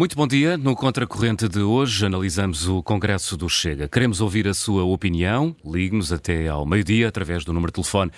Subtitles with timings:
[0.00, 0.56] Muito bom dia.
[0.56, 3.86] No Contracorrente de hoje analisamos o Congresso do Chega.
[3.86, 5.54] Queremos ouvir a sua opinião.
[5.62, 8.10] Ligue-nos até ao meio-dia através do número de telefone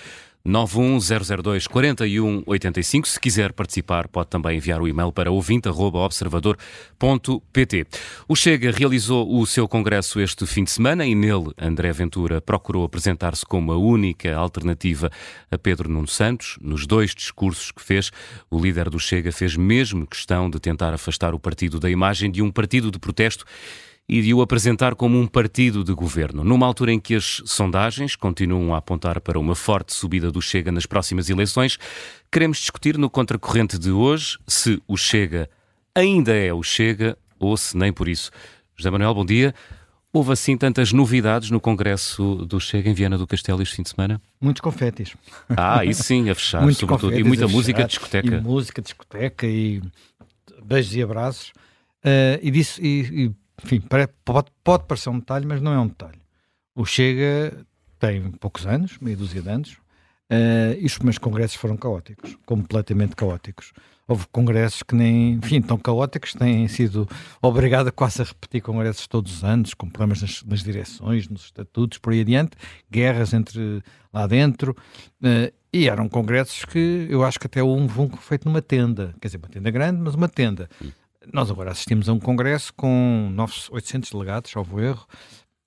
[0.45, 3.09] 91002 4185.
[3.09, 7.87] Se quiser participar, pode também enviar o e-mail para ouvinte.observador.pt.
[8.27, 12.85] O Chega realizou o seu congresso este fim de semana e nele André Ventura procurou
[12.85, 15.09] apresentar-se como a única alternativa
[15.51, 16.59] a Pedro Nuno Santos.
[16.61, 18.11] Nos dois discursos que fez,
[18.51, 22.43] o líder do Chega fez mesmo questão de tentar afastar o partido da imagem de
[22.43, 23.45] um partido de protesto
[24.13, 26.45] e de o apresentar como um partido de governo.
[26.45, 30.71] Numa altura em que as sondagens continuam a apontar para uma forte subida do Chega
[30.71, 31.79] nas próximas eleições,
[32.31, 35.49] queremos discutir no contracorrente de hoje se o Chega
[35.95, 38.31] ainda é o Chega ou se nem por isso.
[38.77, 39.55] José Manuel, bom dia.
[40.13, 43.89] Houve assim tantas novidades no Congresso do Chega em Viana do Castelo este fim de
[43.89, 44.21] semana?
[44.39, 45.17] Muitos confetes.
[45.49, 47.19] Ah, isso sim, a fechar, Muitos sobretudo.
[47.19, 48.37] E muita música de discoteca.
[48.37, 49.81] E música discoteca e
[50.63, 51.49] beijos e abraços.
[52.05, 55.87] Uh, e, disse, e, e enfim, pode, pode parecer um detalhe, mas não é um
[55.87, 56.21] detalhe.
[56.75, 57.65] O Chega
[57.99, 59.73] tem poucos anos, meia dúzia de anos,
[60.31, 63.73] uh, e os primeiros congressos foram caóticos, completamente caóticos.
[64.09, 67.09] Houve congressos que nem, enfim, tão caóticos, têm sido
[67.41, 71.99] obrigado quase a repetir congressos todos os anos, com problemas nas, nas direções, nos estatutos,
[71.99, 72.57] por aí adiante,
[72.91, 74.77] guerras entre lá dentro,
[75.23, 79.29] uh, e eram congressos que eu acho que até um, um feito numa tenda, quer
[79.29, 80.69] dizer, uma tenda grande, mas uma tenda.
[81.31, 83.35] Nós agora assistimos a um congresso com
[83.71, 85.07] 800 delegados, salvo erro,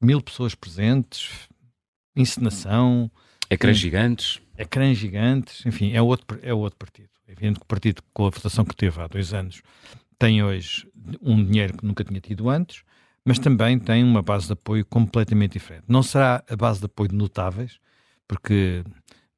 [0.01, 1.47] mil pessoas presentes,
[2.15, 3.11] encenação.
[3.49, 4.41] Ecrãs gigantes.
[4.57, 7.09] Ecrãs gigantes, enfim, é outro, é outro partido.
[7.27, 9.61] É evidente que o partido, com a votação que teve há dois anos,
[10.17, 10.87] tem hoje
[11.21, 12.83] um dinheiro que nunca tinha tido antes,
[13.25, 15.85] mas também tem uma base de apoio completamente diferente.
[15.87, 17.79] Não será a base de apoio de notáveis,
[18.27, 18.83] porque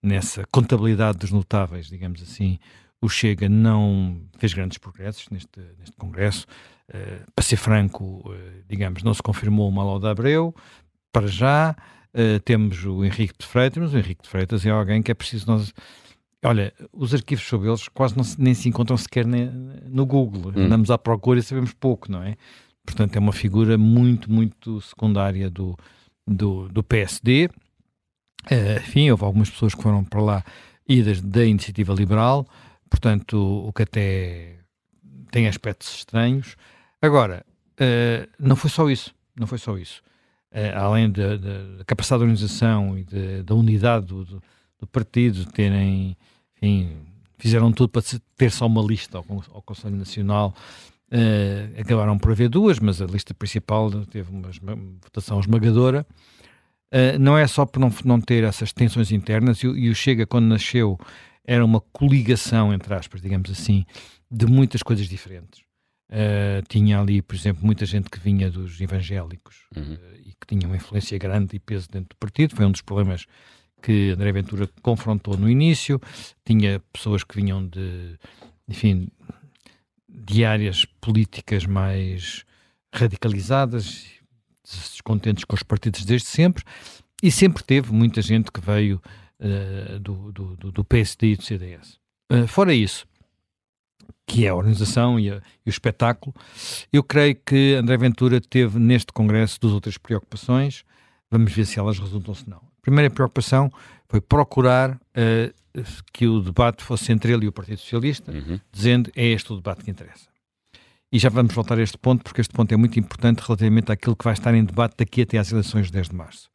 [0.04, 2.60] nessa contabilidade dos notáveis, digamos assim,
[3.02, 6.46] o Chega não fez grandes progressos neste, neste Congresso.
[6.90, 10.56] Uh, para ser franco, uh, digamos, não se confirmou o Malau de Abreu.
[11.12, 11.76] Para já,
[12.14, 15.14] uh, temos o Henrique de Freitas, mas o Henrique de Freitas é alguém que é
[15.14, 15.74] preciso nós.
[16.44, 19.50] Olha, os arquivos sobre eles quase não se, nem se encontram sequer ne,
[19.86, 20.52] no Google.
[20.56, 20.66] Hum.
[20.66, 22.36] Andamos à procura e sabemos pouco, não é?
[22.86, 25.76] Portanto, é uma figura muito, muito secundária do,
[26.26, 27.50] do, do PSD.
[28.78, 30.44] enfim, houve algumas pessoas que foram para lá
[30.88, 32.48] idas da iniciativa liberal
[32.90, 34.58] portanto, o que até
[35.32, 36.56] tem aspectos estranhos.
[37.02, 37.46] Agora,
[37.80, 40.02] uh, não foi só isso, não foi só isso.
[40.52, 44.44] Uh, além da capacidade de organização e da unidade do, do,
[44.80, 46.18] do, partido, terem,
[46.56, 46.96] enfim,
[47.38, 48.02] fizeram tudo para
[48.36, 50.54] ter só uma lista ao, ao Conselho Nacional.
[51.12, 54.50] Uh, acabaram por haver duas, mas a lista principal teve uma,
[55.02, 56.06] votação esmagadora.
[56.92, 60.26] Uh, não é só por não, não ter essas tensões internas, e, e o Chega,
[60.26, 60.98] quando nasceu,
[61.48, 63.86] era uma coligação, entre aspas, digamos assim,
[64.30, 65.62] de muitas coisas diferentes.
[66.10, 69.94] Uh, tinha ali, por exemplo, muita gente que vinha dos evangélicos uhum.
[69.94, 72.56] uh, e que tinha uma influência grande e peso dentro do partido.
[72.56, 73.26] Foi um dos problemas
[73.82, 76.02] que André Ventura confrontou no início.
[76.46, 78.18] Tinha pessoas que vinham de,
[78.68, 79.10] enfim,
[80.08, 82.46] de áreas políticas mais
[82.94, 84.06] radicalizadas,
[84.64, 86.64] descontentes com os partidos desde sempre,
[87.22, 89.02] e sempre teve muita gente que veio
[89.40, 92.00] uh, do, do, do, PSD e do CDS.
[92.32, 93.08] Uh, eh, fora isso,
[94.26, 96.36] que é a organização e, a, e, o espetáculo,
[96.92, 100.84] eu creio que André Ventura teve neste Congresso duas outras preocupações.
[101.30, 102.58] Vamos ver se elas resultam ou não.
[102.58, 103.72] A primeira preocupação
[104.08, 105.54] foi procurar uh,
[106.14, 108.60] que o debate fosse entre ele e o Partido Socialista, uhum.
[108.72, 110.28] dizendo é este o debate que interessa.
[111.12, 114.16] E já vamos voltar a este ponto, porque este ponto é muito importante relativamente àquilo
[114.16, 116.50] que vai estar em debate daqui até às eleições de 10 de março.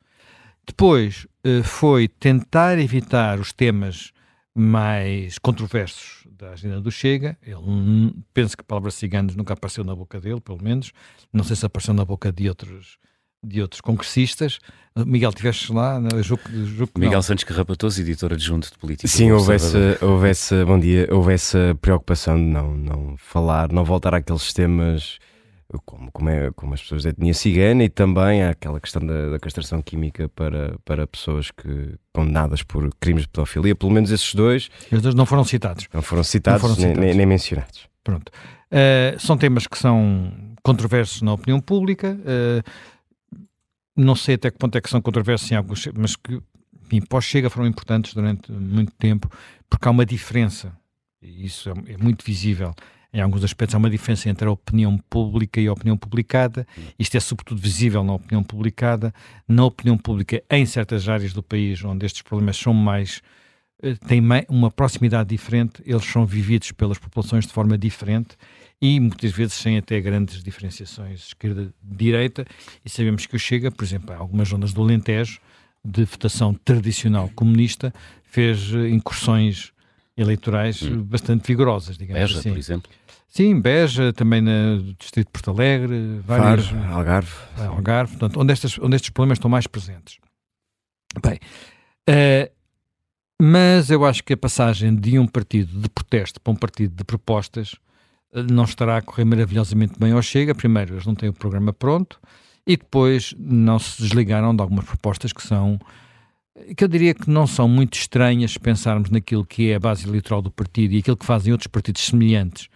[0.67, 4.13] Depois uh, foi tentar evitar os temas
[4.55, 7.37] mais controversos da agenda do Chega.
[7.43, 10.93] Ele penso que a palavra ciganos nunca apareceu na boca dele, pelo menos.
[11.33, 12.99] Não sei se apareceu na boca de outros
[13.45, 14.61] de outros congressistas.
[14.95, 15.99] Miguel, tiveste lá?
[15.99, 17.23] No, jugo, jugo, Miguel não.
[17.23, 19.09] Santos Carrapatoso, editor adjunto de política.
[19.09, 23.85] Sim, houve essa, houve essa, bom dia, houve essa preocupação de não, não falar, não
[23.85, 25.19] voltar àqueles temas
[25.85, 29.39] como, como, é, como as pessoas da etnia cigana e também aquela questão da, da,
[29.39, 34.71] castração química para, para pessoas que condenadas por crimes de pedofilia, pelo menos esses dois.
[34.91, 35.89] Os dois não foram citados.
[35.93, 36.99] Não foram citados, não foram citados.
[36.99, 37.89] Nem, nem, mencionados.
[38.05, 38.31] Pronto.
[38.71, 40.33] Uh, são temas que são
[40.63, 42.17] controversos na opinião pública.
[42.21, 43.43] Uh,
[43.97, 46.41] não sei até que ponto é que são controversos em alguns, mas que
[47.09, 49.31] pós-chega foram importantes durante muito tempo,
[49.69, 50.73] porque há uma diferença,
[51.21, 52.75] e isso é, é muito visível
[53.13, 56.67] em alguns aspectos há uma diferença entre a opinião pública e a opinião publicada.
[56.99, 59.13] Isto é sobretudo visível na opinião publicada.
[59.47, 63.21] Na opinião pública, em certas áreas do país onde estes problemas são mais
[63.83, 68.37] eh, têm uma proximidade diferente, eles são vividos pelas populações de forma diferente
[68.81, 72.45] e muitas vezes sem até grandes diferenciações esquerda-direita,
[72.85, 75.39] e sabemos que o Chega, por exemplo, em algumas zonas do Alentejo,
[75.85, 77.93] de votação tradicional comunista,
[78.25, 79.73] fez eh, incursões
[80.17, 81.03] eleitorais hum.
[81.03, 82.51] bastante vigorosas, digamos Beja, assim.
[82.51, 82.91] por exemplo.
[83.33, 87.33] Sim, Beja, também no Distrito de Porto Alegre, vários, Faro, Algarve.
[87.57, 90.19] Algarve, portanto, onde, estas, onde estes problemas estão mais presentes.
[91.23, 91.41] Bem,
[92.11, 92.53] uh,
[93.41, 97.05] mas eu acho que a passagem de um partido de protesto para um partido de
[97.05, 97.73] propostas
[98.35, 100.55] uh, não estará a correr maravilhosamente bem ao Chega.
[100.55, 102.21] Primeiro, eles não têm o programa pronto
[102.67, 105.81] e depois não se desligaram de algumas propostas que são
[106.77, 110.07] que eu diria que não são muito estranhas se pensarmos naquilo que é a base
[110.07, 112.69] eleitoral do partido e aquilo que fazem outros partidos semelhantes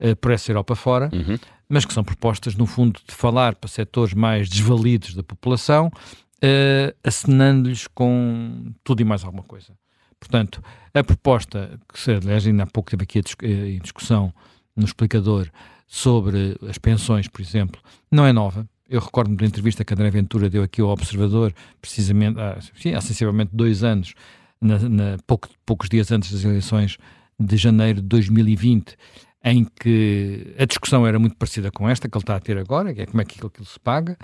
[0.00, 1.38] uh, por essa Europa fora, uhum.
[1.68, 6.96] mas que são propostas, no fundo, de falar para setores mais desvalidos da população, uh,
[7.02, 9.72] acenando-lhes com tudo e mais alguma coisa.
[10.18, 10.62] Portanto,
[10.94, 14.32] a proposta, que aliás ainda há pouco teve aqui a eh, em discussão
[14.74, 15.50] no explicador
[15.86, 17.80] sobre as pensões, por exemplo,
[18.10, 22.38] não é nova, eu recordo-me da entrevista que André Ventura deu aqui ao Observador, precisamente
[22.40, 24.14] há, sim, há sensivelmente dois anos,
[24.60, 26.96] na, na pouco, poucos dias antes das eleições
[27.38, 28.96] de janeiro de 2020,
[29.44, 32.94] em que a discussão era muito parecida com esta que ele está a ter agora,
[32.94, 34.16] que é como é que aquilo, aquilo se paga,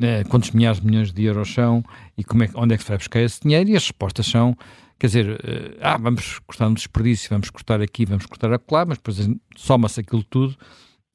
[0.00, 1.84] eh, quantos milhares de milhões de euros são
[2.18, 4.56] e como é, onde é que se vai buscar esse dinheiro, e as respostas são,
[4.98, 8.98] quer dizer, eh, ah, vamos cortar no desperdício, vamos cortar aqui, vamos cortar acolá, mas
[8.98, 10.56] depois soma-se aquilo tudo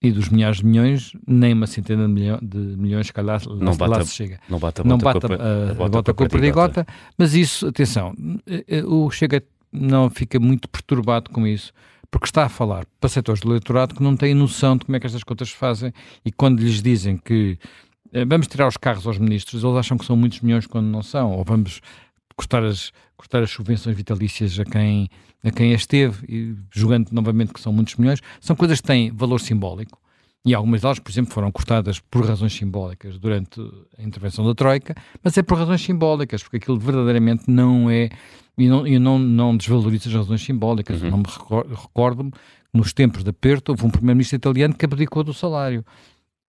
[0.02, 3.76] e dos milhares de milhões, nem uma centena de, milho, de milhões, se calhar não
[3.76, 4.40] bate, lá se chega.
[4.48, 7.34] Não bate a não bota, bate a, a, a, bota, bota com a perdigota, mas
[7.34, 8.16] isso, atenção,
[8.48, 11.74] eh, eh, o Chega não fica muito perturbado com isso,
[12.12, 15.00] porque está a falar para setores do eleitorado que não têm noção de como é
[15.00, 15.94] que estas contas se fazem
[16.26, 17.58] e quando lhes dizem que
[18.12, 21.04] eh, vamos tirar os carros aos ministros, eles acham que são muitos milhões quando não
[21.04, 21.82] são, ou vamos
[22.36, 25.10] cortar as, cortar as subvenções vitalícias a quem
[25.44, 29.40] a quem esteve, e julgando novamente que são muitos milhões, são coisas que têm valor
[29.40, 30.00] simbólico.
[30.46, 33.60] E algumas delas, por exemplo, foram cortadas por razões simbólicas durante
[33.98, 38.10] a intervenção da Troika, mas é por razões simbólicas, porque aquilo verdadeiramente não é.
[38.60, 41.02] E não, e não, não desvaloriza as razões simbólicas.
[41.02, 41.10] Uhum.
[41.10, 42.32] Não me recordo-me,
[42.74, 45.84] nos tempos de aperto, houve um primeiro-ministro italiano que abdicou do salário.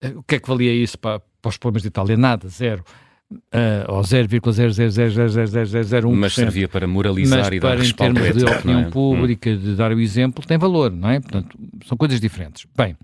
[0.02, 2.16] Eh, o que é que valia isso para, para os problemas de Itália?
[2.16, 2.84] Nada, zero
[3.30, 6.14] uh, ou 0,0000001%.
[6.14, 8.90] Mas servia para moralizar mas e dar para, em termos de opinião é?
[8.90, 11.20] pública, de dar o exemplo, tem valor, não é?
[11.20, 12.66] Portanto, são coisas diferentes.
[12.76, 12.94] Bem,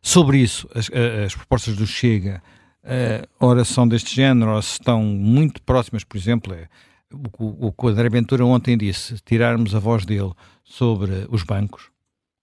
[0.00, 0.88] sobre isso, as,
[1.24, 2.42] as propostas do Chega,
[2.84, 6.68] uh, ora são deste género, ou estão muito próximas, por exemplo, é,
[7.12, 10.32] o, o, o André Ventura ontem disse, tirarmos a voz dele
[10.64, 11.90] sobre os bancos,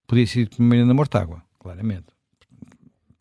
[0.06, 2.14] podia ser primeiro na Mortágua, claramente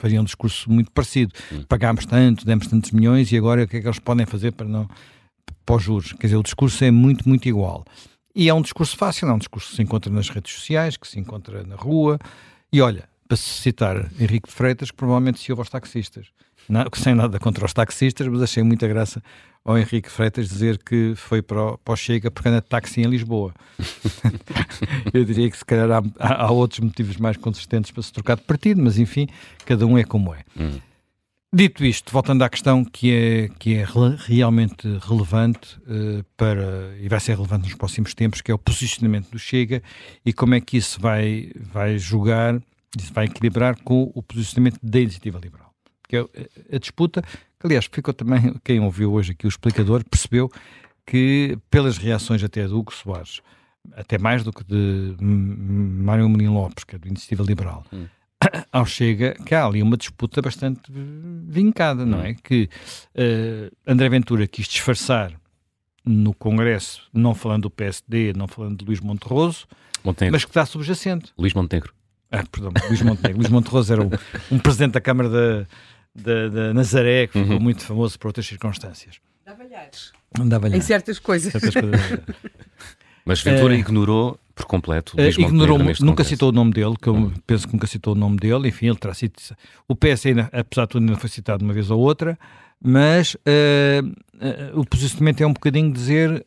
[0.04, 1.32] faria um discurso muito parecido.
[1.50, 1.64] Hum.
[1.64, 4.68] Pagámos tanto, demos tantos milhões e agora o que é que eles podem fazer para
[4.68, 4.86] não
[5.66, 6.12] para os juros?
[6.12, 7.86] Quer dizer, o discurso é muito, muito igual.
[8.36, 11.08] E é um discurso fácil, é um discurso que se encontra nas redes sociais, que
[11.08, 12.20] se encontra na rua.
[12.72, 16.28] E olha, para citar Henrique de Freitas, que provavelmente se ouve aos taxistas.
[16.68, 19.22] Não, sem nada contra os taxistas, mas achei muita graça
[19.66, 23.02] ao Henrique Freitas dizer que foi para o, para o Chega porque anda de táxi
[23.02, 23.54] em Lisboa.
[25.14, 28.44] Eu diria que se calhar há, há, outros motivos mais consistentes para se trocar de
[28.44, 29.28] partido, mas enfim,
[29.66, 30.44] cada um é como é.
[30.58, 30.80] Hum.
[31.56, 33.86] Dito isto, voltando à questão que é, que é
[34.26, 39.30] realmente relevante uh, para, e vai ser relevante nos próximos tempos, que é o posicionamento
[39.30, 39.84] do Chega
[40.26, 42.60] e como é que isso vai, vai jogar,
[43.00, 45.63] isso vai equilibrar com o posicionamento da iniciativa liberal.
[46.08, 47.24] Que é a disputa
[47.64, 50.52] Aliás, ficou também, quem ouviu hoje aqui o explicador, percebeu
[51.06, 53.42] que pelas reações até do Hugo Soares,
[53.94, 58.06] até mais do que de Mário Menino Lopes, que é do Iniciativa Liberal, hum.
[58.72, 62.24] ao Chega, que há ali uma disputa bastante vincada, não hum.
[62.24, 62.34] é?
[62.34, 62.70] Que
[63.16, 65.32] uh, André Ventura quis disfarçar
[66.06, 69.68] no Congresso, não falando do PSD, não falando de Luís Monterroso,
[70.04, 70.36] Montenegro.
[70.36, 71.32] mas que está subjacente.
[71.38, 71.94] Luís Montenegro.
[72.30, 73.38] Ah, perdão, Luís Montenegro.
[73.38, 74.10] Luís Monterroso era um,
[74.52, 75.68] um presidente da Câmara da
[76.16, 77.62] da, da Nazaré, que ficou uhum.
[77.62, 79.20] muito famoso por outras circunstâncias.
[79.46, 80.12] Dava-lhes.
[80.46, 81.52] Dava em certas coisas.
[81.52, 82.20] Certas coisas.
[83.26, 85.16] Mas Ventura uh, ignorou por completo.
[85.18, 86.30] Uh, ignorou, nunca congresso.
[86.30, 87.34] citou o nome dele, que eu uhum.
[87.48, 88.68] penso que nunca citou o nome dele.
[88.68, 89.34] Enfim, ele terá sido.
[89.88, 92.38] O PS, ainda, apesar de tudo, ainda foi citado uma vez ou outra,
[92.82, 96.46] mas uh, o posicionamento é um bocadinho dizer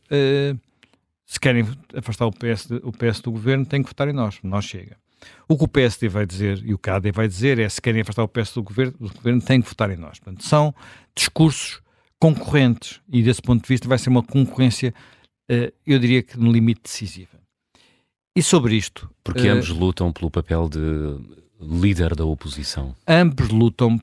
[1.27, 4.39] se querem afastar o PS, o PS do governo, têm que votar em nós.
[4.43, 4.97] Nós chega.
[5.49, 8.25] O que o PSD vai dizer e o CAD vai dizer é se querem afastar
[8.25, 10.19] o PS do governo, do governo têm que votar em nós.
[10.19, 10.75] Portanto, são
[11.15, 11.81] discursos
[12.19, 14.93] concorrentes e desse ponto de vista vai ser uma concorrência,
[15.51, 17.39] uh, eu diria que no limite decisiva.
[18.35, 19.09] E sobre isto...
[19.23, 20.79] Porque uh, ambos lutam pelo papel de
[21.61, 22.95] líder da oposição.
[23.07, 24.01] Ambos lutam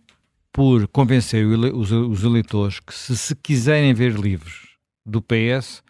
[0.51, 5.83] por convencer os, eleitores que se, se, quiserem ver livros do PS,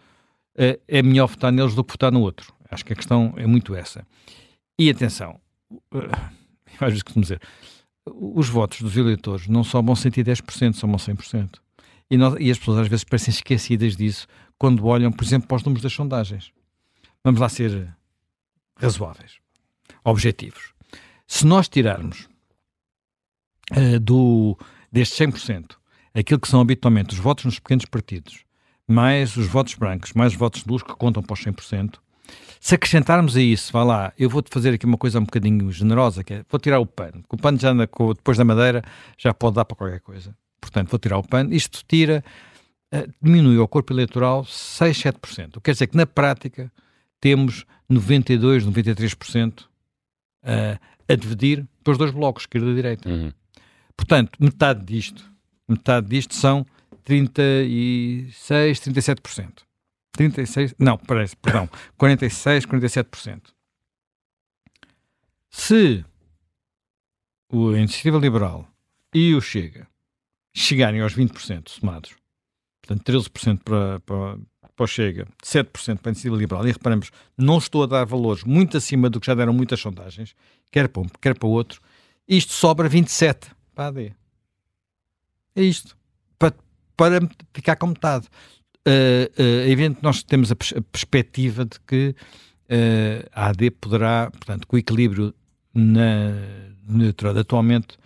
[0.55, 2.53] eh, é melhor votar neles do que votar no outro.
[2.71, 4.07] Acho que a questão é muito essa.
[4.79, 5.39] E atenção,
[6.79, 7.41] às vezes costumo dizer,
[8.05, 11.59] os votos dos eleitores não só vão 110%, são 100%.
[12.09, 14.27] E, nós, e as pessoas às vezes parecem esquecidas disso
[14.57, 16.51] quando olham, por exemplo, para os números das sondagens.
[17.23, 17.95] Vamos lá ser
[18.77, 19.37] razoáveis,
[20.03, 20.73] objetivos.
[21.27, 22.27] Se nós tirarmos
[23.71, 24.57] uh, do,
[24.91, 25.77] destes 100%
[26.13, 28.43] aquilo que são habitualmente os votos nos pequenos partidos,
[28.87, 31.95] mais os votos brancos, mais os votos nulos que contam para os 100%,
[32.59, 36.23] se acrescentarmos a isso, vá lá, eu vou-te fazer aqui uma coisa um bocadinho generosa,
[36.23, 38.81] que é, vou tirar o pano, o pano já anda depois da madeira
[39.17, 40.35] já pode dar para qualquer coisa.
[40.61, 42.23] Portanto, vou tirar o pano, isto tira,
[42.93, 45.47] uh, diminui o corpo eleitoral 6, 7%.
[45.47, 46.71] O que quer dizer que na prática
[47.19, 49.65] temos 92, 93% uh,
[51.07, 53.09] a dividir pelos dois blocos, esquerda e direita.
[53.09, 53.33] Uhum.
[53.97, 55.29] Portanto, metade disto,
[55.67, 56.65] metade disto são
[57.03, 59.63] 36, 37%.
[60.13, 61.67] 36, não, parece, perdão,
[61.97, 63.41] 46, 47%.
[65.49, 66.05] Se
[67.51, 68.67] o Iniciativa Liberal
[69.13, 69.87] e o Chega
[70.55, 72.15] chegarem aos 20% somados,
[72.81, 74.37] portanto 13% para, para,
[74.75, 78.43] para o Chega, 7% para a Iniciativa Liberal, e reparamos, não estou a dar valores
[78.43, 80.35] muito acima do que já deram muitas sondagens,
[80.71, 81.81] quer para um, quer para o outro,
[82.27, 84.15] isto sobra 27 para a AD.
[85.55, 85.97] É isto.
[86.37, 86.55] Para,
[86.95, 87.19] para
[87.53, 88.27] ficar com metade
[88.85, 92.15] é evidente que nós temos a, pers a perspectiva de que
[92.69, 95.33] uh, a AD poderá, portanto, com o equilíbrio
[95.73, 96.31] na,
[96.87, 97.97] no atualmente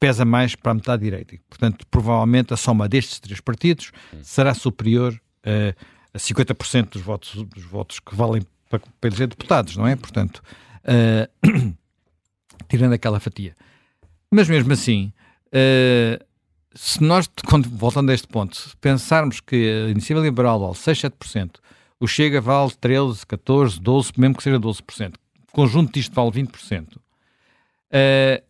[0.00, 1.36] pesa mais para a metade direita.
[1.48, 7.64] Portanto, provavelmente a soma destes três partidos será superior uh, a 50% dos votos, dos
[7.64, 9.94] votos que valem para, para eleger deputados, não é?
[9.94, 10.42] Portanto,
[10.84, 11.74] uh,
[12.68, 13.54] tirando aquela fatia.
[14.28, 15.12] Mas mesmo assim,
[15.48, 16.24] uh,
[16.74, 17.28] se nós,
[17.70, 21.56] voltando a este ponto, pensarmos que a iniciativa liberal vale 6, 7%,
[22.00, 26.96] o Chega vale 13, 14, 12, mesmo que seja 12%, o conjunto disto vale 20%,
[26.96, 28.42] uh,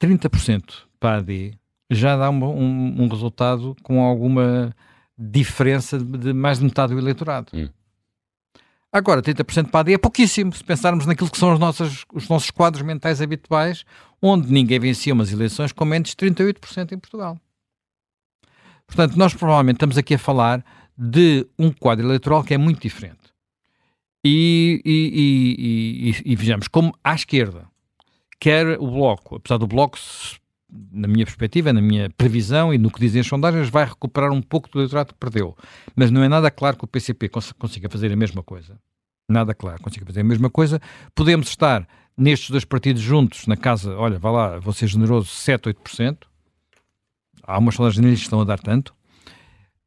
[0.00, 0.62] 30%
[0.98, 1.58] para a AD
[1.90, 4.74] já dá um, um, um, resultado com alguma
[5.18, 7.48] diferença de, mais de metade do eleitorado.
[7.52, 7.68] Hum.
[8.92, 12.28] Agora, 30% para a AD é pouquíssimo, se pensarmos naquilo que são os nossos, os
[12.28, 13.84] nossos quadros mentais habituais,
[14.22, 17.38] onde ninguém vencia umas eleições com menos de 38% em Portugal.
[18.86, 20.64] Portanto, nós provavelmente estamos aqui a falar
[20.96, 23.18] de um quadro eleitoral que é muito diferente.
[24.24, 27.66] E, e, e, e, vejamos, como à esquerda,
[28.38, 29.98] quer o Bloco, apesar do Bloco,
[30.92, 34.42] na minha perspectiva, na minha previsão e no que dizem as sondagens, vai recuperar um
[34.42, 35.56] pouco do eleitorado que perdeu.
[35.96, 38.78] Mas não é nada claro que o PCP consiga fazer a mesma coisa.
[39.28, 40.80] Nada claro, consiga fazer a mesma coisa.
[41.14, 41.86] Podemos estar
[42.20, 46.18] nestes dois partidos juntos, na casa, olha, vá lá, vou ser generoso, 7, 8%.
[47.42, 48.94] Há umas sondagens que estão a dar tanto.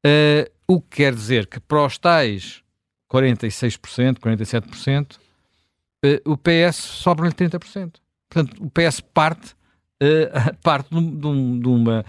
[0.05, 2.63] Uh, o que quer dizer que para os tais
[3.11, 7.93] 46%, 47%, uh, o PS sobra-lhe 30%.
[8.27, 9.55] Portanto, o PS parte
[10.01, 12.05] uh, parte de, um, de, uma,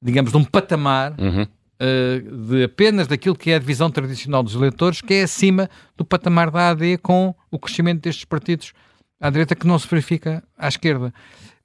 [0.00, 1.42] digamos, de um patamar uhum.
[1.42, 6.04] uh, de apenas daquilo que é a divisão tradicional dos eleitores, que é acima do
[6.04, 8.72] patamar da AD com o crescimento destes partidos
[9.20, 11.12] à direita que não se verifica à esquerda.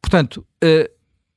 [0.02, 0.90] Portanto, uh,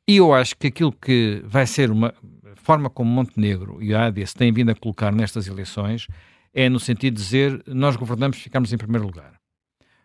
[0.07, 2.15] eu acho que aquilo que vai ser uma
[2.57, 6.07] forma como Montenegro e a AD se têm vindo a colocar nestas eleições
[6.55, 9.33] é no sentido de dizer nós governamos, ficamos em primeiro lugar.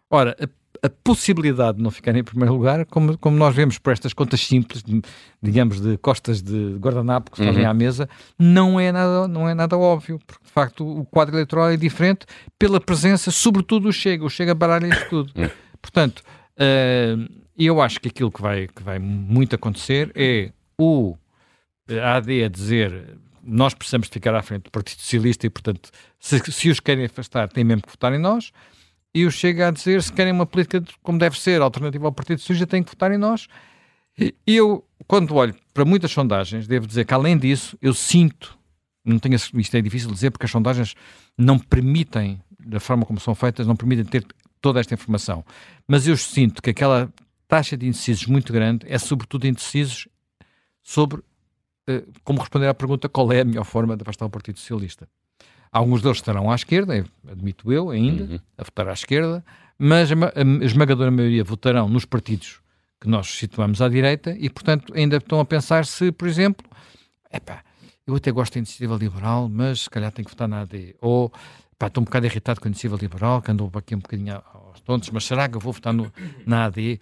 [0.10, 0.48] Ora, a
[0.82, 4.42] a possibilidade de não ficar em primeiro lugar, como, como nós vemos por estas contas
[4.42, 5.02] simples, de,
[5.42, 7.70] digamos, de costas de guardanapo que fazem uhum.
[7.70, 11.70] à mesa, não é, nada, não é nada óbvio, porque de facto o quadro eleitoral
[11.70, 12.26] é diferente
[12.58, 14.26] pela presença, sobretudo, do Chega.
[14.26, 15.32] O Chega baralha isto tudo.
[15.36, 15.50] Uhum.
[15.82, 16.24] Portanto,
[16.58, 21.16] uh, eu acho que aquilo que vai, que vai muito acontecer é o
[21.90, 26.40] AD a dizer nós precisamos de ficar à frente do Partido Socialista e, portanto, se,
[26.52, 28.52] se os querem afastar, têm mesmo que votar em nós
[29.16, 32.40] e o Chega a dizer se querem uma política como deve ser, alternativa ao Partido
[32.40, 33.48] Socialista, têm que votar em nós.
[34.20, 38.58] E eu, quando olho para muitas sondagens, devo dizer que além disso, eu sinto,
[39.06, 40.94] não tenho, isto é difícil dizer porque as sondagens
[41.38, 44.26] não permitem, da forma como são feitas, não permitem ter
[44.62, 45.44] toda esta informação,
[45.88, 47.12] mas eu sinto que aquela
[47.48, 50.08] taxa de indecisos muito grande é sobretudo indecisos
[50.84, 54.60] sobre uh, como responder à pergunta qual é a melhor forma de afastar o Partido
[54.60, 55.08] Socialista.
[55.72, 58.40] Alguns deles estarão à esquerda, admito eu ainda, uhum.
[58.58, 59.44] a votar à esquerda,
[59.78, 62.62] mas a, a esmagadora maioria votarão nos partidos
[63.00, 66.66] que nós situamos à direita e, portanto, ainda estão a pensar se, por exemplo,
[67.32, 67.64] epá,
[68.06, 70.96] eu até gosto da iniciativa liberal, mas se calhar tenho que votar na AD.
[71.02, 71.32] Ou
[71.78, 74.80] pá, estou um bocado irritado com a iniciativa liberal, que andou aqui um bocadinho aos
[74.82, 76.12] tontos, mas será que eu vou votar no,
[76.46, 77.00] na AD?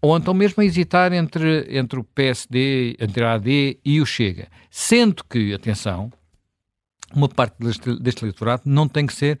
[0.00, 4.48] Ou então mesmo a hesitar entre, entre o PSD, entre a AD e o Chega.
[4.70, 6.12] Sendo que, atenção,
[7.14, 9.40] uma parte deste, deste eleitorado não tem que ser,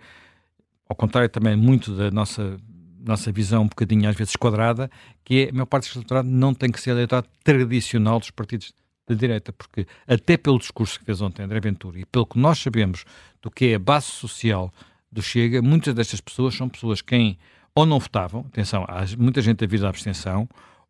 [0.88, 2.58] ao contrário também muito da nossa
[3.00, 4.90] nossa visão um bocadinho às vezes quadrada,
[5.24, 8.72] que é a maior parte do eleitorado não tem que ser eleitorado tradicional dos partidos
[9.08, 12.58] de direita, porque até pelo discurso que fez ontem André Ventura e pelo que nós
[12.58, 13.04] sabemos
[13.48, 14.72] do que é a base social
[15.10, 17.38] do Chega, muitas destas pessoas são pessoas quem
[17.74, 20.48] ou não votavam, atenção, há muita gente a vir da abstenção,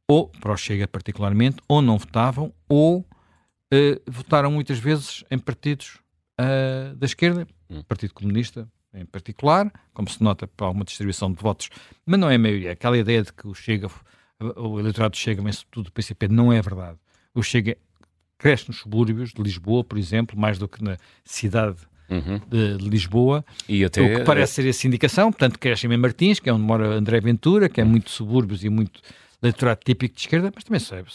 [0.09, 6.01] ou, para o Chega particularmente, ou não votavam, ou uh, votaram muitas vezes em partidos
[6.41, 7.83] uh, da esquerda, hum.
[7.87, 11.69] Partido Comunista em particular, como se nota por alguma distribuição de votos,
[12.07, 12.73] mas não é a maioria.
[12.73, 13.89] Aquela ideia de que o Chega,
[14.57, 16.99] o eleitorado Chega, mas sobretudo do PCP, não é verdade.
[17.35, 17.77] O Chega
[18.39, 21.77] cresce nos subúrbios de Lisboa, por exemplo, mais do que na cidade
[22.11, 22.41] uhum.
[22.49, 24.01] de Lisboa, e até...
[24.01, 25.31] o que parece ser essa indicação.
[25.31, 28.69] Portanto, cresce em Martins, que é onde mora André Ventura, que é muito subúrbios e
[28.69, 29.01] muito
[29.43, 31.09] eleitorado típico de esquerda, mas também sabe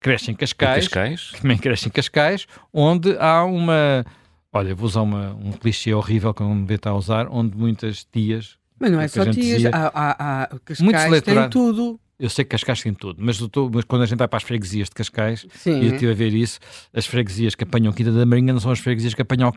[0.00, 4.04] cresce em Cascais, Cascais, também cresce em Cascais, onde há uma.
[4.52, 7.56] Olha, vou usar uma, um clichê horrível que eu não devia estar a usar, onde
[7.56, 8.56] muitas tias.
[8.78, 12.00] Mas não é só tias, dizia, há, há, há Cascais tem tudo.
[12.18, 14.42] Eu sei que Cascais tem tudo, mas, tô, mas, quando a gente vai para as
[14.42, 15.80] freguesias de Cascais, Sim.
[15.80, 16.58] e eu estive a ver isso,
[16.92, 19.48] as freguesias que apanham Quinta da Marinha não são as freguesias que apanham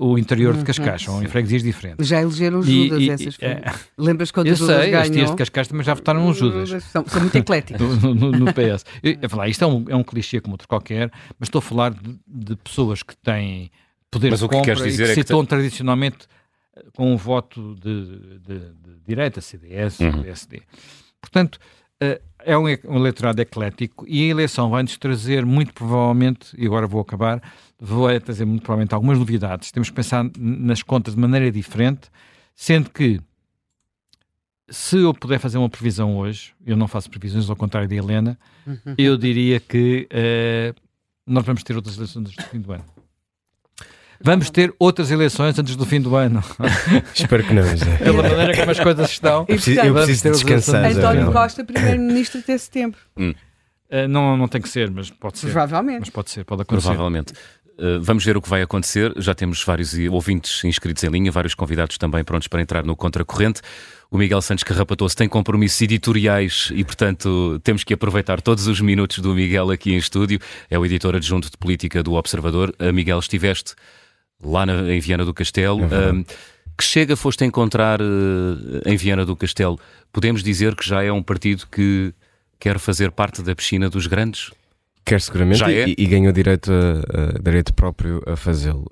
[0.00, 0.64] o, o interior de uhum.
[0.64, 2.04] Cascais, são em freguesias diferentes.
[2.06, 3.74] Já elegeram Judas e, essas freguesias.
[3.76, 5.02] É, Lembras quando eu Judas sei, ganhou?
[5.02, 6.82] as tias de Cascais também já votaram no Judas.
[6.84, 7.80] São, são muito ecléticas.
[7.80, 8.84] no, no, no, PS.
[9.00, 11.94] Eu, falar, isto é um, é um clichê como outro qualquer, mas estou a falar
[11.94, 13.70] de, de pessoas que têm
[14.10, 15.48] poder mas de compra que e que é citam que...
[15.48, 16.26] tradicionalmente
[16.96, 20.22] com um voto de, de, de direita, CDS, uhum.
[20.22, 20.62] PSD.
[21.20, 21.58] Portanto,
[22.40, 27.00] é um, um eleitorado eclético e a eleição vai-nos trazer muito provavelmente, e agora vou
[27.00, 27.42] acabar,
[27.80, 29.72] vai trazer muito provavelmente algumas novidades.
[29.72, 32.10] Temos que pensar nas contas de maneira diferente,
[32.54, 33.20] sendo que
[34.68, 38.38] se eu puder fazer uma previsão hoje, eu não faço previsões, ao contrário de Helena,
[38.66, 38.94] uhum.
[38.96, 40.80] eu diria que uh,
[41.26, 42.84] nós vamos ter outras eleições no fim do ano.
[44.24, 46.42] Vamos ter outras eleições antes do fim do ano.
[47.14, 47.98] Espero que não, Zé.
[47.98, 49.40] Pela maneira como as coisas estão.
[49.40, 50.86] Eu preciso, eu preciso de descansar.
[50.86, 52.98] António Costa, primeiro-ministro até setembro.
[53.16, 53.32] Hum.
[53.88, 55.52] Uh, não, não tem que ser, mas pode ser.
[55.52, 56.00] Provavelmente.
[56.00, 56.88] Mas pode ser, pode acontecer.
[56.88, 57.32] Provavelmente.
[57.78, 59.12] Uh, vamos ver o que vai acontecer.
[59.18, 63.60] Já temos vários ouvintes inscritos em linha, vários convidados também prontos para entrar no Contracorrente.
[64.10, 69.18] O Miguel Santos Carrapatoso tem compromissos editoriais e, portanto, temos que aproveitar todos os minutos
[69.18, 70.40] do Miguel aqui em estúdio.
[70.68, 72.74] É o editor adjunto de política do Observador.
[72.80, 73.74] Uh, Miguel, estiveste
[74.44, 75.80] lá na, em Viana do Castelo.
[75.84, 79.78] É que chega foste encontrar uh, em Viana do Castelo?
[80.12, 82.12] Podemos dizer que já é um partido que
[82.58, 84.50] quer fazer parte da piscina dos grandes?
[85.04, 85.88] Quer seguramente é?
[85.88, 88.86] e, e, ganhou direito, a, a, direito próprio a fazê-lo.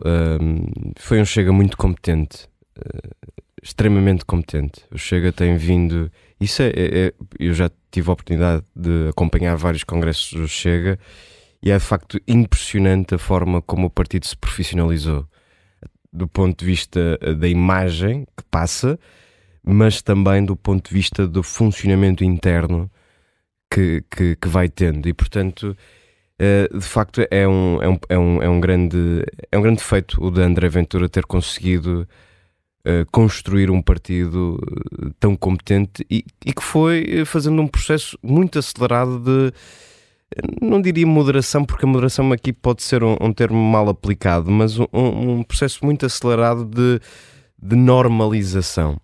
[0.98, 2.46] foi um Chega muito competente,
[2.78, 4.82] uh, extremamente competente.
[4.90, 6.10] O Chega tem vindo.
[6.38, 10.98] Isso é, é, é, eu já tive a oportunidade de acompanhar vários congressos do Chega
[11.62, 15.26] e é de facto impressionante a forma como o partido se profissionalizou
[16.12, 18.98] do ponto de vista eh, da imagem que passa,
[19.64, 22.90] mas também do ponto de vista do funcionamento interno
[23.72, 25.08] que, que, que vai tendo.
[25.08, 25.76] E, portanto,
[26.38, 29.82] uh, de facto, é um, é, um, é, um, é, um grande, é um grande
[29.82, 32.06] feito o de André Ventura ter conseguido
[32.86, 34.58] uh, construir um partido
[35.18, 39.52] tão competente e, e que foi fazendo um processo muito acelerado de
[40.60, 44.78] não diria moderação, porque a moderação aqui pode ser um, um termo mal aplicado, mas
[44.78, 47.00] um, um processo muito acelerado de,
[47.60, 49.00] de normalização.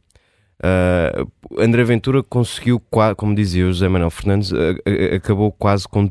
[0.61, 2.83] Uh, André Ventura conseguiu,
[3.17, 4.53] como dizia o José Manuel Fernandes,
[5.15, 6.11] acabou quase com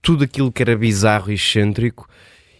[0.00, 2.08] tudo aquilo que era bizarro e excêntrico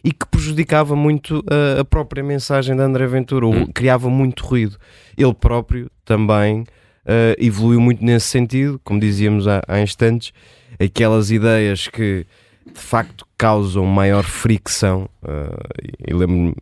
[0.02, 1.44] e que prejudicava muito
[1.78, 3.66] a, própria mensagem de André Ventura, hum.
[3.66, 4.76] criava muito ruído.
[5.16, 10.32] Ele próprio também uh, evoluiu muito nesse sentido, como dizíamos há, há instantes,
[10.80, 12.26] aquelas ideias que
[12.66, 15.08] de facto causam maior fricção.
[15.22, 16.54] Uh, e lembro-me,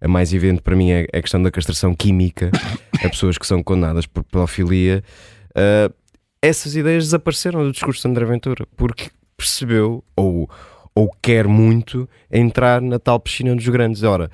[0.00, 2.50] a mais evidente para mim é a questão da castração química
[3.04, 5.04] a pessoas que são condenadas por pedofilia.
[5.50, 5.92] Uh,
[6.42, 10.48] essas ideias desapareceram do discurso de André Ventura porque percebeu ou,
[10.94, 14.02] ou quer muito entrar na tal piscina dos grandes.
[14.02, 14.30] Ora,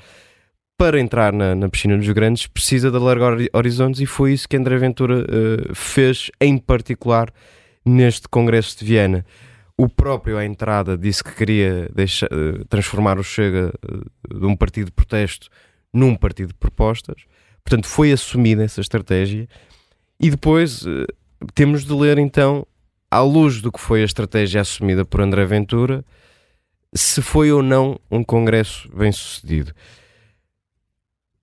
[0.79, 4.57] para entrar na, na piscina dos grandes precisa de alargar horizontes e foi isso que
[4.57, 7.33] André Ventura uh, fez em particular
[7.87, 9.25] neste Congresso de Viena.
[9.79, 14.57] O próprio à entrada disse que queria deixar, eh, transformar o Chega eh, de um
[14.57, 15.49] partido de protesto
[15.92, 17.22] num partido de propostas.
[17.62, 19.46] Portanto, foi assumida essa estratégia.
[20.18, 21.07] E depois eh,
[21.55, 22.66] temos de ler, então,
[23.11, 26.05] à luz do que foi a estratégia assumida por André Ventura,
[26.94, 29.72] se foi ou não um congresso bem sucedido.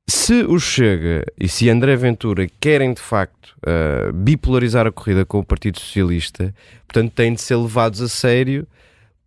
[0.07, 5.39] Se o Chega e se André Ventura querem de facto uh, bipolarizar a corrida com
[5.39, 6.53] o Partido Socialista,
[6.87, 8.67] portanto têm de ser levados a sério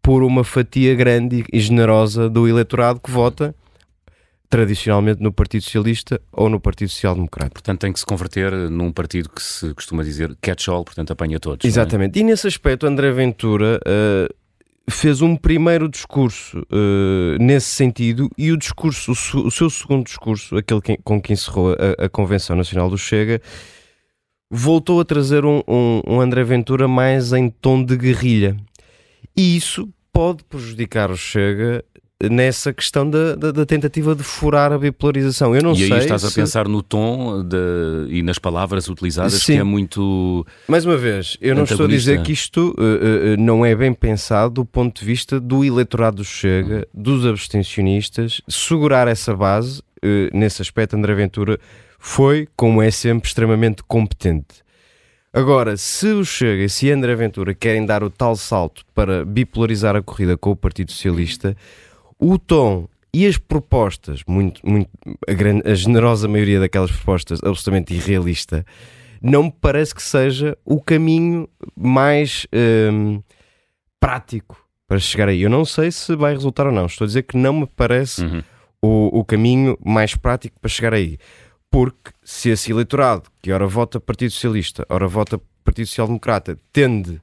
[0.03, 3.55] por uma fatia grande e generosa do eleitorado que vota
[4.49, 7.51] tradicionalmente no Partido Socialista ou no Partido Social Democrata.
[7.51, 11.65] Portanto, tem que se converter num partido que se costuma dizer catch-all, portanto apanha todos.
[11.65, 11.69] É?
[11.69, 12.19] Exatamente.
[12.19, 12.23] É?
[12.23, 14.35] E nesse aspecto, André Ventura uh,
[14.89, 20.81] fez um primeiro discurso uh, nesse sentido e o discurso, o, seu segundo discurso, aquele
[20.81, 23.41] que, com que encerrou a, a, Convenção Nacional do Chega,
[24.51, 28.57] voltou a trazer um, um, um André Ventura mais em tom de guerrilha.
[29.37, 31.85] E isso pode prejudicar o Chega
[32.23, 35.55] nessa questão da, da, da, tentativa de furar a bipolarização.
[35.55, 35.89] Eu não e sei.
[35.89, 36.29] E aí estás se...
[36.29, 37.57] a pensar no tom de,
[38.09, 39.55] e nas palavras utilizadas, Sim.
[39.55, 40.47] que é muito.
[40.67, 43.93] Mais uma vez, eu não estou a dizer que isto uh, uh, não é bem
[43.93, 47.03] pensado do ponto de vista do eleitorado do Chega, uhum.
[47.03, 51.59] dos abstencionistas, segurar essa base, uh, nesse aspecto, André Ventura
[51.99, 54.65] foi, como é sempre, extremamente competente.
[55.33, 59.95] Agora, se o Chega e se André Ventura querem dar o tal salto para bipolarizar
[59.95, 61.55] a corrida com o Partido Socialista,
[62.19, 64.91] o tom e as propostas, muito, muito,
[65.27, 68.65] a, grande, a generosa maioria daquelas propostas absolutamente irrealista,
[69.23, 72.47] não me parece que seja o caminho mais
[72.93, 73.23] hum,
[73.99, 75.43] prático para chegar aí.
[75.43, 76.87] Eu não sei se vai resultar ou não.
[76.87, 78.43] Estou a dizer que não me parece uhum.
[78.83, 81.19] o, o caminho mais prático para chegar aí.
[81.71, 87.21] Porque se esse eleitorado, que ora vota Partido Socialista, ora vota Partido Social Democrata, tende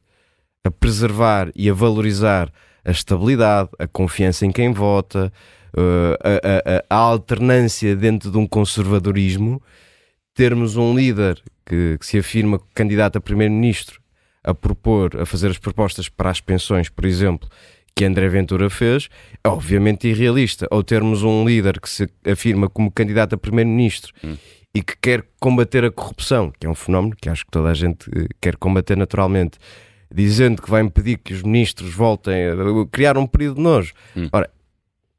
[0.64, 2.52] a preservar e a valorizar
[2.86, 5.32] a estabilidade, a confiança em quem vota,
[5.76, 9.62] uh, a, a, a, alternância dentro de um conservadorismo,
[10.34, 14.02] termos um líder que, que se afirma candidato a primeiro-ministro
[14.44, 17.48] a propor, a fazer as propostas para as pensões, por exemplo,
[17.96, 19.08] que André Ventura fez,
[19.44, 20.68] é obviamente irrealista.
[20.72, 24.36] Ou termos um líder que se afirma como candidato a primeiro-ministro hum.
[24.74, 27.74] e que quer combater a corrupção, que é um fenómeno que acho que toda a
[27.74, 29.58] gente eh, quer combater naturalmente,
[30.14, 32.56] dizendo que vai impedir que os ministros voltem a
[32.92, 33.94] criar um período de nojo.
[34.16, 34.30] Hum.
[34.32, 34.48] Ora,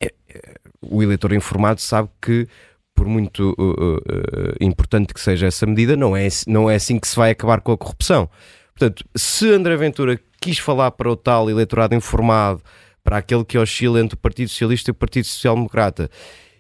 [0.01, 2.47] é, é, o eleitor informado sabe que,
[2.95, 7.01] por muito uh, uh, uh, importante que seja essa medida, não é, não é assim
[7.01, 8.31] que se vai acabar com a corrupção.
[8.73, 12.63] Portanto, se André Ventura quis falar para o tal eleitorado informado,
[13.03, 16.09] para aquele que oscila entre o Partido Socialista e o Partido Social Democrata,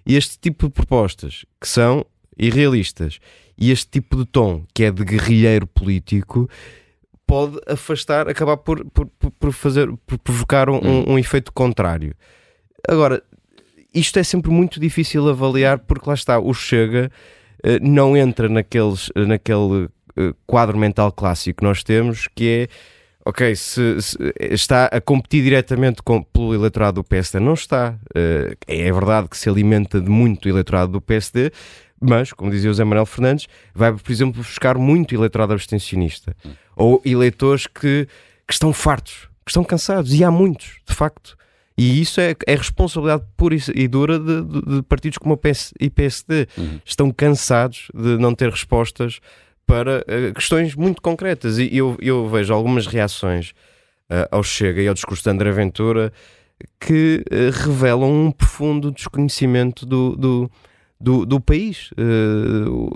[0.04, 2.04] e este tipo de propostas que são
[2.36, 3.20] irrealistas
[3.56, 6.48] e este tipo de tom que é de guerrilheiro político
[7.26, 12.14] pode afastar, acabar por, por, por fazer, por provocar um, um, um, efeito contrário.
[12.88, 13.22] Agora,
[13.94, 17.10] isto é sempre muito difícil avaliar porque lá está, o Chega
[17.64, 22.68] uh, não entra naqueles, naquele uh, quadro mental clássico que nós temos que é
[23.24, 27.98] ok, se, se, está a competir diretamente com, pelo eleitorado do PSD, não está.
[28.10, 31.50] Uh, é verdade que se alimenta de muito o eleitorado do PSD,
[32.00, 36.36] mas, como dizia o Zé Manuel Fernandes, vai, por exemplo, buscar muito eleitorado abstencionista.
[36.76, 38.06] Ou eleitores que,
[38.46, 41.36] que estão fartos, que estão cansados, e há muitos, de facto.
[41.76, 45.72] E isso é, é responsabilidade pura e dura de, de, de partidos como o PS
[45.80, 46.46] e PSD.
[46.56, 46.80] Uhum.
[46.84, 49.20] Estão cansados de não ter respostas
[49.66, 51.58] para uh, questões muito concretas.
[51.58, 53.50] E eu, eu vejo algumas reações
[54.10, 56.12] uh, ao Chega e ao discurso de André Ventura
[56.78, 60.50] que uh, revelam um profundo desconhecimento do, do
[61.00, 61.90] do, do país.
[61.92, 62.90] Uh,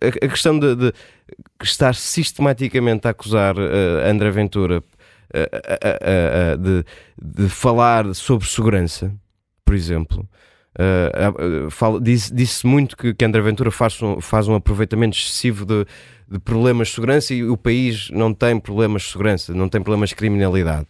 [0.00, 0.92] a, a, questão de, de,
[1.62, 4.82] estar sistematicamente a acusar uh, André Ventura
[5.34, 6.84] uh, de,
[7.20, 9.12] de, falar sobre segurança,
[9.64, 10.28] por exemplo.
[10.78, 15.86] Uh, disse, disse muito que, que André Ventura faz um, faz um aproveitamento excessivo de,
[16.28, 20.10] de problemas de segurança e o país não tem problemas de segurança, não tem problemas
[20.10, 20.86] de criminalidade.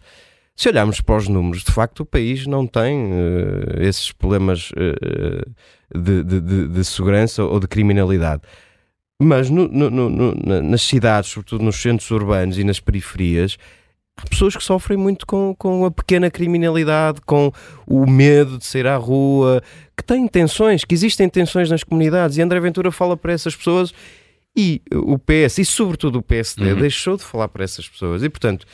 [0.56, 5.54] Se olharmos para os números, de facto, o país não tem uh, esses problemas uh,
[5.94, 8.40] de, de, de, segurança ou de criminalidade.
[9.20, 13.58] Mas no, no, no, nas cidades, sobretudo nos centros urbanos e nas periferias,
[14.16, 17.52] há pessoas que sofrem muito com, com a pequena criminalidade, com
[17.86, 19.62] o medo de sair à rua,
[19.94, 22.38] que têm tensões, que existem tensões nas comunidades.
[22.38, 23.92] E André Ventura fala para essas pessoas
[24.56, 26.80] e o PS, e sobretudo o PSD, uhum.
[26.80, 28.22] deixou de falar para essas pessoas.
[28.22, 28.66] E portanto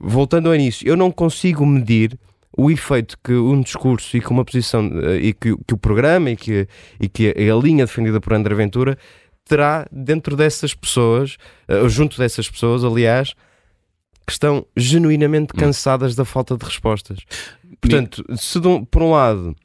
[0.00, 2.18] voltando ao início, eu não consigo medir
[2.56, 6.30] o efeito que um discurso e que uma posição eh, e que, que o programa
[6.30, 6.66] e que,
[7.00, 8.98] e que a, linha defendida por André Ventura
[9.44, 11.36] terá dentro dessas pessoas,
[11.68, 13.34] uh, junto dessas pessoas, aliás,
[14.26, 15.58] que estão genuinamente hum.
[15.58, 17.18] cansadas da falta de respostas.
[17.80, 18.60] Portanto, se
[18.90, 19.56] por um lado,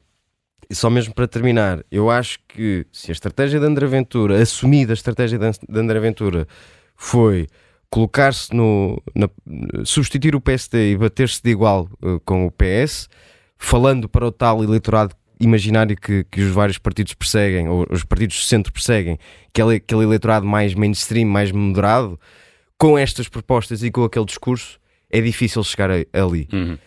[0.72, 4.94] só mesmo para terminar, eu acho que se a estratégia de André Ventura, assumida a
[4.94, 6.48] estratégia de André Ventura,
[6.96, 7.46] foi
[7.90, 9.02] colocar-se no.
[9.14, 9.28] Na,
[9.84, 13.08] substituir o PSD e bater-se de igual uh, com o PS,
[13.56, 18.36] falando para o tal eleitorado imaginário que, que os vários partidos perseguem, ou os partidos
[18.36, 19.18] do centro perseguem,
[19.52, 22.18] que é aquele eleitorado mais mainstream, mais moderado,
[22.78, 24.78] com estas propostas e com aquele discurso,
[25.10, 26.48] é difícil chegar a, ali.
[26.52, 26.78] Uhum.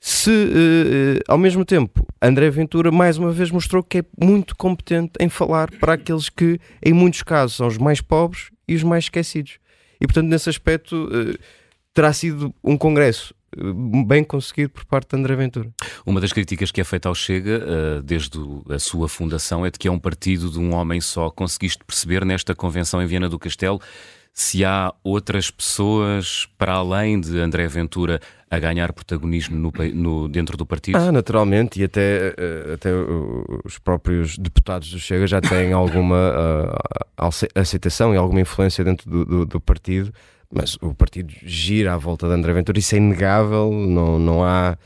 [0.00, 5.12] se uh, ao mesmo tempo André Ventura mais uma vez mostrou que é muito competente
[5.20, 9.04] em falar para aqueles que, em muitos casos, são os mais pobres e os mais
[9.04, 9.58] esquecidos.
[10.00, 11.38] E portanto, nesse aspecto, uh,
[11.92, 13.34] terá sido um congresso
[14.06, 15.70] bem conseguido por parte de André Ventura.
[16.04, 19.88] Uma das críticas que é feita ao Chega, desde a sua fundação, é de que
[19.88, 21.30] é um partido de um homem só.
[21.30, 23.80] Conseguiste perceber nesta convenção em Viena do Castelo
[24.34, 30.56] se há outras pessoas para além de André Ventura a ganhar protagonismo no, no, dentro
[30.56, 30.96] do partido?
[30.96, 32.90] Ah, naturalmente, e até, eh, até
[33.64, 36.32] os próprios deputados do Chega já têm alguma
[37.18, 40.12] uh, aceitação e alguma influência dentro do, do, do, partido,
[40.50, 44.76] mas o partido gira à volta de André Ventura, isso é inegável, não, não há.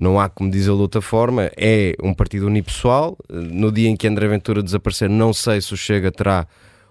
[0.00, 3.18] Não há como dizer de outra forma, é um partido unipessoal.
[3.28, 6.46] No dia em que André Ventura desaparecer, não sei se o Chega terá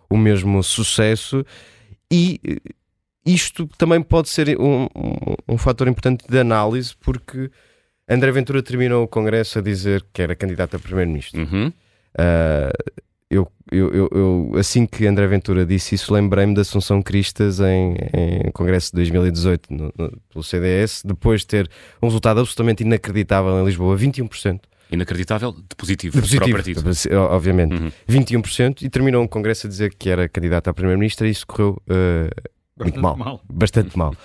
[0.10, 1.46] o mesmo sucesso.
[2.12, 2.58] E eh,
[3.34, 7.52] isto também pode ser um, um, um fator importante de análise, porque
[8.10, 11.42] André Ventura terminou o Congresso a dizer que era candidato a Primeiro-Ministro.
[11.42, 11.68] Uhum.
[11.68, 17.96] Uh, eu, eu, eu, assim que André Ventura disse isso, lembrei-me da Assunção Cristas em,
[18.14, 21.70] em Congresso de 2018 no, no, pelo CDS, depois de ter
[22.02, 24.62] um resultado absolutamente inacreditável em Lisboa, 21%.
[24.90, 27.20] Inacreditável de positivo, de positivo para o partido.
[27.30, 27.74] Obviamente.
[27.74, 27.92] Uhum.
[28.10, 31.82] 21% e terminou um congresso a dizer que era candidato a Primeiro-Ministro e isso correu
[31.90, 33.18] uh, muito mal.
[33.18, 33.42] mal.
[33.52, 34.14] Bastante mal.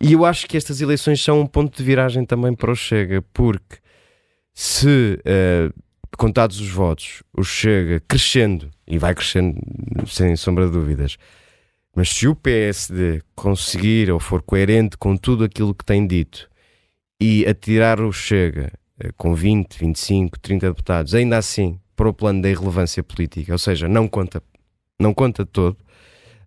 [0.00, 3.20] E eu acho que estas eleições são um ponto de viragem também para o Chega,
[3.32, 3.78] porque
[4.54, 5.74] se uh,
[6.16, 9.60] contados os votos, o Chega crescendo, e vai crescendo
[10.06, 11.16] sem sombra de dúvidas,
[11.96, 16.48] mas se o PSD conseguir ou for coerente com tudo aquilo que tem dito
[17.20, 22.40] e atirar o Chega eh, com 20, 25, 30 deputados, ainda assim para o plano
[22.40, 24.40] da irrelevância política, ou seja, não conta,
[25.00, 25.76] não conta todo,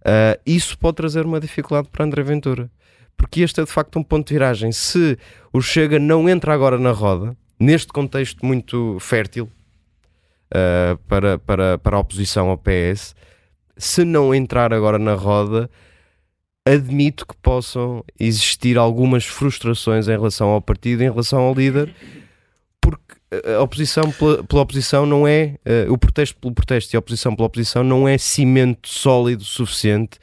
[0.02, 2.70] uh, isso pode trazer uma dificuldade para André Ventura.
[3.16, 4.72] Porque este é de facto um ponto de viragem.
[4.72, 5.18] Se
[5.54, 9.50] o Chega não entra agora na roda, neste contexto muito fértil
[10.54, 13.16] uh, para, para, para a oposição ao PS,
[13.78, 15.70] se não entrar agora na roda,
[16.66, 21.94] admito que possam existir algumas frustrações em relação ao partido, em relação ao líder,
[23.58, 25.56] a oposição pela, pela oposição não é
[25.88, 30.20] uh, o protesto pelo protesto e a oposição pela oposição não é cimento sólido suficiente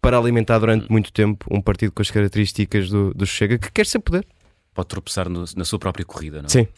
[0.00, 3.86] para alimentar durante muito tempo um partido com as características do, do Chega que quer
[3.86, 4.26] ser poder.
[4.74, 6.48] Pode tropeçar no, na sua própria corrida, não é?
[6.48, 6.68] Sim.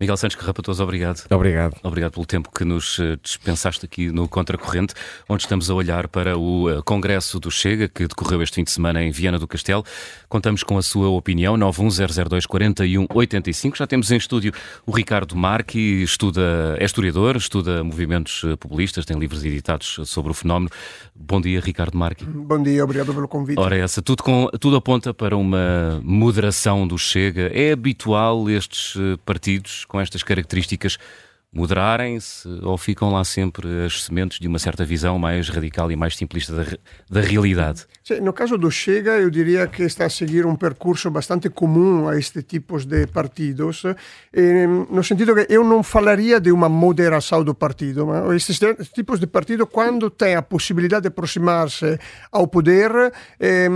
[0.00, 1.24] Miguel Santos Carrapatoso, obrigado.
[1.28, 1.74] Obrigado.
[1.82, 4.94] Obrigado pelo tempo que nos eh, dispensaste aqui no Contracorrente,
[5.28, 8.70] onde estamos a olhar para o eh, Congresso do Chega, que decorreu este fim de
[8.70, 9.84] semana em Viana do Castelo.
[10.28, 13.76] Contamos com a sua opinião, 910024185.
[13.76, 14.52] Já temos em estúdio
[14.86, 20.34] o Ricardo Marque, estuda, é historiador, estuda movimentos eh, populistas, tem livros editados sobre o
[20.34, 20.70] fenómeno.
[21.12, 22.24] Bom dia, Ricardo Marque.
[22.24, 23.58] Bom dia, obrigado pelo convite.
[23.58, 27.50] Ora, essa, tudo, com, tudo aponta para uma moderação do Chega.
[27.52, 28.94] É habitual estes
[29.26, 30.98] partidos com estas características
[31.52, 36.16] moderarem-se ou ficam lá sempre as sementes de uma certa visão mais radical e mais
[36.16, 36.64] simplista da,
[37.10, 37.86] da realidade?
[38.22, 42.16] no caso do Chega, eu diria que está a seguir um percurso bastante comum a
[42.16, 43.84] este tipos de partidos,
[44.32, 48.58] eh, no sentido que eu não falaria de uma moderação do partido, mas estes
[48.94, 51.98] tipos de partido, quando tem a possibilidade de aproximar-se
[52.32, 52.90] ao poder,
[53.38, 53.68] eh,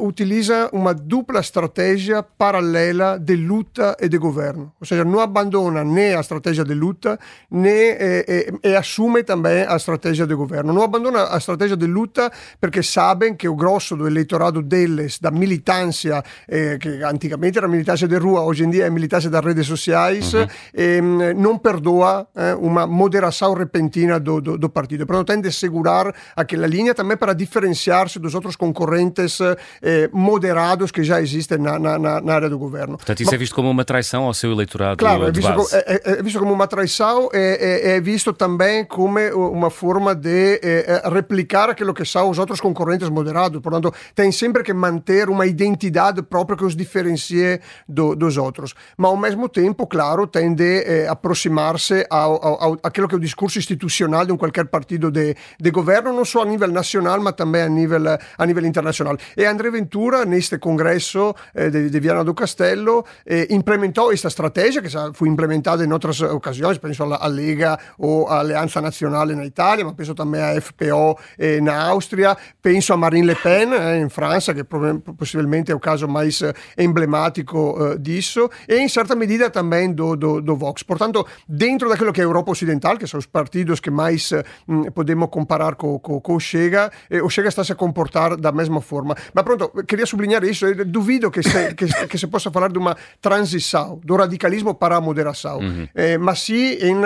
[0.00, 6.14] utiliza uma dupla estratégia paralela de luta e de governo, ou seja, não abandona nem
[6.14, 7.15] a estratégia de luta
[7.50, 10.72] né, e, e, e, assume também a estratégia de governo.
[10.72, 15.30] Não abandona a estratégia de luta porque sabem que o grosso do eleitorado deles, da
[15.30, 19.66] militância, eh, que antigamente era militância de rua, hoje em dia é militância das redes
[19.66, 20.46] sociais, uhum.
[20.74, 21.00] eh,
[21.34, 25.06] não perdoa eh, uma moderação repentina do, do, do partido.
[25.06, 31.02] Portanto, tem de segurar aquela linha também para diferenciar-se dos outros concorrentes eh, moderados que
[31.02, 32.96] já existem na, na, na, área do governo.
[32.96, 35.52] Portanto, isso é Mas, é visto como uma traição ao seu eleitorado claro, é visto,
[35.52, 40.14] como, é, é, é visto como uma traição é, é, visto também como uma forma
[40.14, 43.60] de é, replicar aquilo que são os outros concorrentes moderados.
[43.60, 48.74] Portanto, tem sempre que manter uma identidade própria que os diferencie do, dos outros.
[48.96, 53.20] Mas, ao mesmo tempo, claro, tem de é, aproximar-se ao, ao, àquilo que é o
[53.20, 57.34] discurso institucional de um qualquer partido de, de governo, não só a nível nacional, mas
[57.34, 58.02] também a nível,
[58.38, 59.16] a nível internacional.
[59.36, 64.82] E André Ventura, neste congresso eh, de, de Viana do Castelo, eh, implementou esta estratégia,
[64.82, 69.84] que foi implementada em outras ocasiões, penso penso alla, Lega o Alleanza Nazionale in Italia,
[69.84, 74.08] ma penso também a FPO eh, na Austria, penso a Marine Le Pen eh, in
[74.08, 76.44] Francia, che possibilmente è il caso mais
[76.76, 80.82] emblematico eh, disso, e in certa medida também do, do, do Vox.
[80.84, 84.32] Portanto, dentro daquilo que é a Europa Ocidental, que são os partidos que mais
[84.66, 88.52] mm, podemos comparar com, com, com o Chega, eh, o Chega está-se a comportar da
[88.52, 89.14] mesma forma.
[89.34, 92.96] Mas pronto, queria sublinhar isso, duvido que se, que, que se possa falar de uma
[93.20, 95.88] transição do radicalismo para a moderação, uhum.
[95.94, 96.96] eh, mas sim em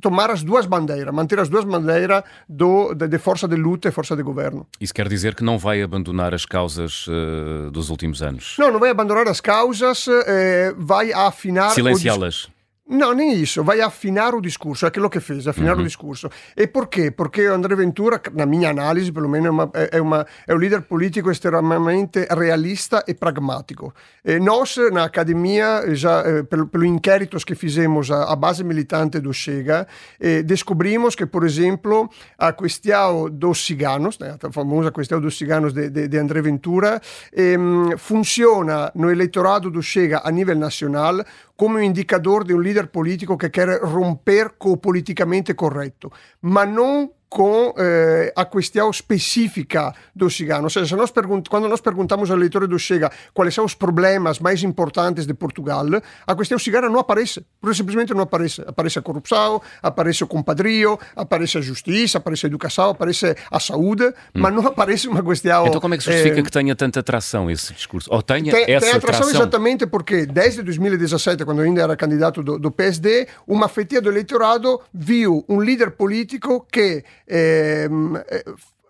[0.00, 3.90] tomar as duas bandeiras, manter as duas bandeiras do, de, de, força de luta e
[3.92, 4.66] força de governo.
[4.80, 8.56] Isso quer dizer que não vai abandonar as causas uh, dos últimos anos?
[8.58, 11.70] Não, não vai abandonar as causas, eh, vai afinar...
[11.70, 12.48] Silenciá-las.
[12.90, 15.80] No, nem isso, vai afinar o discorso, é aquilo che fez, afinar mm-hmm.
[15.80, 16.28] o discorso.
[16.56, 17.12] E perché?
[17.12, 22.26] Perché André Ventura, na mia analisi, perlomeno è, uma, è, uma, un leader politico estremamente
[22.30, 23.92] realista e pragmatico.
[24.24, 29.20] E nós, na academia, já, eh, pelo, pelo inquéritos que fizemos a, a base militante
[29.20, 29.86] do Chega,
[30.18, 35.72] eh, descobrimos que, por exemplo, a questão dos ciganos, né, a famosa questão dos ciganos
[35.72, 37.00] de, de, de André Ventura,
[37.32, 37.56] eh,
[37.96, 41.24] funziona no eleitorado do Chega a nível nacional
[41.60, 47.06] come un indicador di un leader politico che quer romper con politicamente corretto, ma non
[47.30, 50.64] com eh, a questão específica do cigano.
[50.64, 51.12] Ou seja, nós
[51.48, 55.86] quando nós perguntamos ao leitor do Chega quais são os problemas mais importantes de Portugal,
[56.26, 57.44] a questão cigana não aparece.
[57.60, 58.62] Porque simplesmente não aparece.
[58.66, 64.06] Aparece a corrupção, aparece o compadrio, aparece a justiça, aparece a educação, aparece a saúde,
[64.06, 64.12] hum.
[64.34, 65.68] mas não aparece uma questão...
[65.68, 68.12] Então como é que justifica eh, que tenha tanta atração esse discurso?
[68.12, 72.58] Ou tenha tem, essa tem atração, exatamente porque desde 2017, quando ainda era candidato do,
[72.58, 78.44] do PSD, uma fatia do eleitorado viu um líder político que Ehm, eh,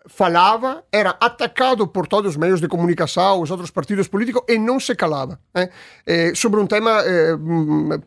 [0.07, 4.81] falava, era atacado por todos os meios de comunicação, os outros partidos políticos e não
[4.81, 5.69] se calava eh?
[6.07, 7.37] Eh, sobre um tema eh,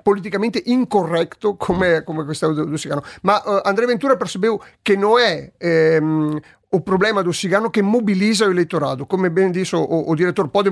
[0.04, 3.04] politicamente incorreto como é, como é a questão do, do cigano.
[3.22, 6.40] Mas uh, André Ventura percebeu que não é ehm,
[6.74, 9.06] o problema do cigano que mobiliza o eleitorado.
[9.06, 10.70] Come ben disse o, o diretor, pode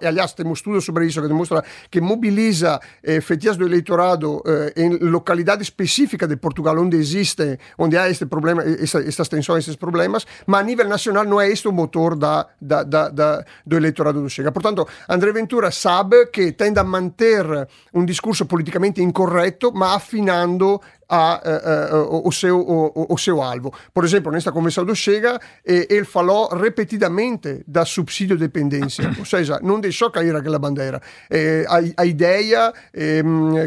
[0.00, 4.72] e aliás temos estudo sobre isso que demonstra que mobiliza eh, fetias do eleitorado eh,
[4.76, 9.76] em localidade específica de Portugal onde existe, onde há este problema, esta, estas tensões, estes
[9.76, 14.22] problemas, mas a nível nacional não é este o motor da, da, da, do eleitorado
[14.22, 14.52] do.
[14.52, 17.44] Portanto, André Ventura sabe que tende a manter
[17.92, 23.72] um discurso politicamente incorreto, mas afinando a, a, a, o, seu, o, o, seu alvo.
[23.92, 29.60] Por exemplo, nesta convenção do Chega, eh, ele falou repetidamente da subsídio dependência, ou seja,
[29.62, 31.00] não deixou cair aquela bandeira.
[31.30, 33.22] Eh, a, a, ideia eh,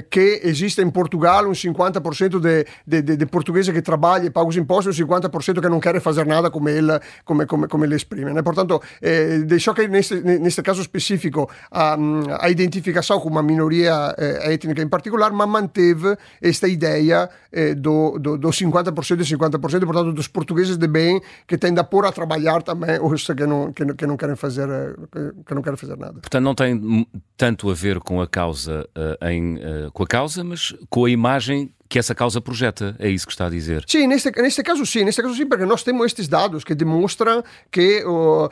[0.09, 4.49] que existe em Portugal um 50% de, de, de, de portugueses que trabalham e pagam
[4.49, 7.85] os impostos e um 50% que não querem fazer nada como ele, como, como, como
[7.85, 8.33] ele exprime.
[8.33, 8.41] Né?
[8.41, 11.97] Portanto, eh, deixou cair neste, neste caso específico a,
[12.39, 18.17] a identificação com uma minoria eh, étnica em particular, mas manteve esta ideia eh, do,
[18.19, 22.11] do, do 50% e 50%, portanto, dos portugueses de bem que tendem a pôr a
[22.11, 24.67] trabalhar também os que não, que, que não querem fazer
[25.11, 26.19] que, que, não querem fazer nada.
[26.19, 30.43] Portanto, não tem tanto a ver com a causa, uh, em, uh, com a causa,
[30.43, 33.83] mas com a imagem que essa causa projeta, é isso que está a dizer?
[33.87, 37.43] Sim, neste, neste caso sim, neste caso sim, porque nós temos estes dados que demonstram
[37.71, 38.49] que oh,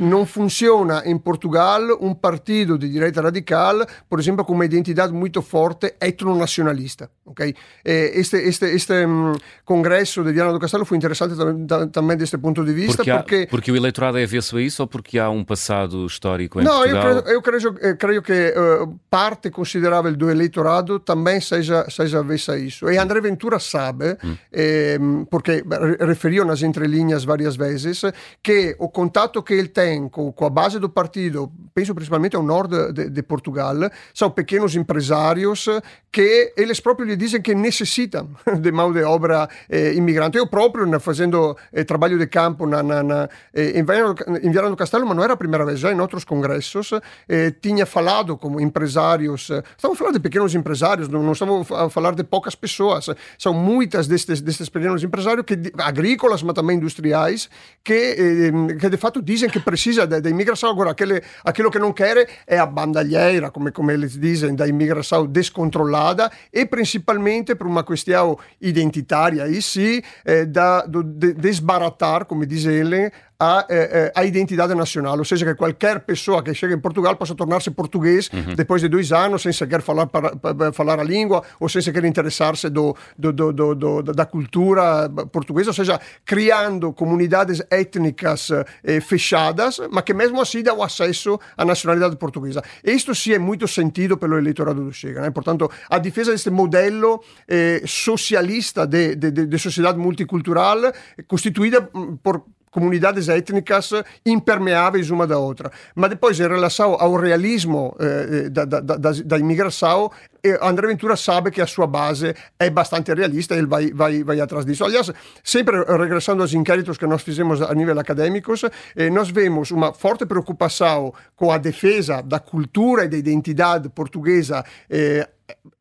[0.00, 5.42] não funciona em Portugal um partido de direita radical, por exemplo, com uma identidade muito
[5.42, 7.10] forte etnonacionalista.
[7.24, 7.54] Okay?
[7.84, 12.64] Este, este, este um, congresso de Viana do Castelo foi interessante também, também deste ponto
[12.64, 12.96] de vista.
[12.96, 13.46] Porque, há, porque...
[13.50, 16.78] porque o eleitorado é avesso a isso ou porque há um passado histórico em Não,
[16.78, 17.14] Portugal?
[17.14, 22.20] Não, eu, creio, eu creio, creio que uh, parte considerável do eleitorado também seja seja
[22.20, 22.90] avessa isso.
[22.90, 24.16] E André Ventura sabe,
[24.52, 25.64] ehm, porque
[26.00, 28.02] referiu nas entrelinhas várias vezes,
[28.42, 32.92] que o contato que ele tem com, a base do partido, penso principalmente ao norte
[32.92, 33.76] de, de Portugal,
[34.14, 35.66] são pequenos empresários
[36.12, 38.30] que eles próprios lhe dizem que necessitam
[38.60, 40.38] de mão de obra eh, imigrante.
[40.38, 45.06] Eu próprio, fazendo eh, trabalho de campo na, na, na, eh, em, Viana do Castelo,
[45.06, 46.90] mas não era a primeira vez, já em outros congressos,
[47.28, 52.24] eh, tinha falado com empresários, estamos falando de pequenos empresários, não, não estamos falar de
[52.24, 53.06] poucas pessoas.
[53.38, 57.48] São muitas destes, destes pequenos empresários, que, agrícolas, mas também industriais,
[57.82, 60.70] que, eh, que de fato dizem que precisa da imigração.
[60.70, 65.26] Agora, aquele, aquilo que não querem é a bandalheira, como, como eles dizem, da imigração
[65.26, 72.44] descontrolada e principalmente por uma questão identitária, aí sim, eh, da, do, de desbaratar, como
[72.46, 76.80] diz ele, a, eh, a identidade nacional, ou seja, que qualquer pessoa que chega em
[76.80, 78.56] Portugal possa tornar-se português uhum.
[78.56, 82.04] depois de dois anos, sem sequer falar, para, para, falar a língua ou sem sequer
[82.04, 88.50] interessar-se do, do, do, do, da cultura portuguesa, ou seja, criando comunidades étnicas
[88.82, 92.60] eh, fechadas, mas que mesmo assim dão acesso à nacionalidade portuguesa.
[92.82, 95.20] E isto sim é muito sentido pelo eleitorado do Chega.
[95.20, 95.30] Né?
[95.30, 100.92] Portanto, a defesa deste modelo eh, socialista de, de, de, de sociedade multicultural,
[101.28, 101.88] constituída
[102.20, 103.90] por comunidades étnicas
[104.24, 105.70] impermeáveis uma da outra.
[105.94, 110.10] Mas depois, em relação ao realismo eh, da, da, da, da, imigração,
[110.42, 114.22] eh, André Ventura sabe que a sua base é bastante realista e ele vai, vai,
[114.22, 114.84] vai atrás disso.
[114.84, 115.10] Aliás,
[115.42, 118.52] sempre regressando aos inquéritos que nós fizemos a nível acadêmico,
[118.96, 124.64] eh, nós vemos uma forte preocupação com a defesa da cultura e da identidade portuguesa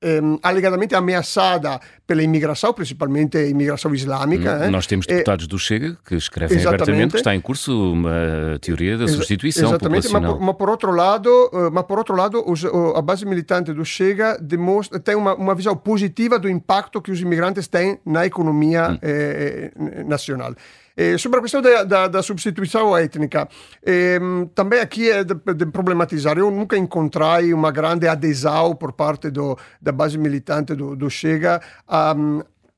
[0.01, 4.69] eh, um, alegadamente ameaçada pela imigração, principalmente a imigração islâmica.
[4.69, 8.97] Nós temos deputados é, do Chega que escrevem abertamente que está em curso uma teoria
[8.97, 10.37] da substituição exatamente, populacional.
[10.37, 13.83] Mas, mas, por outro lado, eh, mas por outro lado os, a base militante do
[13.83, 18.91] Chega demonstra, tem uma, uma visão positiva do impacto que os imigrantes têm na economia
[18.91, 18.99] hum.
[19.01, 20.53] eh, eh nacional.
[20.99, 23.47] Eh, sobre a questão da, da, da substituição étnica,
[23.85, 24.17] eh,
[24.55, 26.39] também aqui é de, de, problematizar.
[26.39, 31.61] Eu nunca encontrei uma grande adesão por parte do, da base militante do, do Chega
[31.87, 32.15] a,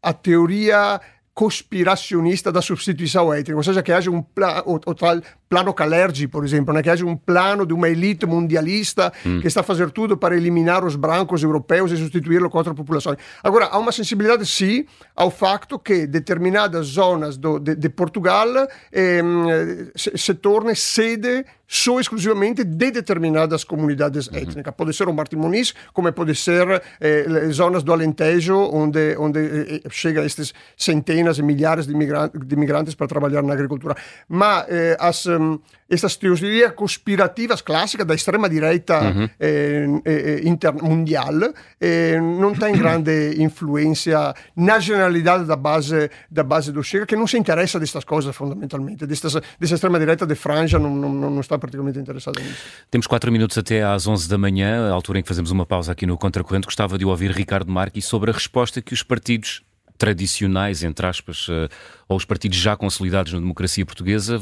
[0.03, 0.99] a teoria
[1.33, 4.19] cospiracionista da substituição étnica, ou seja, que haja um
[4.65, 6.83] o, o tal plano Calergi, por exemplo, né?
[6.83, 9.39] que haja um plano de uma elite mundialista mm.
[9.39, 13.17] que está a fazer tudo para eliminar os brancos europeus e substituí-lo com outra população.
[13.43, 14.85] Agora, há uma sensibilidade, sim,
[15.15, 18.47] ao facto que determinadas zonas do, de, de, Portugal
[18.93, 24.37] ehm, se, se tornem sede só exclusivamente de determinadas comunidades uhum.
[24.37, 24.73] étnicas.
[24.75, 29.81] Pode ser o Martim Muniz, como pode ser eh, zonas do Alentejo, onde, onde eh,
[29.85, 33.95] eh chega estes centenas e milhares de, imigrantes, de imigrantes para trabalhar na agricultura.
[34.27, 35.59] Mas eh, as, um,
[35.89, 39.29] essas teorias conspirativas clássicas da extrema-direita uhum.
[39.39, 46.83] eh, eh, intermundial eh, não têm grande influência na generalidade da base, da base do
[46.83, 49.07] Chega, que não se interessa destas coisas fundamentalmente.
[49.07, 52.61] Destas, dessa extrema-direita de franja não, não, não está particularmente interessada nisso.
[52.91, 55.91] Temos quatro minutos até às 11 da manhã, a altura em que fazemos uma pausa
[55.91, 56.65] aqui no Contracorrente.
[56.65, 59.63] Gostava de ouvir Ricardo Marques sobre a resposta que os partidos
[59.97, 61.67] tradicionais, entre aspas, eh,
[62.07, 64.39] ou os partidos já consolidados na democracia portuguesa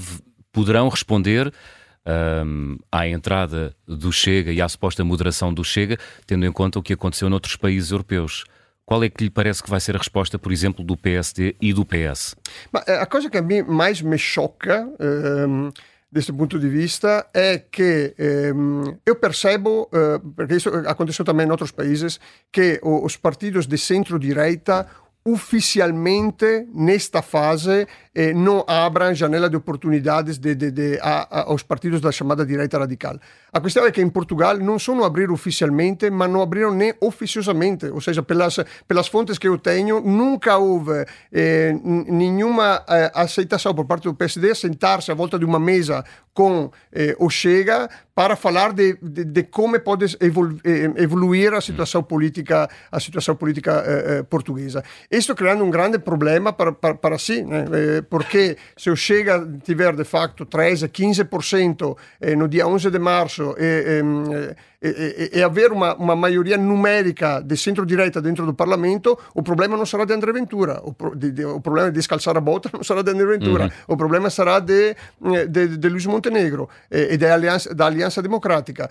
[0.58, 1.54] poderão responder
[2.44, 6.82] um, à entrada do Chega e à suposta moderação do Chega, tendo em conta o
[6.82, 8.44] que aconteceu noutros países europeus.
[8.84, 11.74] Qual é que lhe parece que vai ser a resposta, por exemplo, do PSD e
[11.74, 12.36] do PS?
[12.88, 15.70] Eh, a coisa que a mim mais me choca um,
[16.36, 18.16] ponto de vista é que
[18.56, 22.20] um, eu percebo, uh, porque isso aconteceu também em outros países,
[22.52, 24.88] que os partidos de centro-direita
[25.28, 27.86] oficialmente nesta fase
[28.18, 32.44] eh, não abram janela de oportunidades de, de, de, a, a, aos partidos da chamada
[32.44, 33.20] direita radical.
[33.54, 36.96] A questão é que em Portugal não só não abriram oficialmente, mas não abriram nem
[37.00, 38.58] oficiosamente, ou seja, pelas,
[38.88, 44.56] pelas fontes que eu tenho, nunca houve eh, nenhuma eh, aceitação por parte do PSD
[44.56, 46.04] sentar-se à volta de uma mesa
[46.38, 51.62] com eh, o Chega para falar de, de, de como pode evolu eh, evoluir a
[51.62, 54.84] situação política, a situação política eh, portuguesa.
[55.10, 57.66] Isto criando um grande problema para, para, para si, né?
[58.10, 61.98] Porque se o Chega tiver de facto 13, 15%
[62.38, 64.02] no dia 11 de março e,
[64.82, 69.76] e, e, e haver uma, uma maioria numérica de centro-direita dentro do Parlamento, o problema
[69.76, 72.84] não será de André Ventura, o, pro, de, de, problema de descalçar a bota não
[72.84, 73.96] será de André Ventura, uhum.
[73.96, 74.96] o problema será de,
[75.50, 78.90] de, de Luiz Montenegro e da Aliança, da Aliança Democrática,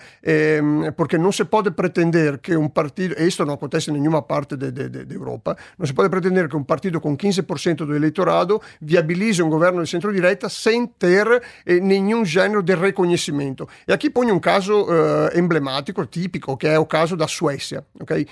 [0.95, 4.55] porque não se pode pretender que um partido, e isto não acontece em nenhuma parte
[4.55, 4.67] da
[5.13, 9.83] Europa, não se pode pretender que um partido com 15% do eleitorado viabilize um governo
[9.83, 13.67] de centro-direita sem ter eh, nenhum gênero de reconhecimento.
[13.87, 15.37] E aqui ponho um caso uh,
[15.87, 18.27] emblemático, típico, que é o caso da Suécia, okay?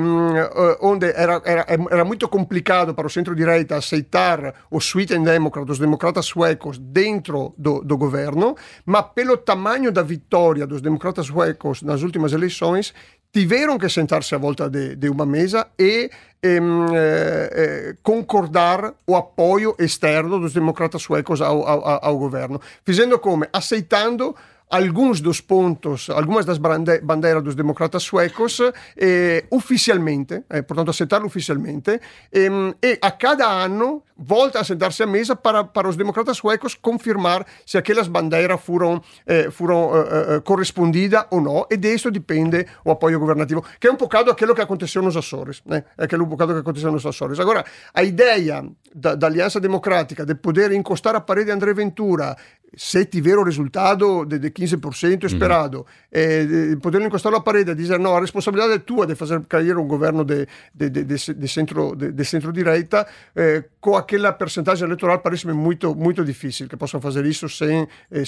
[0.00, 5.68] um, uh, onde era, era, era, muito complicado para o centro-direita aceitar o Sweden Democrat,
[5.68, 11.82] os democratas suecos, dentro do, do governo, mas pelo tamanho da vitória dos democratas suecos
[11.82, 12.92] nas últimas eleições,
[13.32, 16.10] tiveram que sentar-se à volta de, de, uma mesa e
[16.42, 22.58] ehm, eh, eh, concordar o apoio externo dos democratas suecos ao, ao, ao governo.
[22.86, 23.44] Fazendo como?
[23.52, 24.34] Aceitando
[24.70, 28.60] alguns dos pontos, algumas das bandeiras dos democratas suecos
[28.96, 32.00] eh, oficialmente, eh, portanto aceitarlo oficialmente,
[32.32, 32.50] eh,
[32.82, 37.46] e a cada ano volta a sentar-se à mesa para, para os democratas suecos confirmar
[37.64, 42.90] se aquelas bandeiras foram, eh, foram eh, eh, correspondidas ou não, e disso depende o
[42.90, 45.84] apoio governativo, que é um bocado aquilo que aconteceu nos Açores, né?
[45.96, 47.38] aquilo um bocado que aconteceu nos Açores.
[47.38, 47.64] Agora,
[47.94, 52.36] a ideia da, da Aliança Democrática de poder encostar a parede André Ventura
[52.76, 56.72] se tiver o resultado de, de 15% esperado, uhum.
[56.72, 59.76] e, poder encostar a parede e dizer não, a responsabilidade é tua de fazer cair
[59.76, 61.94] um governo de, de, de, de centro,
[62.24, 67.86] centro-direita, eh, com aquela percentagem eleitoral parece-me muito, muito difícil que possam fazer isso sem,
[68.10, 68.24] eh,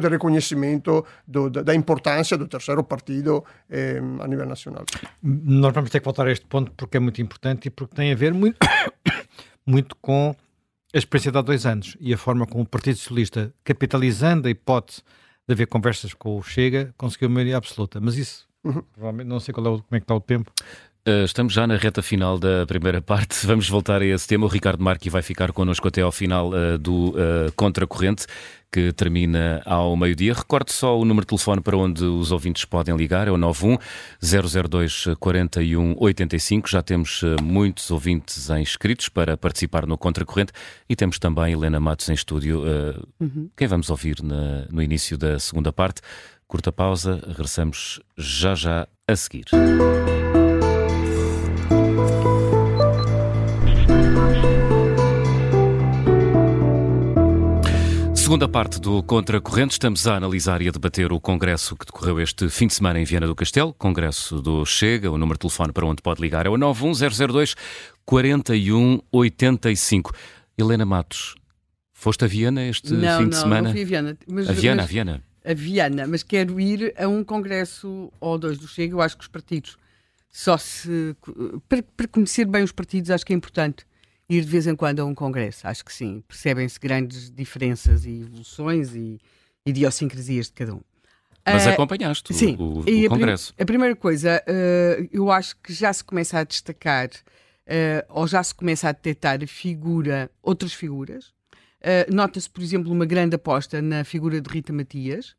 [0.00, 4.84] de reconhecimento do, da, da, importância do terceiro partido eh, a nível nacional.
[5.22, 8.12] Nós vamos ter que voltar a este ponto porque é muito importante e porque tem
[8.12, 8.58] a ver muito,
[9.66, 10.34] muito com
[10.94, 14.50] a experiência de há dois anos e a forma como o Partido Socialista, capitalizando a
[14.50, 15.02] hipótese
[15.46, 18.00] de haver conversas com o Chega, conseguiu a maioria absoluta.
[18.00, 18.82] Mas isso, uhum.
[18.92, 20.52] provavelmente, não sei qual é o, como é que está o tempo.
[21.06, 23.34] Uh, estamos já na reta final da primeira parte.
[23.46, 24.46] Vamos voltar a esse tema.
[24.46, 28.26] O Ricardo Marque vai ficar connosco até ao final uh, do uh, Contracorrente
[28.76, 30.34] que termina ao meio-dia.
[30.34, 33.78] Recorde só o número de telefone para onde os ouvintes podem ligar, é o 91
[34.20, 36.68] 002 41 85.
[36.68, 40.52] Já temos eh, muitos ouvintes inscritos para participar no Contracorrente
[40.88, 42.64] e temos também Helena Matos em estúdio.
[42.64, 43.48] Uh, uhum.
[43.56, 46.02] Quem vamos ouvir na, no início da segunda parte?
[46.46, 49.46] Curta pausa, regressamos já já a seguir.
[58.26, 62.48] Segunda parte do Contracorrente, estamos a analisar e a debater o congresso que decorreu este
[62.48, 65.86] fim de semana em Viana do Castelo, congresso do Chega, o número de telefone para
[65.86, 67.54] onde pode ligar é o 91002
[68.04, 70.12] 4185.
[70.58, 71.36] Helena Matos,
[71.92, 73.62] foste a Viana este não, fim não, de semana?
[73.62, 74.18] Não, não fui a Viana.
[74.28, 75.22] Mas, a Viana, mas, a Viana.
[75.44, 79.22] A Viana, mas quero ir a um congresso ou dois do Chega, eu acho que
[79.22, 79.78] os partidos
[80.28, 81.14] só se...
[81.68, 83.86] Para, para conhecer bem os partidos acho que é importante
[84.28, 85.66] ir de vez em quando a um congresso.
[85.66, 86.22] Acho que sim.
[86.26, 89.18] Percebem-se grandes diferenças e evoluções e
[89.64, 90.80] idiosincrasias de cada um.
[91.44, 92.56] Mas uh, acompanhaste sim.
[92.58, 93.54] o, o, o a congresso.
[93.54, 98.26] Prim a primeira coisa, uh, eu acho que já se começa a destacar uh, ou
[98.26, 101.34] já se começa a detectar a figura, outras figuras.
[102.12, 105.36] Nota-se, por exemplo, uma grande aposta na figura de Rita Matias,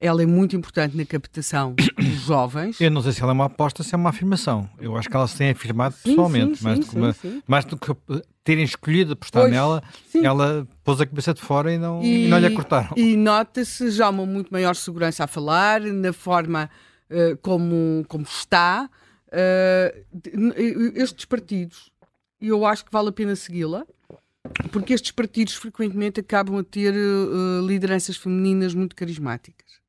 [0.00, 2.80] ela é muito importante na captação dos jovens.
[2.80, 4.68] Eu não sei se ela é uma aposta, se é uma afirmação.
[4.80, 7.42] Eu acho que ela se tem afirmado sim, pessoalmente, sim, mais, sim, do que uma,
[7.46, 7.94] mais do que
[8.42, 9.82] terem escolhido apostar pois, nela,
[10.14, 12.94] ela pôs a cabeça de fora e não, e, e não lhe acortaram.
[12.96, 16.70] E nota-se já uma muito maior segurança a falar, na forma
[17.10, 18.88] uh, como, como está.
[19.28, 21.92] Uh, estes partidos,
[22.40, 23.86] eu acho que vale a pena segui-la
[24.72, 29.79] porque estes partidos frequentemente acabam a ter uh, lideranças femininas muito carismáticas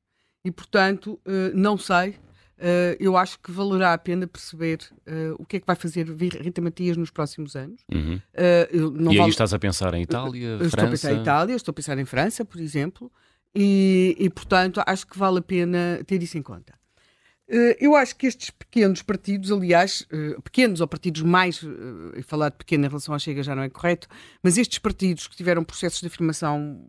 [0.44, 2.16] e, portanto, uh, não sei.
[2.58, 4.78] Uh, eu acho que valerá a pena perceber
[5.08, 7.80] uh, o que é que vai fazer Rita Matias nos próximos anos.
[7.92, 8.20] Uhum.
[8.36, 9.30] e aí vale...
[9.30, 10.66] estás a pensar em Itália, França?
[10.66, 13.10] Estou a pensar em Itália, estou a pensar em França, por exemplo,
[13.52, 16.72] e, e portanto acho que vale a pena ter isso em conta.
[17.80, 20.06] Eu acho que estes pequenos partidos, aliás,
[20.42, 21.60] pequenos ou partidos mais,
[22.16, 24.08] e falar de pequeno em relação à Chega já não é correto,
[24.42, 26.80] mas estes partidos que tiveram processos de afirmação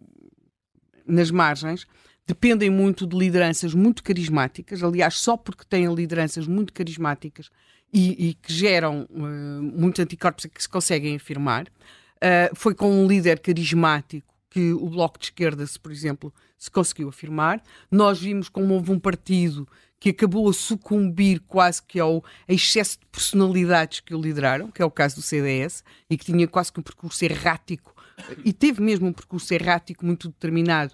[1.05, 1.85] nas margens,
[2.25, 7.49] dependem muito de lideranças muito carismáticas, aliás, só porque têm lideranças muito carismáticas
[7.91, 11.65] e, e que geram uh, muitos anticorpos que se conseguem afirmar.
[11.65, 17.09] Uh, foi com um líder carismático que o Bloco de Esquerda, por exemplo, se conseguiu
[17.09, 17.61] afirmar.
[17.91, 19.67] Nós vimos como houve um partido
[19.99, 24.85] que acabou a sucumbir quase que ao excesso de personalidades que o lideraram, que é
[24.85, 27.95] o caso do CDS, e que tinha quase que um percurso errático,
[28.43, 30.93] e teve mesmo um percurso errático muito determinado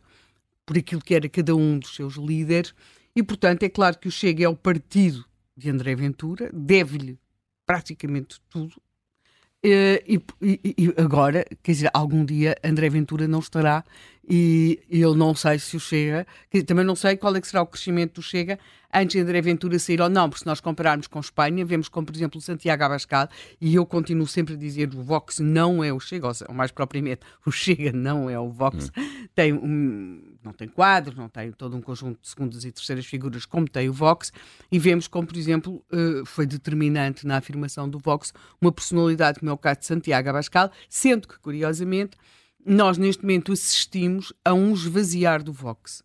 [0.70, 2.76] por aquilo que era cada um dos seus líderes,
[3.16, 5.26] e portanto é claro que o Chega é o partido
[5.58, 7.18] de André Ventura, deve-lhe
[7.66, 8.80] praticamente tudo,
[9.64, 13.84] eh, e, e, e, agora, quer dizer, algum dia André Ventura não estará
[14.30, 16.28] e eu não sei se o Chega,
[16.68, 18.60] também não sei qual é que será o crescimento do Chega
[18.94, 22.06] antes de André Ventura sair ou não, porque se nós compararmos com Espanha, vemos como,
[22.06, 23.28] por exemplo, Santiago Abascal,
[23.62, 27.22] e eu continuo sempre a dizer o Vox não é o Chega, ou mais propriamente,
[27.46, 29.28] o Chega não é o Vox, hum.
[29.34, 33.46] tem um, não tem quadros, não tem todo um conjunto de segundas e terceiras figuras
[33.46, 34.32] como tem o Vox,
[34.72, 39.50] e vemos como, por exemplo, eh, foi determinante na afirmação do Vox uma personalidade como
[39.50, 42.18] é o caso de Santiago Abascal, sendo que, curiosamente,
[42.66, 46.04] nós neste momento assistimos a um esvaziar do Vox.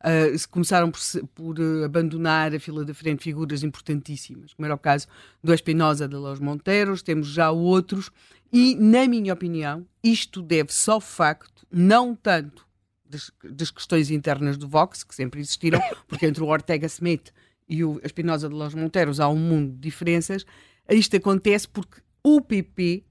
[0.00, 1.00] Uh, começaram por,
[1.34, 5.06] por uh, abandonar a fila da frente figuras importantíssimas, como era o caso
[5.44, 8.10] do Espinosa de Los Monteiros, temos já outros,
[8.50, 12.66] e, na minha opinião, isto deve-se ao facto, não tanto
[13.04, 17.30] das, das, questões internas do Vox, que sempre existiram, porque entre o Ortega Smith
[17.68, 20.46] e o Espinosa de Los Monteiros há um mundo de diferenças,
[20.88, 23.04] isto acontece porque o PP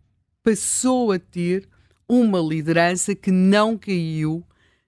[0.44, 1.70] passou a ter
[2.10, 4.44] uma liderança que não caiu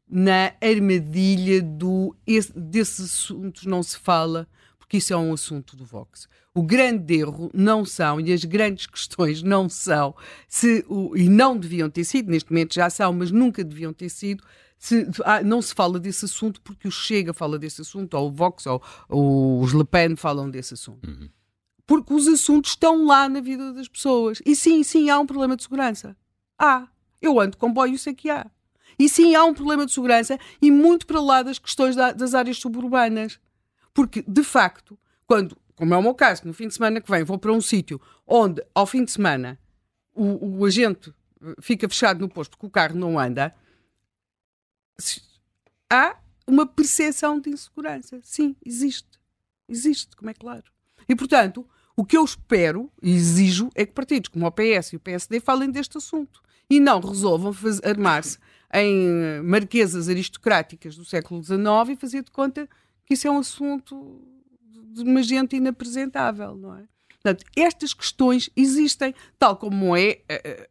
[0.10, 4.48] na armadilha do esse, desses assuntos não se fala,
[4.78, 6.28] porque isso é um assunto do Vox.
[6.54, 10.14] O grande erro não são, e as grandes questões não são,
[10.50, 10.84] se
[11.16, 14.44] e não deviam ter sido, neste momento já são, mas nunca deviam ter sido,
[14.78, 18.32] se, ah, não se fala desse assunto porque o Chega fala desse assunto, ou o
[18.32, 21.08] Vox, ou, ou os Le Pen falam desse assunto.
[21.08, 21.30] Uhum.
[21.86, 24.42] Porque os assuntos estão lá na vida das pessoas.
[24.46, 26.18] E sim, sim, há um problema de segurança.
[26.58, 26.88] Há.
[27.22, 28.50] Eu ando de comboio, sei que há.
[28.98, 32.34] E sim, há um problema de segurança e muito para lá das questões da, das
[32.34, 33.40] áreas suburbanas.
[33.94, 37.24] Porque, de facto, quando, como é o meu caso, no fim de semana que vem
[37.24, 39.60] vou para um sítio onde, ao fim de semana,
[40.14, 41.14] o, o agente
[41.62, 43.56] fica fechado no posto porque o carro não anda,
[45.90, 46.16] há
[46.48, 48.20] uma percepção de insegurança.
[48.24, 49.20] Sim, existe.
[49.68, 50.66] Existe, como é claro.
[51.08, 54.96] E, portanto, o que eu espero e exijo é que partidos como o PS e
[54.98, 56.42] o PSD falem deste assunto
[56.72, 57.54] e não resolvam
[57.84, 58.38] armar-se
[58.74, 61.60] em marquesas aristocráticas do século XIX
[61.90, 62.68] e fazer de conta
[63.06, 64.22] que isso é um assunto
[64.94, 66.84] de uma gente inapresentável, não é?
[67.10, 70.70] Portanto, estas questões existem, tal como é, eh, eh,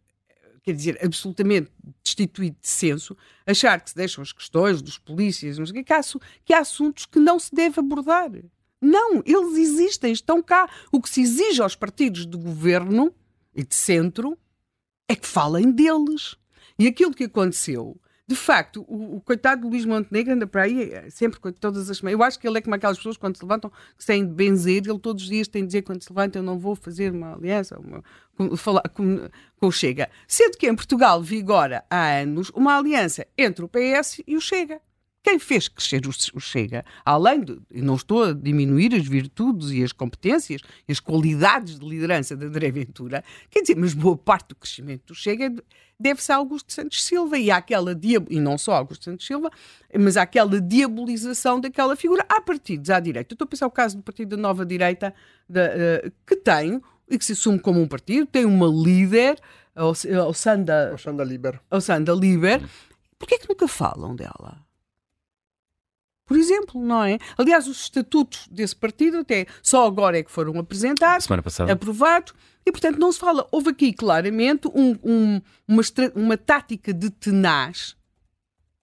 [0.62, 1.70] quer dizer, absolutamente
[2.02, 6.00] destituído de senso, achar que se deixam as questões dos polícias, que há,
[6.44, 8.30] que há assuntos que não se deve abordar.
[8.80, 10.68] Não, eles existem, estão cá.
[10.90, 13.14] O que se exige aos partidos de governo
[13.54, 14.36] e de centro
[15.10, 16.36] é que falem deles.
[16.78, 20.92] E aquilo que aconteceu, de facto, o, o coitado do Luís Montenegro anda para aí
[20.92, 22.18] é sempre todas as semanas.
[22.18, 24.84] Eu acho que ele é como aquelas pessoas quando se levantam que têm de benzer,
[24.86, 27.34] ele todos os dias tem de dizer quando se levanta eu não vou fazer uma
[27.34, 28.04] aliança, uma,
[28.36, 30.08] com, falar, com, com o Chega.
[30.28, 34.80] Sendo que em Portugal vigora há anos uma aliança entre o PS e o Chega.
[35.22, 39.92] Quem fez crescer o Chega, além de, não estou a diminuir as virtudes e as
[39.92, 44.54] competências e as qualidades de liderança de André Ventura, quer dizer, mas boa parte do
[44.54, 45.54] crescimento do Chega
[45.98, 47.94] deve-se a Augusto Santos Silva e àquela
[48.30, 49.50] e não só Augusto Santos Silva,
[49.98, 52.24] mas àquela diabolização daquela figura.
[52.26, 55.14] Há partidos à direita, estou a pensar o caso do Partido da Nova Direita,
[55.46, 59.38] da, uh, que tem e que se assume como um partido, tem uma líder,
[59.76, 61.60] o Sanda, o Sanda Liber.
[61.70, 62.62] O Sanda Liber.
[63.18, 64.69] Porquê é que nunca falam dela?
[66.30, 67.18] Por exemplo, não é?
[67.36, 71.26] Aliás, os estatutos desse partido até só agora é que foram apresentados,
[71.72, 72.32] aprovados,
[72.64, 73.48] e portanto não se fala.
[73.50, 75.82] Houve aqui claramente um, um, uma,
[76.14, 77.96] uma tática de tenaz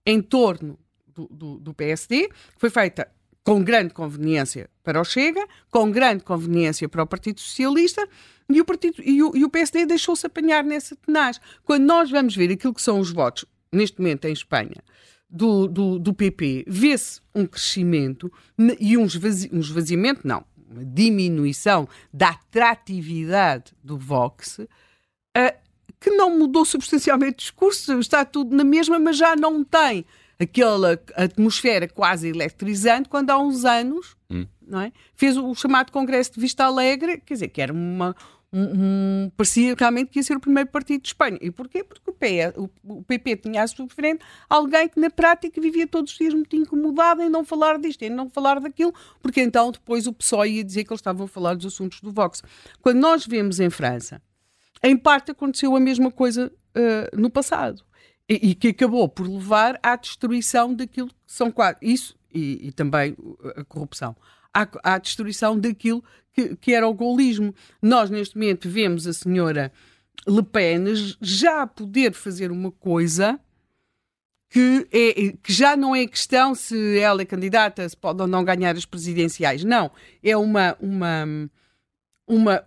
[0.06, 0.78] em torno
[1.08, 3.10] do, do, do PSD, que foi feita
[3.46, 8.06] com grande conveniência para o Chega, com grande conveniência para o Partido Socialista,
[8.50, 11.40] e o, partido, e o, e o PSD deixou-se apanhar nessa tenaz.
[11.64, 14.84] Quando nós vamos ver aquilo que são os votos, neste momento em Espanha,
[15.30, 18.32] do, do, do PP, vê-se um crescimento
[18.80, 25.58] e um, esvazi, um esvaziamento, não, uma diminuição da atratividade do Vox, uh,
[26.00, 30.06] que não mudou substancialmente o discurso, está tudo na mesma, mas já não tem
[30.40, 34.46] aquela atmosfera quase eletrizante quando há uns anos hum.
[34.66, 34.92] não é?
[35.16, 38.16] fez o chamado Congresso de Vista Alegre, quer dizer, que era uma,
[38.52, 41.38] um, um, parecia realmente que ia ser o primeiro partido de Espanha.
[41.42, 41.84] E porquê?
[41.84, 46.14] Porque o, o, o PP tinha à sua frente alguém que na prática vivia todos
[46.14, 50.08] os dias muito incomodado em não falar disto, em não falar daquilo, porque então depois
[50.08, 52.42] o PSOE ia dizer que eles estavam a falar dos assuntos do Vox.
[52.82, 54.22] Quando nós vemos em França,
[54.82, 57.84] em parte aconteceu a mesma coisa uh, no passado.
[58.30, 61.88] E, e, que acabou por levar à destruição daquilo que são quatro.
[61.88, 63.16] Isso e, e também
[63.56, 64.18] a corrupção
[64.62, 66.04] à, à destruição daquilo
[66.34, 67.54] que, que era o golismo.
[67.82, 69.72] Nós, neste momento, vemos a senhora
[70.28, 70.86] Le Pen
[71.22, 73.40] já poder fazer uma coisa
[74.50, 78.44] que, é, que já não é questão se ela é candidata, se pode ou não
[78.44, 79.64] ganhar as presidenciais.
[79.64, 79.92] Não.
[80.24, 80.76] É uma.
[80.80, 81.50] uma,
[82.28, 82.64] uma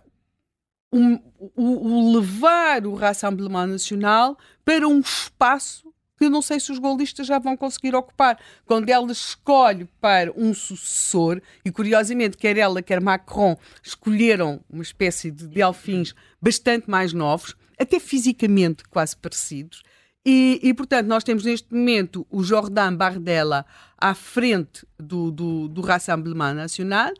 [0.93, 5.90] um, o, o levar o Rassemblement Nacional para um espaço
[6.21, 8.39] que eu não sei se os golistas já vão conseguir ocupar.
[8.63, 15.31] Quando ela escolhe para um sucessor, e curiosamente, quer ela, quer Macron, escolheram uma espécie
[15.31, 19.81] de delfins bastante mais novos, até fisicamente quase parecidos.
[20.23, 23.65] E, e, portanto, nós temos neste momento o Jordan Bardella
[23.97, 27.11] à frente do, do, do Rassemblement Nacional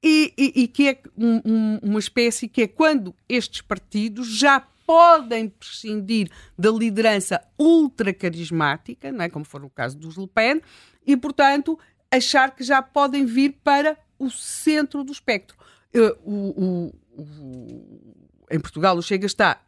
[0.00, 4.64] e, e, e que é um, um, uma espécie que é quando estes partidos já
[4.86, 9.28] podem prescindir da liderança ultra carismática, não é?
[9.28, 10.60] como for o caso dos Le Pen,
[11.06, 11.78] e, portanto,
[12.10, 15.56] achar que já podem vir para o centro do espectro.
[15.94, 19.60] Uh, o, o, o, em Portugal o Chega está,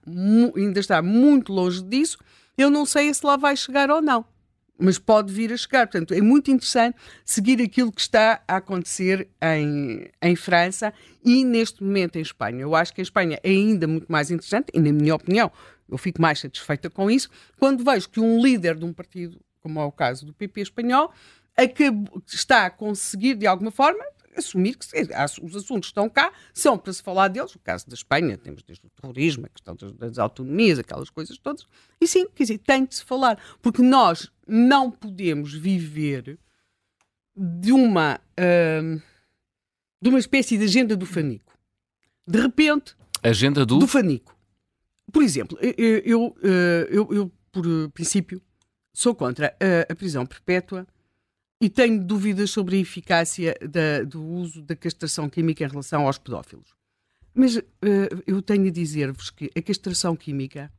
[0.57, 2.19] ainda está muito longe disso.
[2.57, 4.25] Eu não sei se lá vai chegar ou não
[4.79, 5.87] mas pode vir a chegar.
[5.87, 10.93] Portanto, é muito interessante seguir aquilo que está a acontecer em, em França
[11.25, 12.61] e neste momento em Espanha.
[12.61, 15.51] Eu acho que a Espanha é ainda muito mais interessante, e na minha opinião,
[15.89, 19.81] eu fico mais satisfeita com isso, quando vejo que um líder de um partido, como
[19.81, 21.13] é o caso do PP espanhol,
[22.27, 24.05] está a conseguir, de alguma forma,
[24.39, 24.87] assumir que
[25.43, 27.55] os assuntos estão cá, são para se falar deles.
[27.55, 31.67] O caso da Espanha, temos desde o terrorismo, a questão das, autonomias, aquelas coisas todas.
[32.01, 36.39] E sim, quer dizer, tem de se falar, porque nós não podemos viver
[37.37, 39.03] de uma, uh,
[40.01, 41.53] de uma espécie de agenda do Fanico.
[42.27, 42.97] De repente.
[43.23, 43.79] Agenda do?
[43.79, 44.37] Do Fanico.
[45.13, 46.37] Por exemplo, eu, eu,
[46.91, 48.43] eu, eu por princípio,
[48.93, 50.87] sou contra a, a prisão perpétua
[51.61, 56.19] e tenho dúvidas sobre a eficácia da, do uso da castração química em relação aos
[56.19, 56.75] pedófilos.
[57.35, 57.63] Mas uh,
[58.27, 60.73] eu tenho a dizer-vos que a castração química,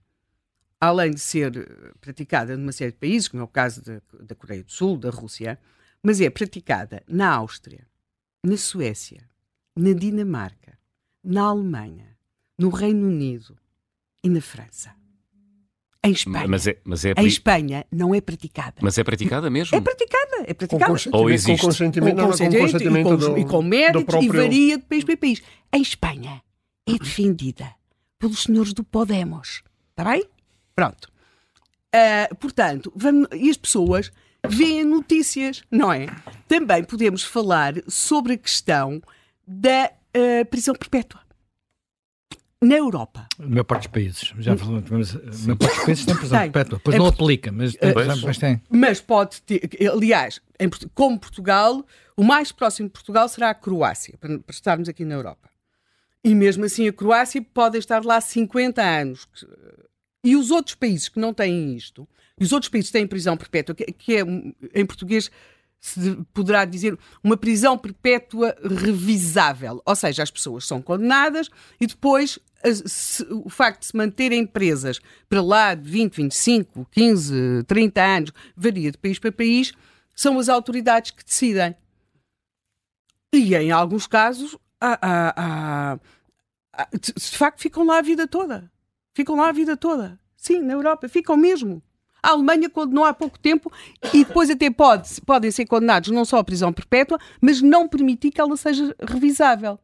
[0.80, 1.52] além de ser
[2.00, 5.10] praticada numa série de países, como é o caso da, da Coreia do Sul, da
[5.10, 5.60] Rússia,
[6.02, 7.88] mas é praticada na Áustria,
[8.44, 9.28] na Suécia,
[9.76, 10.78] na Dinamarca,
[11.24, 12.18] na Alemanha,
[12.58, 13.58] no Reino Unido
[14.24, 14.97] e na França.
[16.08, 16.48] Em Espanha.
[16.48, 17.14] Mas é, mas é...
[17.18, 18.76] Em Espanha não é praticada.
[18.82, 19.78] Mas é praticada mesmo?
[19.78, 20.94] É praticada, é praticada.
[21.12, 21.62] Com Ou existe.
[21.62, 24.34] Com consentimento, com consentimento, com consentimento e, com, do, e com méritos próprio...
[24.34, 25.42] e varia de país para país.
[25.74, 26.42] Em Espanha
[26.88, 27.70] é defendida
[28.18, 29.64] pelos senhores do Podemos.
[29.90, 30.24] Está bem?
[30.74, 31.10] Pronto.
[31.94, 34.12] Uh, portanto, vamos, e as pessoas
[34.48, 36.08] veem notícias, não é?
[36.48, 39.02] Também podemos falar sobre a questão
[39.46, 41.27] da uh, prisão perpétua
[42.62, 43.28] na Europa.
[43.38, 44.34] Na maior parte dos países.
[44.40, 46.82] Já falamos, mas na maior parte dos países tem prisão perpétua.
[46.84, 47.94] Pois é, não aplica, mas, tem,
[48.24, 48.62] mas tem.
[48.70, 49.70] Mas pode ter.
[49.92, 51.86] Aliás, em, como Portugal,
[52.16, 55.50] o mais próximo de Portugal será a Croácia, para, para estarmos aqui na Europa.
[56.24, 59.28] E mesmo assim a Croácia pode estar lá 50 anos.
[60.24, 62.08] E os outros países que não têm isto,
[62.40, 64.22] e os outros países têm prisão perpétua, que, que é
[64.74, 65.30] em português
[65.80, 69.82] se poderá dizer uma prisão perpétua revisável.
[69.86, 71.50] Ou seja, as pessoas são condenadas
[71.80, 72.40] e depois
[72.86, 75.00] se, o facto de se manterem presas
[75.30, 79.74] para lá de 20, 25, 15, 30 anos, varia de país para país,
[80.16, 81.76] são as autoridades que decidem.
[83.32, 86.00] E em alguns casos, há, há,
[86.94, 88.72] de facto, ficam lá a vida toda.
[89.14, 90.20] Ficam lá a vida toda.
[90.36, 91.82] Sim, na Europa, ficam mesmo.
[92.22, 93.72] A Alemanha condenou há pouco tempo
[94.14, 98.32] e depois até pode, podem ser condenados não só à prisão perpétua, mas não permitir
[98.32, 99.80] que ela seja revisável.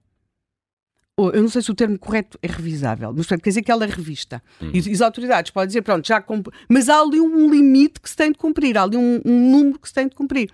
[1.17, 3.87] Eu não sei se o termo correto é revisável, mas quer dizer que ela é
[3.87, 4.41] revista.
[4.59, 4.71] Hum.
[4.73, 6.47] E, as autoridades podem dizer, pronto, já comp...
[6.67, 9.77] mas há ali um limite que se tem de cumprir, há ali um, um número
[9.77, 10.49] que se tem de cumprir.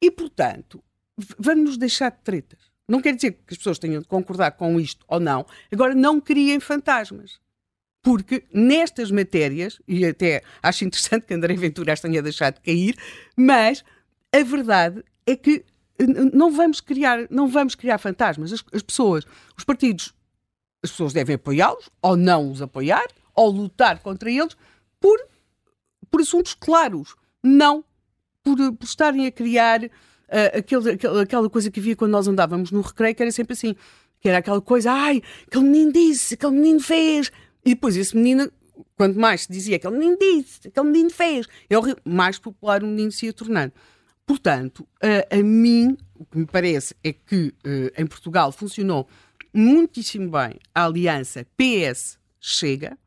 [0.00, 0.82] E, portanto,
[1.36, 2.60] vamos nos deixar de tretas.
[2.88, 5.44] Não quer dizer que as pessoas tenham de concordar com isto ou não.
[5.72, 7.40] Agora, não criem fantasmas
[8.04, 12.94] porque nestas matérias, e até acho interessante que André Ventura as tenha deixado de cair,
[13.34, 13.82] mas
[14.30, 15.64] a verdade é que
[15.98, 18.52] não vamos criar, não vamos criar fantasmas.
[18.52, 19.24] As, as pessoas,
[19.56, 20.14] os partidos,
[20.82, 24.56] as pessoas devem apoiá-los, ou não os apoiar, ou lutar contra eles
[25.00, 25.18] por,
[26.10, 27.84] por assuntos claros, não
[28.42, 32.70] por, por estarem a criar uh, aquele, aquela, aquela coisa que havia quando nós andávamos
[32.70, 33.74] no recreio, que era sempre assim,
[34.20, 37.30] que era aquela coisa, ai, aquele menino disse, aquele menino fez,
[37.64, 38.50] e depois esse menino,
[38.96, 42.86] quanto mais se dizia aquele menino disse, aquele menino fez, é horrível, mais popular o
[42.86, 43.72] menino se ia tornando.
[44.26, 49.08] Portanto, a, a mim, o que me parece é que uh, em Portugal funcionou
[49.52, 52.98] muitíssimo bem a aliança PS-Chega.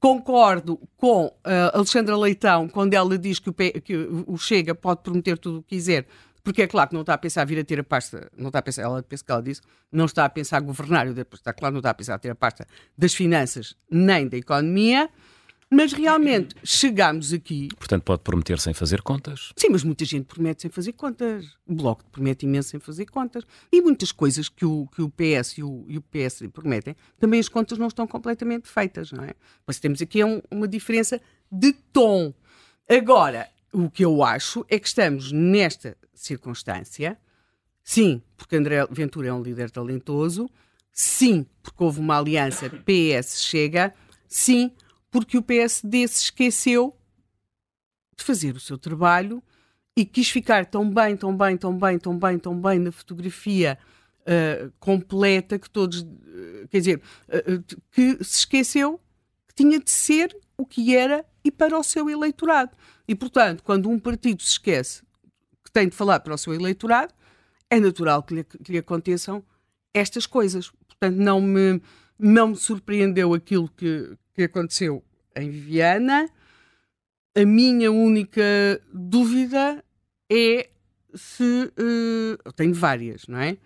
[0.00, 1.32] Concordo com uh,
[1.72, 3.96] Alexandra Leitão quando ela diz que o, que
[4.26, 6.06] o Chega pode prometer tudo o que quiser,
[6.42, 8.58] porque é claro que não está a pensar vir a ter a pasta, não está
[8.58, 11.80] a pensar, ela pensa que ela disse, não está a pensar governar, está claro, não
[11.80, 15.08] está a pensar a ter a pasta das finanças nem da economia,
[15.74, 17.68] mas realmente chegámos aqui.
[17.76, 19.52] Portanto, pode prometer sem fazer contas.
[19.56, 21.46] Sim, mas muita gente promete sem fazer contas.
[21.66, 23.44] O Bloco promete imenso sem fazer contas.
[23.72, 27.40] E muitas coisas que o, que o PS e o, e o PS prometem, também
[27.40, 29.34] as contas não estão completamente feitas, não é?
[29.66, 31.20] Mas temos aqui um, uma diferença
[31.50, 32.32] de tom.
[32.88, 37.18] Agora, o que eu acho é que estamos nesta circunstância,
[37.82, 40.48] sim, porque André Ventura é um líder talentoso,
[40.92, 43.92] sim, porque houve uma aliança PS-Chega,
[44.28, 44.70] sim,
[45.14, 46.92] porque o PSD se esqueceu
[48.16, 49.40] de fazer o seu trabalho
[49.96, 53.78] e quis ficar tão bem, tão bem, tão bem, tão bem, tão bem na fotografia
[54.22, 59.00] uh, completa que todos, uh, quer dizer, uh, que se esqueceu
[59.46, 62.76] que tinha de ser o que era e para o seu eleitorado.
[63.06, 65.04] E, portanto, quando um partido se esquece
[65.62, 67.14] que tem de falar para o seu eleitorado,
[67.70, 69.44] é natural que lhe, que lhe aconteçam
[69.94, 70.72] estas coisas.
[70.88, 71.80] Portanto, não me,
[72.18, 75.02] não me surpreendeu aquilo que, que aconteceu
[75.36, 76.28] em Viana.
[77.36, 78.42] A minha única
[78.92, 79.84] dúvida
[80.30, 80.68] é
[81.14, 81.72] se.
[81.78, 83.56] Uh, tenho várias, não é?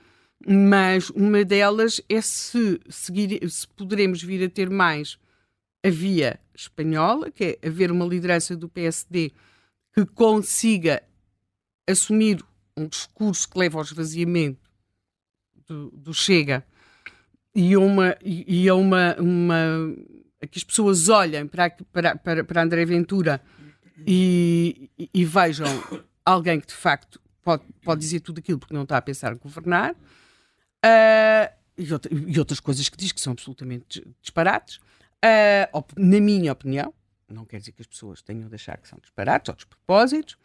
[0.47, 5.19] Mas uma delas é se, seguir, se poderemos vir a ter mais
[5.85, 9.33] a via espanhola, que é haver uma liderança do PSD
[9.93, 11.03] que consiga
[11.89, 12.43] assumir
[12.77, 14.71] um discurso que leva ao esvaziamento
[15.67, 16.65] do, do Chega
[17.55, 19.95] e uma e, e uma, uma
[20.47, 23.41] que as pessoas olhem para, para, para, para André Ventura
[24.07, 25.67] e, e, e, vejam
[26.25, 29.93] alguém que de facto pode, pode dizer tudo aquilo porque não está a pensar governar
[29.93, 36.53] uh, e, outra, e, outras coisas que diz que são absolutamente disparates uh, na minha
[36.53, 36.95] opinião
[37.29, 40.39] não quer dizer que as pessoas tenham de achar que são disparates ou despropósitos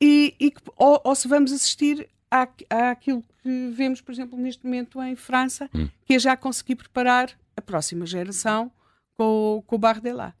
[0.00, 2.48] e, e ou, ou se vamos assistir à,
[2.90, 5.88] àquilo que vemos, por exemplo, neste momento em França, hum.
[6.04, 8.72] que é já conseguir preparar a próxima geração
[9.16, 10.34] com, com o Bardella.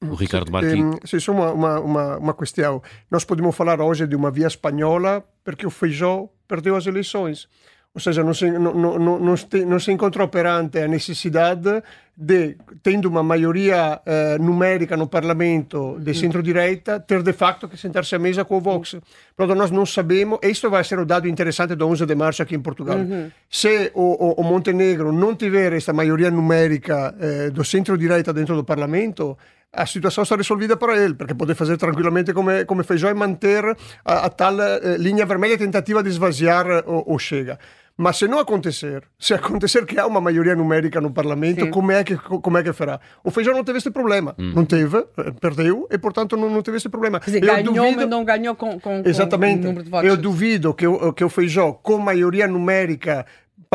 [0.00, 0.98] O Ricardo Martins.
[1.04, 2.82] Sim, só uma, uma, uma, uma questão.
[3.10, 7.48] Nós podemos falar hoje de uma via espanhola porque o Feijó perdeu as eleições.
[7.96, 9.34] Ou seja, não se, não, não, não,
[9.66, 11.82] não se encontrou perante a necessidade
[12.14, 18.14] de, tendo uma maioria eh, numérica no Parlamento de centro-direita, ter de facto que sentar-se
[18.14, 18.96] à mesa com o Vox.
[19.34, 22.42] Portanto, nós não sabemos, e isto vai ser o dado interessante do 11 de março
[22.42, 22.98] aqui em Portugal.
[22.98, 23.30] Uhum.
[23.48, 28.64] Se o, o, o, Montenegro não tiver esta maioria numérica eh, do centro-direita dentro do
[28.64, 29.38] Parlamento,
[29.76, 33.64] a situação está resolvida para ele, porque pode fazer tranquilamente come, come fez e manter
[34.04, 37.58] a, a tal eh, linha vermelha tentativa de esvaziar o, o Chega.
[37.98, 42.04] Mas se não acontecer, se acontecer que há uma maioria numérica no Parlamento, como é,
[42.04, 43.00] que, como é que fará?
[43.24, 44.34] O Feijão não teve este problema.
[44.38, 44.52] Hum.
[44.54, 47.18] Não teve, eh, perdeu, e portanto não, não teve este problema.
[47.18, 47.96] Quer dizer, ganhou, duvido...
[47.96, 49.58] mas não ganhou com, com, Exatamente.
[49.58, 50.08] com o número de votos.
[50.08, 50.84] Eu duvido que,
[51.16, 53.24] que o Feijão, com maioria numérica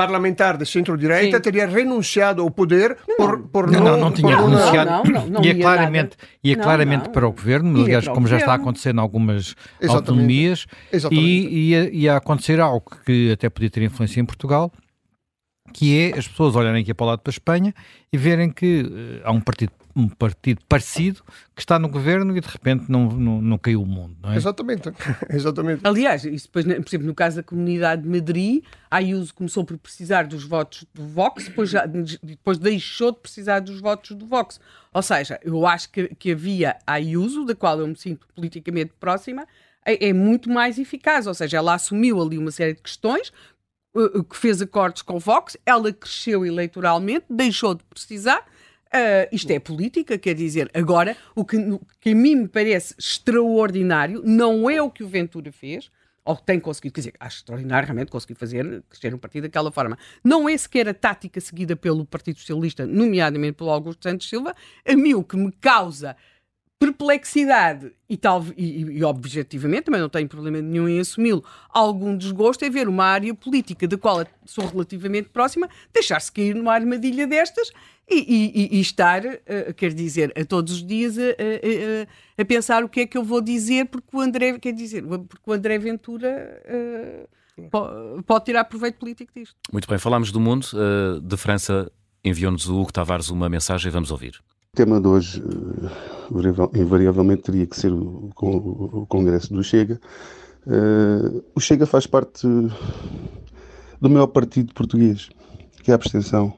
[0.02, 4.89] parlamentar de centro-direita teria renunciado ao poder por, por não, não, não tinha por renunciado.
[4.89, 8.54] Não, não, não, ia, ia claramente, ia claramente para o governo, aliás, como já está
[8.54, 10.10] a acontecer em algumas Exatamente.
[10.10, 11.26] autonomias, Exatamente.
[11.26, 14.72] e ia, ia acontecer algo que até podia ter influência em Portugal,
[15.74, 17.74] que é as pessoas olharem aqui para o lado para a Espanha
[18.12, 21.24] e verem que uh, há um partido um partido parecido
[21.56, 24.36] que está no governo e de repente não, não, não caiu o mundo, não é?
[24.36, 24.92] Exatamente.
[25.30, 25.82] Exatamente.
[25.84, 29.78] Aliás, isso depois, por exemplo, no caso da Comunidade de Madrid, a Ayuso começou por
[29.78, 34.60] precisar dos votos do Vox, depois, já, depois deixou de precisar dos votos do Vox.
[34.94, 38.94] Ou seja, eu acho que, que havia a Ayuso, da qual eu me sinto politicamente
[39.00, 39.48] próxima,
[39.86, 41.28] é, é muito mais eficaz.
[41.28, 43.32] Ou seja, ela assumiu ali uma série de questões,
[43.96, 48.46] eh, que fez acordos com o Vox, ela cresceu eleitoralmente, deixou de precisar
[48.94, 52.94] Uh, isto é política, quer dizer, agora, o que, o que a mim me parece
[53.00, 55.89] extraordinário não é o que o Ventura fez,
[56.26, 59.72] ou que tem conseguido, quer dizer, acho extraordinário realmente conseguir fazer crescer um partido daquela
[59.72, 59.98] forma.
[60.24, 64.54] Não é sequer a tática seguida pelo Partido Socialista, nomeadamente pelo Augusto Santos Silva.
[64.86, 66.16] A mim o que me causa
[66.82, 72.66] perplexidade e, tal, e, e, objetivamente também não tenho problema nenhum em assumi-lo, algum desgosto
[72.66, 77.70] é ver uma área política da qual sou relativamente próxima deixar-se cair numa armadilha destas
[78.10, 82.84] e, e, e estar, uh, quer dizer, a todos os dias a, a, a, pensar
[82.84, 85.78] o que é que eu vou dizer porque o André, quer dizer, porque o André
[85.78, 86.64] Ventura
[87.70, 89.56] uh, pode, tirar proveito político disto.
[89.72, 90.66] Muito bem, falámos do mundo,
[91.22, 91.92] de França
[92.24, 94.42] enviou-nos o Hugo Tavares uma mensagem, vamos ouvir.
[94.74, 98.32] O tema de hoje, uh, invariavelmente, teria que ser o,
[99.09, 99.99] Congresso do Chega.
[100.65, 105.30] Uh, o Chega faz parte do maior partido português,
[105.84, 106.53] que é a abstenção.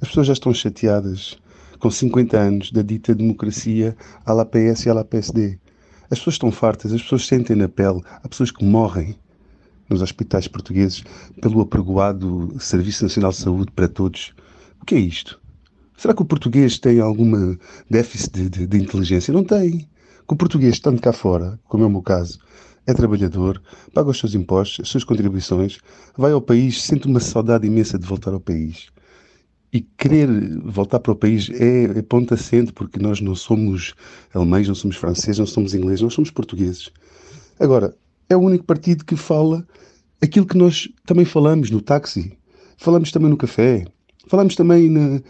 [0.00, 1.38] As pessoas já estão chateadas
[1.78, 3.94] com 50 anos da dita democracia
[4.24, 5.58] à la PS e à la PSD.
[6.04, 8.00] As pessoas estão fartas, as pessoas sentem na pele.
[8.22, 9.14] Há pessoas que morrem
[9.90, 11.04] nos hospitais portugueses
[11.42, 14.32] pelo apregoado Serviço Nacional de Saúde para todos.
[14.80, 15.41] O que é isto?
[16.02, 17.56] Será que o português tem alguma
[17.88, 19.32] déficit de, de, de inteligência?
[19.32, 19.88] Não tem.
[20.26, 22.40] Que o português, estando cá fora, como é o meu caso,
[22.88, 23.62] é trabalhador,
[23.94, 25.78] paga os seus impostos, as suas contribuições,
[26.18, 28.88] vai ao país, sente uma saudade imensa de voltar ao país.
[29.72, 30.26] E querer
[30.64, 33.94] voltar para o país é, é ponto assente, porque nós não somos
[34.34, 36.90] alemães, não somos franceses, não somos ingleses, nós somos portugueses.
[37.60, 37.94] Agora,
[38.28, 39.64] é o único partido que fala
[40.20, 42.36] aquilo que nós também falamos no táxi,
[42.76, 43.84] falamos também no café,
[44.26, 45.20] falamos também na,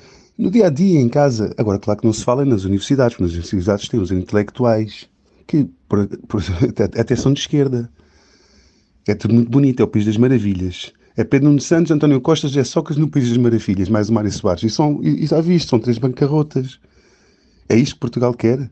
[0.43, 1.55] no dia a dia, em casa.
[1.57, 5.09] Agora, claro que não se fala nas universidades, nas universidades têm os intelectuais
[5.47, 6.43] que por, por,
[6.99, 7.88] até são de esquerda.
[9.07, 10.93] É tudo muito bonito, é o País das Maravilhas.
[11.16, 14.32] É Pedro Nuno Santos, António Costa, José Sócrates no País das Maravilhas, mais o Mário
[14.32, 14.64] Soares.
[14.64, 16.80] E, são, e, e já visto, são três bancarrotas.
[17.68, 18.68] É isto que Portugal quer?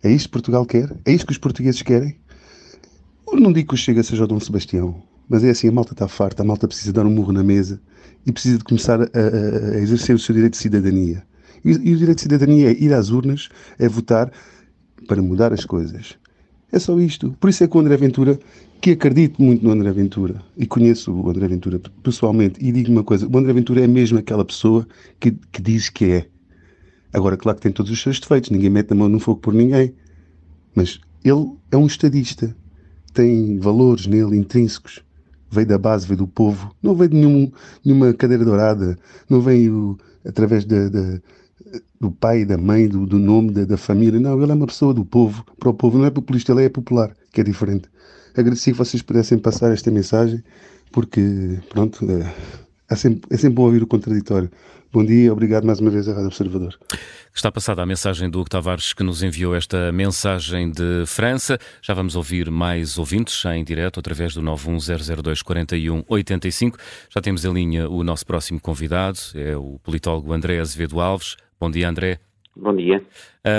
[0.00, 0.94] É isto que Portugal quer?
[1.04, 2.16] É isto que os portugueses querem?
[3.26, 5.02] Eu não digo que o Chega seja o Dom Sebastião,
[5.32, 7.80] mas é assim, a malta está farta, a malta precisa dar um murro na mesa
[8.26, 11.22] e precisa de começar a, a, a exercer o seu direito de cidadania.
[11.64, 14.30] E, e, o direito de cidadania é ir às urnas, é votar
[15.08, 16.18] para mudar as coisas.
[16.70, 17.34] É só isto.
[17.40, 18.38] Por isso é que o André Ventura,
[18.78, 23.02] que acredito muito no André Ventura, e conheço o André Ventura pessoalmente, e digo uma
[23.02, 24.86] coisa: o André Ventura é mesmo aquela pessoa
[25.18, 26.26] que, que diz que é.
[27.10, 29.54] Agora, claro que tem todos os seus defeitos, ninguém mete a mão no fogo por
[29.54, 29.94] ninguém.
[30.74, 32.54] Mas ele é um estadista,
[33.14, 35.02] tem valores nele intrínsecos
[35.52, 37.52] veio da base, veio do povo, não veio de nenhum,
[37.84, 38.98] nenhuma cadeira dourada,
[39.28, 40.64] não veio através
[42.00, 44.18] do pai, da mãe, do, do nome, da, da, família.
[44.18, 45.98] Não, ele é uma pessoa do povo, para o povo.
[45.98, 47.88] Não é populista, ele é popular, que é diferente.
[48.34, 50.42] Agradeci que vocês pudessem passar esta mensagem,
[50.90, 52.34] porque, pronto, é,
[52.90, 54.50] é, sempre, é sempre bom ouvir o contraditório.
[54.92, 56.78] Bom dia, obrigado mais uma vez à Rádio Observador.
[57.34, 61.58] Está passada a mensagem do Hugo Tavares que nos enviou esta mensagem de França.
[61.80, 66.74] Já vamos ouvir mais ouvintes em direto através do 910024185.
[67.08, 71.38] Já temos em linha o nosso próximo convidado, é o politólogo André Azevedo Alves.
[71.58, 72.18] Bom dia, André.
[72.54, 73.02] Bom dia.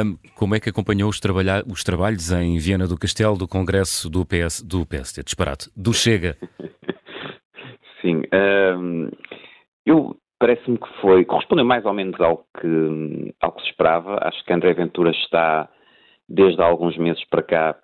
[0.05, 4.07] Um, como é que acompanhou os, trabalha os, trabalhos em Viena do Castelo do Congresso
[4.07, 6.37] do, PS, do PSD, disparate, do Chega?
[8.03, 9.09] Sim, um,
[9.83, 14.19] eu parece-me que foi, correspondeu mais ou menos ao que, ao que se esperava.
[14.23, 15.69] Acho que André Ventura está,
[16.27, 17.77] desde há alguns meses para cá,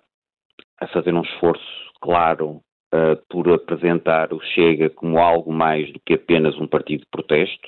[0.78, 1.64] a fazer um esforço
[2.02, 2.60] claro
[2.92, 7.66] uh, por apresentar o Chega como algo mais do que apenas um partido de protesto.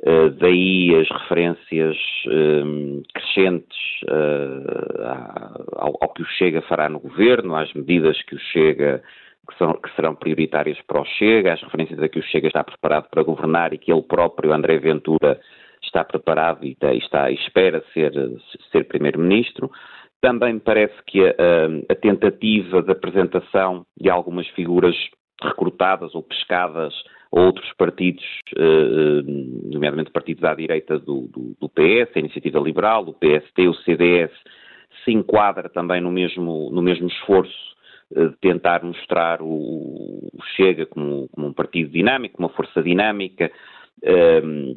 [0.00, 1.96] Uh, daí as referências
[2.26, 3.78] uh, crescentes
[5.76, 9.04] ao, ao, que o Chega fará no governo, às medidas que o Chega
[9.50, 12.62] que, são, que serão prioritárias para o Chega, as referências a que o Chega está
[12.62, 15.40] preparado para governar e que ele próprio, André Ventura,
[15.82, 18.12] está preparado e, está, está, espera ser,
[18.70, 19.70] ser Primeiro-Ministro.
[20.20, 21.32] Também me parece que a,
[21.88, 24.94] a, tentativa de apresentação de algumas figuras
[25.42, 26.92] recrutadas ou pescadas
[27.34, 28.24] a outros partidos,
[28.54, 29.22] eh,
[29.72, 34.30] nomeadamente partidos à direita do, do, do, PS, a Iniciativa Liberal, o PST, o CDS,
[35.04, 37.69] se enquadra também no mesmo, no mesmo esforço
[38.10, 43.50] de tentar mostrar o, o Chega como, como, um partido dinâmico, uma força dinâmica,
[44.44, 44.76] um,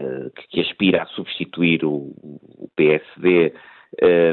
[0.00, 3.52] uh, que, que, aspira a substituir o, o PSD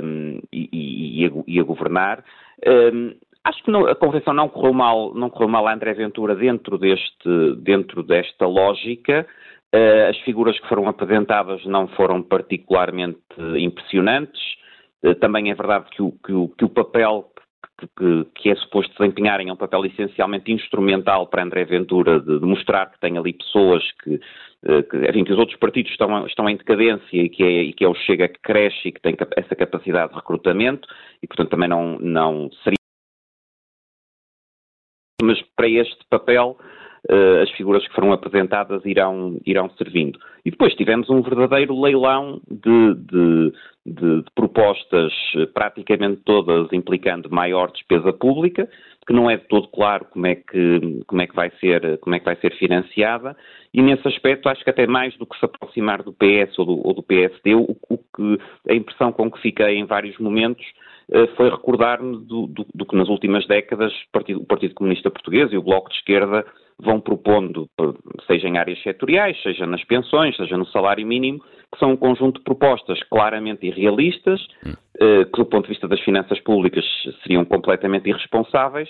[0.03, 2.23] um, e, e, a, e, a, governar.
[2.65, 3.13] Um,
[3.43, 6.77] acho que não, a convenção não correu mal, não correu mal a André Ventura dentro
[6.77, 9.27] deste, dentro desta lógica.
[9.73, 13.19] Uh, as figuras que foram apresentadas não foram particularmente
[13.57, 14.41] impressionantes.
[15.03, 17.41] Uh, também é verdade que o, que o, que o papel que,
[18.35, 22.99] que, é suposto desempenharem um papel essencialmente instrumental para André Ventura de, de mostrar que
[22.99, 24.19] tem ali pessoas que,
[24.65, 27.73] eh, que, enfim, que os outros partidos estão, estão em decadência e que, é, e
[27.73, 30.87] que é o Chega que cresce e que tem essa capacidade de recrutamento
[31.21, 32.75] e, portanto, também não, não seria.
[35.21, 36.57] Mas para este papel
[37.09, 40.19] uh, as figuras que foram apresentadas irão, irão servindo.
[40.45, 43.53] E depois tivemos um verdadeiro leilão de, de,
[43.85, 48.69] de, de propostas, eh, praticamente todas implicando maior despesa pública,
[49.07, 52.15] que não é de todo claro como é que, como é que, vai, ser, como
[52.15, 53.35] é que vai ser financiada,
[53.73, 56.87] e nesse aspecto acho que até mais do que se aproximar do PS ou do,
[56.87, 58.39] ou do PSD, o, o, que,
[58.69, 60.65] a impressão com que fiquei em vários momentos
[61.09, 65.11] uh, foi recordar-me do, do, do, que nas últimas décadas o Partido, o Partido Comunista
[65.11, 66.45] Português e o Bloco de Esquerda
[66.81, 67.69] vão propondo,
[68.27, 72.39] seja em áreas setoriais, seja nas pensões, seja no salário mínimo, que são um conjunto
[72.39, 74.73] de propostas claramente irrealistas, hum.
[74.99, 76.83] eh, que do ponto de vista das finanças públicas
[77.23, 78.89] seriam completamente irresponsáveis,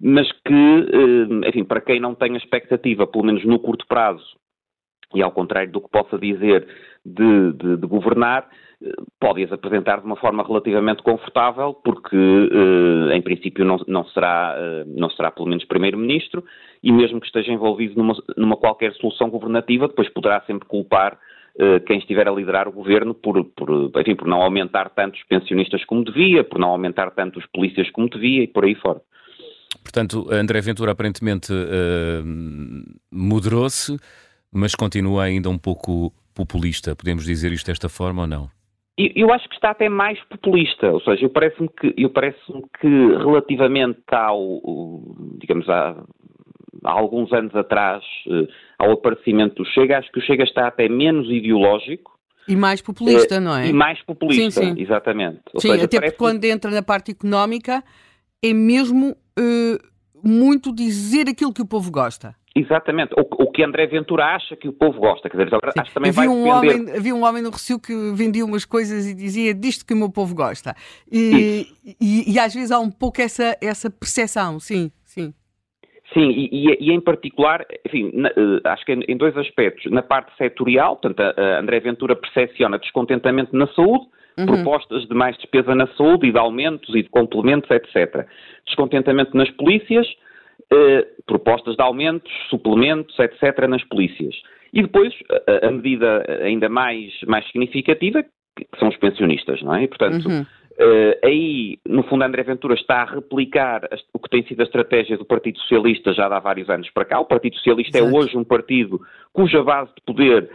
[0.00, 4.24] mas que, eh, enfim, para quem não tem a expectativa, pelo menos no curto prazo,
[5.14, 6.66] e ao contrário do que possa dizer
[7.04, 8.48] de, de, de governar,
[9.20, 14.84] pode-as apresentar de uma forma relativamente confortável, porque eh, em princípio não, não, será, eh,
[14.86, 16.44] não será pelo menos Primeiro-Ministro,
[16.82, 21.18] e mesmo que esteja envolvido numa, numa qualquer solução governativa, depois poderá sempre culpar
[21.58, 25.24] eh, quem estiver a liderar o governo por, por, enfim, por não aumentar tanto os
[25.24, 29.00] pensionistas como devia, por não aumentar tanto os polícias como devia e por aí fora.
[29.82, 31.52] Portanto, André Ventura aparentemente
[33.12, 33.96] moderou-se,
[34.52, 36.94] mas continua ainda um pouco populista.
[36.94, 38.50] Podemos dizer isto desta forma ou não?
[38.96, 42.38] Eu acho que está até mais populista, ou seja, eu parece-me que, eu parece
[42.80, 44.60] que relativamente ao,
[45.40, 45.96] digamos, há,
[46.84, 48.46] há alguns anos atrás, eh,
[48.78, 52.14] ao aparecimento do Chega, acho que o Chega está até menos ideológico,
[52.46, 53.68] e mais populista, é, não é?
[53.68, 54.82] E mais populista, sim, sim.
[54.82, 55.40] exatamente.
[55.52, 57.82] Ou sim, seja, até porque quando entra na parte económica
[58.42, 59.78] é mesmo uh,
[60.22, 62.34] muito dizer aquilo que o povo gosta.
[62.54, 63.12] Exatamente.
[63.14, 65.28] O, o, que André Ventura acha que o povo gosta.
[65.28, 67.92] Quer dizer, acho que também havia vai um homem Havia um homem no Recio que
[68.14, 70.74] vendia umas coisas e dizia disto que o meu povo gosta.
[71.10, 71.66] E,
[72.00, 75.34] e, e, às vezes há um pouco essa, essa percepção, sim, sim.
[76.12, 79.90] Sim, e, e, em particular, enfim, na, eh, acho que em dois aspectos.
[79.90, 84.06] Na parte setorial, portanto, a, a André Ventura percepciona descontentamento na saúde,
[84.38, 84.46] uhum.
[84.46, 88.28] propostas de mais despesa na saúde e de aumentos e de complementos, etc.
[88.64, 90.06] Descontentamento nas polícias,
[90.72, 94.34] eh, propostas de aumentos, suplementos, etc., nas polícias.
[94.72, 95.14] E depois,
[95.46, 98.22] a, a medida ainda mais, mais significativa,
[98.56, 99.84] que são os pensionistas, não é?
[99.84, 100.44] E, portanto, uhum.
[100.74, 105.16] Uh, aí, no fundo, André Ventura está a replicar o que tem sido a estratégia
[105.16, 107.20] do Partido Socialista já há vários anos para cá.
[107.20, 108.16] O Partido Socialista é Exato.
[108.16, 109.00] é hoje um partido
[109.32, 110.50] cuja base de poder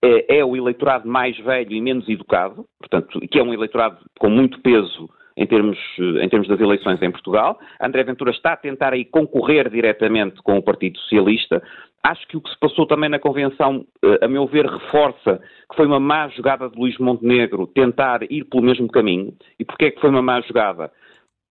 [0.00, 4.28] é, é, o eleitorado mais velho e menos educado, portanto, que é um eleitorado com
[4.28, 7.58] muito peso em termos, em termos das eleições em Portugal.
[7.80, 11.62] André Ventura está a tentar aí concorrer diretamente com o Partido Socialista.
[12.02, 15.76] Acho que o que se passou também na Convenção, eh, a meu ver, reforça que
[15.76, 19.32] foi uma má jogada de Luís Montenegro tentar ir pelo mesmo caminho.
[19.58, 20.92] E porquê é que foi uma má jogada?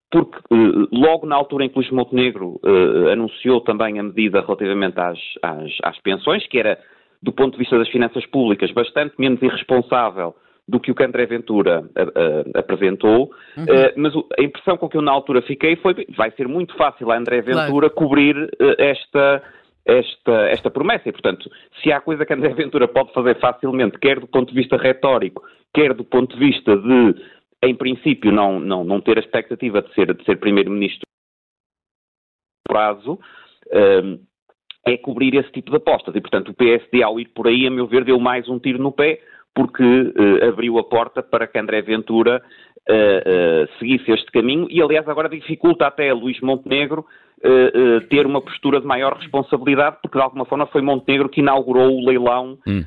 [0.10, 4.98] Porque eh, logo na altura em que Luís Montenegro uh, anunciou também a medida relativamente
[5.00, 6.80] às, às, às pensões, que era,
[7.22, 10.36] do ponto de vista das finanças públicas, bastante menos irresponsável
[10.68, 13.64] do que o que André Ventura uh, uh, apresentou, uhum.
[13.64, 17.12] uh, mas a impressão com que eu na altura fiquei foi vai ser muito fácil
[17.12, 17.96] a André Ventura claro.
[17.96, 19.44] cobrir esta,
[19.86, 21.10] esta, esta promessa.
[21.10, 21.50] E, portanto,
[21.82, 25.44] se há coisa que André Ventura pode fazer facilmente, quer do ponto de vista retórico,
[25.74, 27.16] quer do ponto de vista de,
[27.62, 31.02] em princípio, não, não, não ter a expectativa de ser, de ser primeiro-ministro
[32.66, 33.20] prazo,
[34.86, 36.16] é cobrir esse tipo de apostas.
[36.16, 38.82] E, portanto, o PSD, ao ir por aí, a meu ver, deu mais um tiro
[38.82, 39.20] no pé,
[39.54, 42.42] porque uh, abriu a porta para que André Ventura
[42.90, 47.06] uh, uh, seguisse este caminho e, aliás, agora dificulta até a Luís Montenegro
[48.10, 52.06] ter uma postura de maior responsabilidade, porque de alguma forma foi Montenegro que inaugurou o
[52.06, 52.86] leilão hum.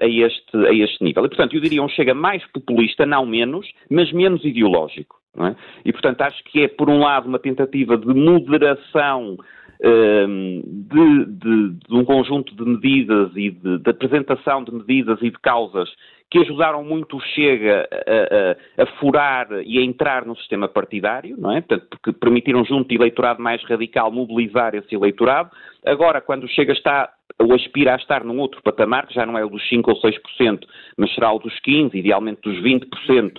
[0.00, 1.24] a, este, a este nível.
[1.24, 5.14] E, portanto, eu diria um chega mais populista, não menos, mas menos ideológico.
[5.38, 5.54] É?
[5.84, 9.36] E, portanto, acho que é, por um lado, uma tentativa de moderação
[9.84, 15.38] de, de, de, um conjunto de medidas e de, de, apresentação de medidas e de
[15.38, 15.88] causas
[16.30, 21.36] que ajudaram muito o Chega a, a, a, furar e a entrar no sistema partidário,
[21.38, 21.60] não é?
[21.60, 25.50] Portanto, porque permitiram junto de eleitorado mais radical mobilizar esse eleitorado.
[25.84, 29.36] Agora, quando o Chega está ou aspira a estar num outro patamar, que já não
[29.36, 30.60] é o dos 5 ou 6%,
[30.96, 33.32] mas será o dos 15%, idealmente dos 20%,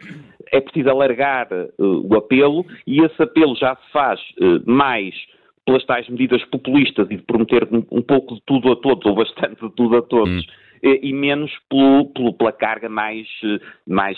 [0.52, 5.16] é preciso alargar uh, o apelo e esse apelo já se faz uh, mais
[5.66, 9.59] pelas tais medidas populistas e de prometer um, pouco de tudo a todos, ou bastante
[9.61, 10.47] de tudo a todos, hum.
[10.84, 13.28] e, e, menos pelo, pelo, pela carga mais,
[13.88, 14.18] mais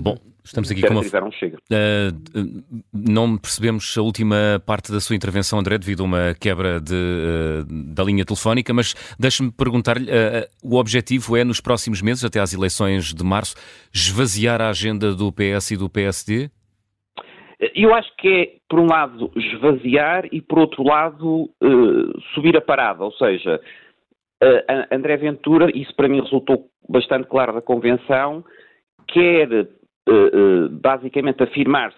[0.00, 1.02] Bom, estamos aqui com uma...
[1.02, 1.28] Um.
[1.28, 6.94] Uh, não percebemos a última parte da sua intervenção, André, devido a uma quebra de,
[6.94, 12.40] uh, da linha telefónica, mas deixe-me perguntar-lhe, uh, o objetivo é, nos próximos meses, até
[12.40, 13.54] às eleições de março,
[13.92, 16.50] esvaziar a agenda do PS e do PSD?
[17.74, 22.60] Eu acho que é, por um lado, esvaziar e, por outro lado, uh, subir a
[22.60, 23.04] parada.
[23.04, 23.60] Ou seja,
[24.42, 28.44] uh, André Ventura, isso para mim resultou bastante claro da convenção,
[29.06, 31.96] quer uh, basicamente afirmar-se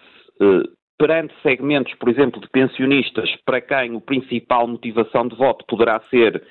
[0.97, 6.41] perante segmentos, por exemplo, de pensionistas, para quem a principal motivação de voto poderá ser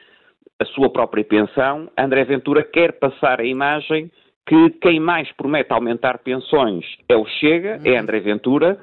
[0.61, 1.89] a sua própria pensão.
[1.97, 4.11] André Ventura quer passar a imagem
[4.47, 8.79] que quem mais promete aumentar pensões é o Chega, é André Ventura,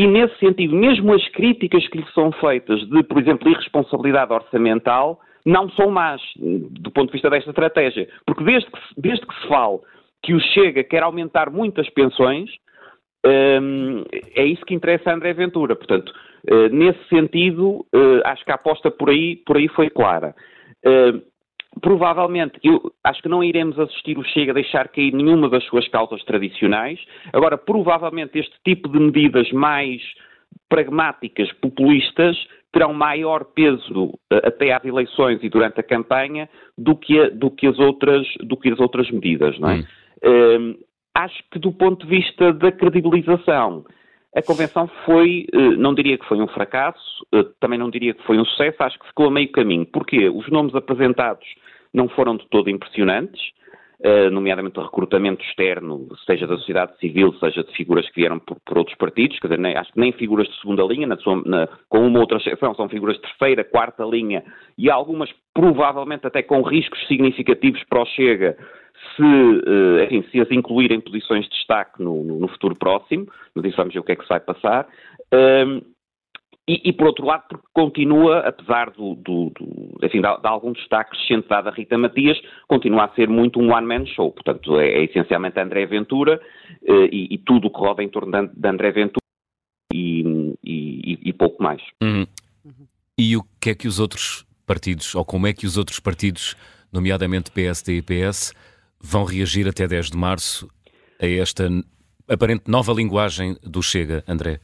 [0.00, 5.20] e nesse sentido, mesmo as críticas que lhe são feitas de, por exemplo, irresponsabilidade orçamental,
[5.44, 8.08] não são más do ponto de vista desta estratégia.
[8.24, 9.78] Porque desde que, desde que se fale
[10.22, 12.48] que o Chega quer aumentar muitas pensões,
[13.26, 14.02] hum,
[14.34, 15.76] é isso que interessa a André Ventura.
[15.76, 16.10] Portanto,
[16.50, 20.34] uh, nesse sentido, uh, acho que a aposta por aí, por aí foi clara.
[21.80, 25.86] Provavelmente, eu acho que não iremos assistir o Chega a deixar cair nenhuma das suas
[25.88, 26.98] causas tradicionais.
[27.32, 30.02] Agora, provavelmente este tipo de medidas mais
[30.68, 32.36] pragmáticas, populistas,
[32.72, 37.50] terão maior peso eh, até às eleições e durante a campanha do que, a, do
[37.50, 39.76] que, as, outras, do que as outras medidas, não é?
[39.76, 39.84] Hum.
[40.22, 43.84] Uh, acho que do ponto de vista da credibilização,
[44.34, 48.22] a convenção foi, eh, não diria que foi um fracasso, eh, também não diria que
[48.24, 49.84] foi um sucesso, acho que ficou a meio caminho.
[49.86, 50.28] Porquê?
[50.28, 51.46] Os nomes apresentados
[51.92, 53.40] não foram de todo impressionantes,
[54.30, 58.78] nomeadamente o recrutamento externo, seja da sociedade civil, seja de figuras que vieram por, por
[58.78, 61.68] outros partidos, quer dizer, nem, acho que nem figuras de segunda linha, na sua, na,
[61.88, 64.42] com uma outra exceção, são figuras de terceira, quarta linha,
[64.78, 68.56] e algumas provavelmente até com riscos significativos para o Chega,
[69.16, 73.26] se, uh, enfim, se as incluir em posições de destaque no, no, no, futuro próximo,
[73.54, 74.86] mas isso vamos ver o que é que se vai passar.
[75.32, 75.80] Um,
[76.68, 80.72] e, e, por outro lado, porque continua, apesar do, do, do enfim, de, de, algum
[80.72, 84.30] destaque recente dado a Rita Matias, continua a ser muito um one-man show.
[84.30, 86.40] Portanto, é, é, essencialmente André Ventura
[86.82, 89.20] uh, e, e, tudo o que roda em torno de, de André Ventura
[89.92, 90.50] e,
[91.30, 91.80] e pouco mais.
[92.02, 92.26] Uhum.
[93.18, 96.54] E o que é que os outros partidos, ou como é que os outros partidos,
[96.92, 98.52] nomeadamente PSD e PS,
[99.00, 100.68] vão reagir até 10 de março
[101.20, 101.68] a esta
[102.28, 104.60] aparente nova linguagem do Chega, André?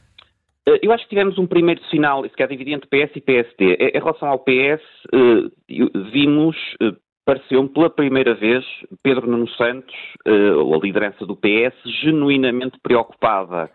[0.67, 3.73] Eh, eu acho que tivemos um primeiro sinal, se quer dividir entre PS e PSD.
[3.79, 4.83] Em relação ao PS,
[5.13, 5.79] eh,
[6.11, 6.91] vimos, eh,
[7.25, 8.65] pareceu-me pela primeira vez
[9.01, 9.95] Pedro Nuno Santos,
[10.25, 13.69] ou a liderança do PS, genuinamente preocupada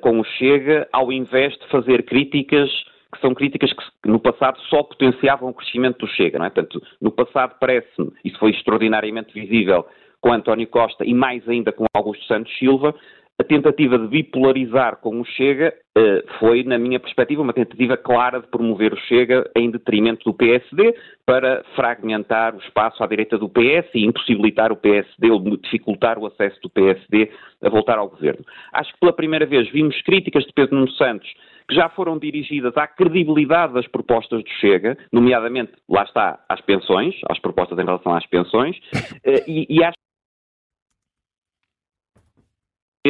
[0.00, 2.70] com o Chega, ao invés de fazer críticas
[3.12, 6.50] que são críticas que no passado só potenciavam o crescimento do Chega, não é?
[6.50, 9.84] Portanto, no passado parece-me, isso foi extraordinariamente visível
[10.20, 12.94] com António Costa e mais ainda com Augusto Santos Silva,
[13.38, 18.40] a tentativa de bipolarizar com o Chega eh, foi, na minha perspectiva, uma tentativa clara
[18.40, 20.94] de promover o Chega em detrimento do PSD
[21.26, 26.26] para fragmentar o espaço à direita do PS e impossibilitar o PSD ou dificultar o
[26.26, 27.30] acesso do PSD
[27.62, 28.42] a voltar ao governo.
[28.72, 31.28] Acho que pela primeira vez vimos críticas de Pedro Nuno Santos
[31.68, 37.14] que já foram dirigidas à credibilidade das propostas do Chega, nomeadamente, lá está, às pensões,
[37.28, 38.76] às propostas em relação às pensões,
[39.24, 39.95] eh, e, e acho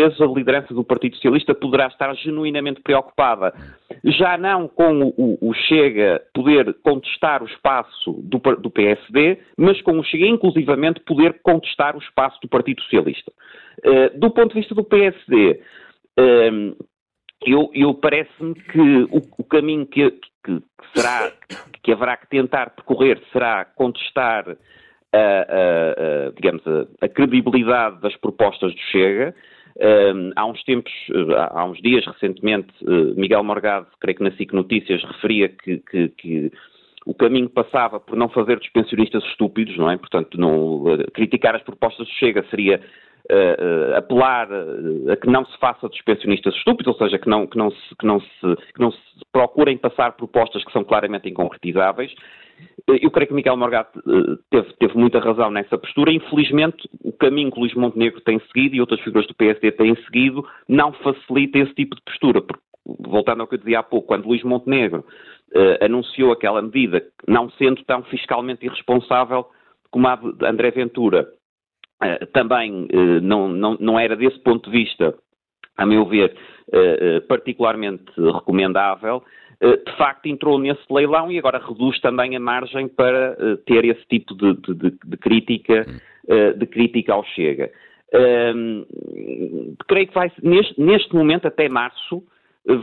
[0.03, 3.55] a liderança do Partido Socialista poderá estar genuinamente preocupada,
[4.05, 9.99] já não com o, o Chega poder contestar o espaço do, do, PSD, mas com
[9.99, 13.33] o Chega inclusivamente poder contestar o espaço do Partido Socialista.
[13.85, 15.61] Uh, do ponto de vista do PSD,
[16.19, 16.73] uh, ehm,
[17.45, 20.63] eu, eu parece-me que o, o caminho que, que, que,
[20.95, 21.31] será,
[21.83, 24.57] que haverá que tentar percorrer será contestar
[25.13, 26.63] a, a, a digamos,
[27.01, 29.35] a, credibilidade das propostas do Chega,
[30.35, 30.93] há uns tempos,
[31.51, 36.09] há uns dias recentemente, eh, Miguel Morgado, creio que na SIC Notícias, referia que, que,
[36.09, 36.53] que
[37.05, 39.97] o caminho passava por não fazer dos pensionistas estúpidos, não é?
[39.97, 42.81] Portanto, não, eh, criticar as propostas do Chega seria
[43.31, 44.49] uh, apelar
[45.11, 47.97] a que não se faça dos pensionistas estúpidos, ou seja, que não, que não, se,
[47.99, 49.01] que não, se, que não se
[49.33, 52.13] procurem passar propostas que são claramente inconcretizáveis.
[52.87, 53.89] Eu creio que Miguel Morgado
[54.49, 56.13] teve, teve, muita razão nessa postura.
[56.13, 60.47] Infelizmente, o caminho que Luís Montenegro tem seguido e outras figuras do PSD têm seguido
[60.69, 62.41] não facilita esse tipo de postura.
[62.41, 62.63] Porque,
[63.01, 65.01] voltando ao que eu dizia há pouco, quando Luís Montenegro
[65.55, 69.47] uh, anunciou aquela medida, não sendo tão fiscalmente irresponsável
[69.91, 71.29] como a de André Ventura,
[72.03, 75.13] uh, também uh, não, não, não era desse ponto de vista,
[75.77, 76.35] a meu ver,
[77.29, 79.23] particularmente recomendável
[79.61, 84.35] de facto entrou nesse leilão e agora reduz também a margem para ter esse tipo
[84.35, 85.87] de, de, de crítica,
[86.57, 87.71] de crítica ao Chega.
[89.87, 92.23] creio que vai, neste, neste momento, até março,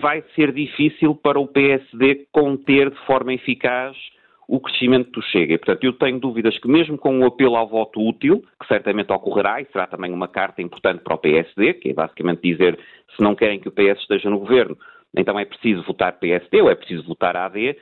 [0.01, 3.95] vai ser difícil para o PSD conter de forma eficaz
[4.47, 5.53] o crescimento do Chega.
[5.53, 9.11] E, portanto, eu tenho dúvidas que mesmo com o apelo ao voto útil, que certamente
[9.11, 12.77] ocorrerá e será também uma carta importante para o PSD, que é basicamente dizer
[13.15, 14.77] se não querem que o PS esteja no governo,
[15.15, 17.77] então é preciso votar PSD ou é preciso votar AD.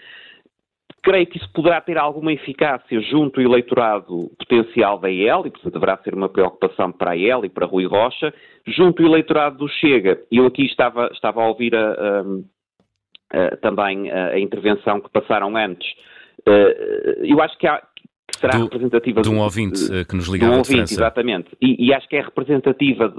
[1.03, 5.73] Creio que isso poderá ter alguma eficácia junto ao eleitorado potencial da IEL, e portanto
[5.73, 8.33] deverá ser uma preocupação para a IEL e para Rui Rocha,
[8.67, 10.21] junto ao eleitorado do Chega.
[10.31, 12.23] Eu aqui estava, estava a ouvir a, a,
[13.33, 15.87] a, também a, intervenção que passaram antes.
[17.23, 17.81] Eu acho que há,
[18.41, 21.49] será do, representativa de um ouvinte de, que nos ligava de um ouvinte, exatamente.
[21.61, 23.13] E, e, acho que é representativa,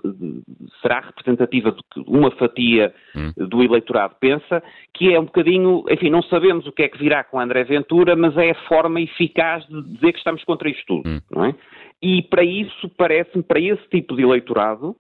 [0.83, 3.33] será representativa de que uma fatia hum.
[3.37, 4.63] do eleitorado pensa,
[4.93, 8.17] que é um bocadinho, enfim, não sabemos o que é que virá com André Ventura,
[8.17, 11.21] mas é a forma eficaz de dizer que estamos contra isto tudo, hum.
[11.31, 11.55] não é?
[12.03, 14.97] E para isso, parece-me, para esse tipo de eleitorado,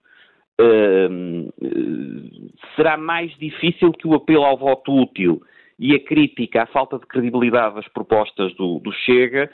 [0.60, 1.52] uh,
[2.76, 5.42] será mais difícil que o apelo ao voto útil
[5.78, 9.50] e a crítica à falta de credibilidade das propostas do, do Chega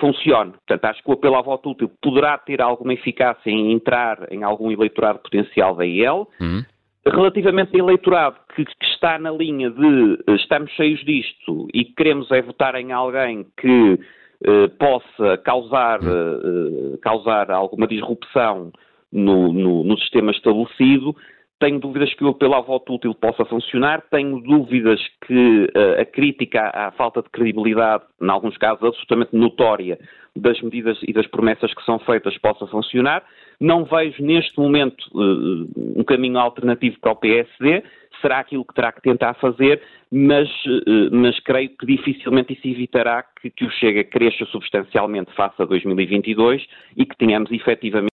[0.00, 0.52] funcione.
[0.52, 4.42] Portanto, acho que o apelo ao voto útil poderá ter alguma eficácia em entrar em
[4.42, 6.28] algum eleitorado potencial da IEL.
[6.40, 6.64] Uhum.
[7.06, 9.86] Relativamente ao eleitorado que, que, está na linha de
[10.28, 16.98] uh, estamos cheios disto e queremos é votar em alguém que uh, possa causar, uh,
[17.00, 18.72] causar alguma disrupção
[19.12, 21.14] no, no, no sistema estabelecido,
[21.58, 26.04] tenho dúvidas que o apelo ao voto útil possa funcionar, tenho dúvidas que uh, a
[26.04, 29.98] crítica à, falta de credibilidade, em alguns casos absolutamente notória,
[30.34, 33.24] das medidas e das promessas que são feitas possa funcionar.
[33.58, 37.82] Não vejo neste momento uh, um caminho alternativo para o PSD,
[38.20, 39.80] será aquilo que terá que tentar fazer,
[40.12, 45.60] mas, uh, mas creio que dificilmente isso evitará que, que o Chega cresça substancialmente face
[45.62, 46.66] a 2022
[46.98, 48.15] e que tenhamos efetivamente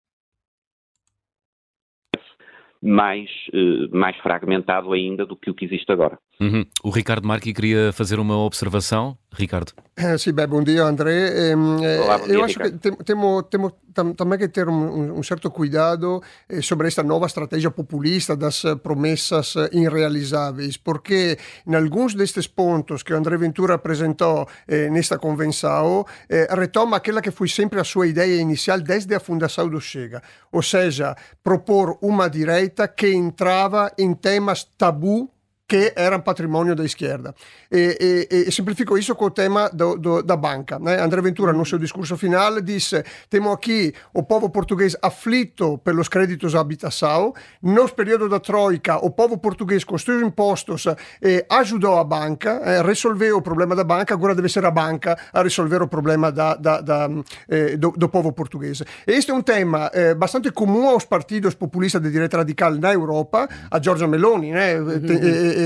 [2.87, 6.17] mais, uh, mais fragmentado ainda do que o que existe agora.
[6.39, 6.63] Uhum.
[6.81, 9.17] O Ricardo Marchi queria fazer uma observação.
[9.31, 9.71] Ricardo.
[9.93, 11.49] Eh, sì, beh, buongiorno André.
[11.49, 12.97] Ehm, eh, Olá, eu acho Ricardo.
[12.97, 17.25] que temos, temos tam, também que ter um, um certo cuidado eh, sobre esta nova
[17.25, 24.47] estratégia populista das promessas irrealizáveis, porque em alguns destes pontos que o André Ventura apresentou
[24.67, 29.19] eh, nesta convenção, eh, retoma aquela que foi sempre a sua ideia inicial desde a
[29.19, 30.21] fundação do Chega,
[30.51, 35.29] ou seja, propor uma direita que entrava em temas tabu
[35.67, 37.33] che erano patrimonio da schierda.
[37.69, 40.79] E, e, e, semplifico isso com o tema do, do, da banca.
[40.79, 40.99] Né?
[40.99, 46.55] André Ventura, no seu discurso finale, disse: Temo aqui o povo português aflito pelos créditos
[46.55, 47.33] habitação.
[47.61, 50.85] No período da Troika, o povo português, com os seus impostos,
[51.21, 54.13] eh, ajudou a banca, eh, resolveu o problema da banca.
[54.13, 57.09] Agora deve ser a banca a risolvere o problema da, da, da,
[57.49, 58.81] eh, do, do, povo português.
[59.05, 63.49] Este é um tema eh, bastante comum aos partidos populistas de direita radical na Europa.
[63.69, 64.79] A Giorgia Meloni né?
[64.79, 64.91] Uhum.
[64.91, 65.56] Eh, eh,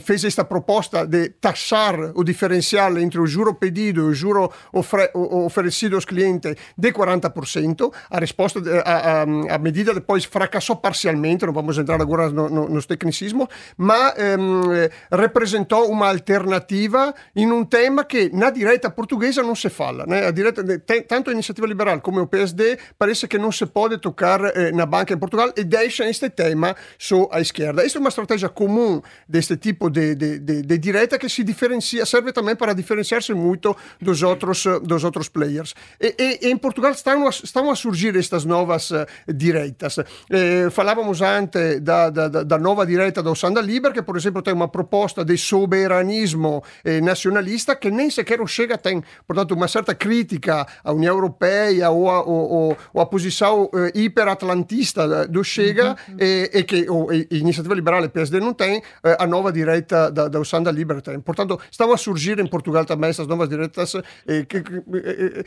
[0.00, 5.10] fez esta proposta de taxar o diferencial entre o juro pedido e o juro ofre,
[5.14, 7.92] oferecido aos clientes de 40%.
[8.10, 12.68] A resposta, a, a, a, medida depois fracassou parcialmente, não vamos entrar agora no, no,
[12.68, 19.54] nos tecnicismos, mas ehm, representou uma alternativa em um tema que na direita portuguesa não
[19.54, 20.04] se fala.
[20.06, 20.30] Né?
[20.32, 20.62] Direita,
[21.06, 24.86] tanto a Iniziativa Liberal come o PSD parece que não se pode tocar eh, na
[24.86, 27.84] banca em Portugal e deixa este tema só à esquerda.
[27.84, 32.06] Esta é uma estratégia comum deste tipo de, de, de, de direita que se diferencia,
[32.06, 35.74] serve também para diferenciar-se muito dos outros, dos outros players.
[36.00, 39.98] E, e, em Portugal estão, estão a surgir estas novas uh, direitas.
[40.30, 44.54] Eh, falávamos antes da, da, da, nova direita do Sanda Liber, que, por exemplo, tem
[44.54, 49.02] uma proposta de soberanismo eh, nacionalista que nem sequer o Chega tem.
[49.26, 55.26] Portanto, uma certa crítica à União Europeia ou a, ou, ou a posição eh, hiperatlantista
[55.28, 56.16] do Chega, uhum.
[56.20, 56.86] e, e que
[57.32, 58.82] a Iniciativa Liberal e PSD não tem,
[59.18, 61.18] eh, a nova direita da, da Usanda Liberty.
[61.18, 65.44] Portanto, estão a surgir em Portugal também essas novas direitas eh, que, que, eh,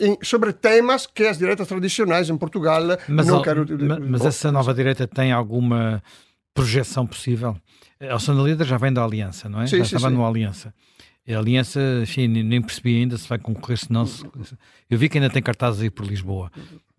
[0.00, 3.64] eh sobre temas que as direitas tradicionais em Portugal mas, não querem...
[3.64, 6.02] Mas, mas essa nova direita tem alguma
[6.54, 7.56] projeção possível?
[8.00, 9.66] A Usanda Líder já vem da Aliança, não é?
[9.66, 10.16] Sim, já sim, estava sim.
[10.16, 10.74] no Aliança.
[11.28, 14.04] A Aliança, enfim, nem percebi ainda se vai concorrer, se não.
[14.04, 14.24] Se...
[14.90, 16.50] Eu vi que ainda tem cartazes aí por Lisboa.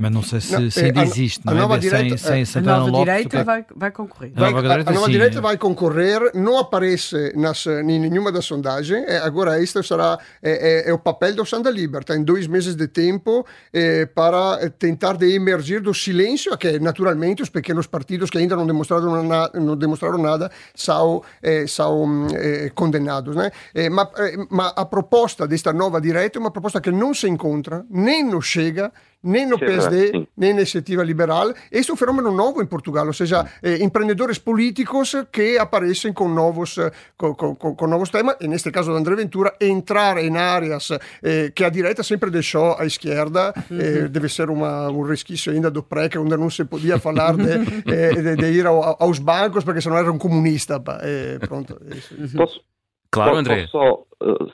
[0.04, 1.78] Mas não sei se, não, se ainda a, existe, a não nova é?
[1.78, 4.34] Direita, sem, sem a nova Lopes, direita vai, vai concorrer.
[4.36, 8.44] Vai, a nova direita, a nova direita vai concorrer, não aparece nas, em nenhuma das
[8.44, 9.02] sondagens.
[9.24, 12.04] Agora, este será é, é, é o papel do Santa Liber.
[12.04, 17.48] Tem dois meses de tempo é, para tentar de emergir do silêncio, que naturalmente os
[17.48, 23.38] pequenos partidos que ainda não demonstraram, na, não demonstraram nada são, é, são é, condenados.
[23.38, 23.52] Né?
[23.90, 24.10] mas,
[24.50, 28.42] mas a proposta desta nova direita é uma proposta que não se encontra, nem não
[28.42, 28.92] chega
[29.24, 30.28] nem no PSD, sim.
[30.36, 31.54] nem na Iniciativa Liberal.
[31.72, 36.28] Este é um fenômeno novo em Portugal, ou seja, eh, empreendedores políticos que aparecem com
[36.28, 36.78] novos,
[37.18, 40.92] com, com, com, novos temas, e neste caso de André Ventura, entrar em áreas
[41.24, 45.72] eh, que a direita sempre deixou à esquerda, eh, deve ser uma, um resquício ainda
[45.72, 47.52] do PREC, onde não se podia falar de,
[47.92, 50.82] eh, de, de ir ao, aos bancos, porque senão era um comunista.
[51.02, 51.80] Eh, pronto.
[52.36, 52.62] Posso?
[53.12, 53.68] Claro, André.
[53.68, 54.04] Só,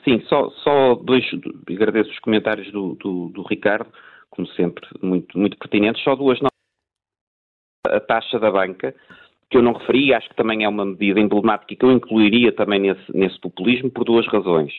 [0.04, 1.24] sim, só, só dois.
[1.68, 3.88] Agradeço os comentários do, do, do Ricardo
[4.30, 6.02] como sempre, muito, muito pertinentes.
[6.02, 6.50] Só duas notas.
[7.86, 8.94] A taxa da banca,
[9.50, 12.80] que eu não referi, acho que também é uma medida emblemática que eu incluiria também
[12.80, 14.72] nesse, nesse populismo, por duas razões.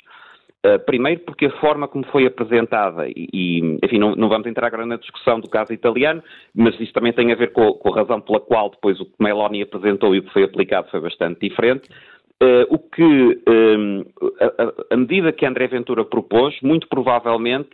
[0.63, 4.67] Uh, primeiro, porque a forma como foi apresentada, e, e enfim, não, não, vamos entrar
[4.67, 6.21] agora na discussão do caso italiano,
[6.53, 9.15] mas isso também tem a ver com, com, a razão pela qual depois o que
[9.19, 11.89] Meloni apresentou e o que foi aplicado foi bastante diferente.
[12.41, 14.05] Uh, o que um,
[14.39, 17.69] a, a, medida que André Ventura propôs, muito provavelmente,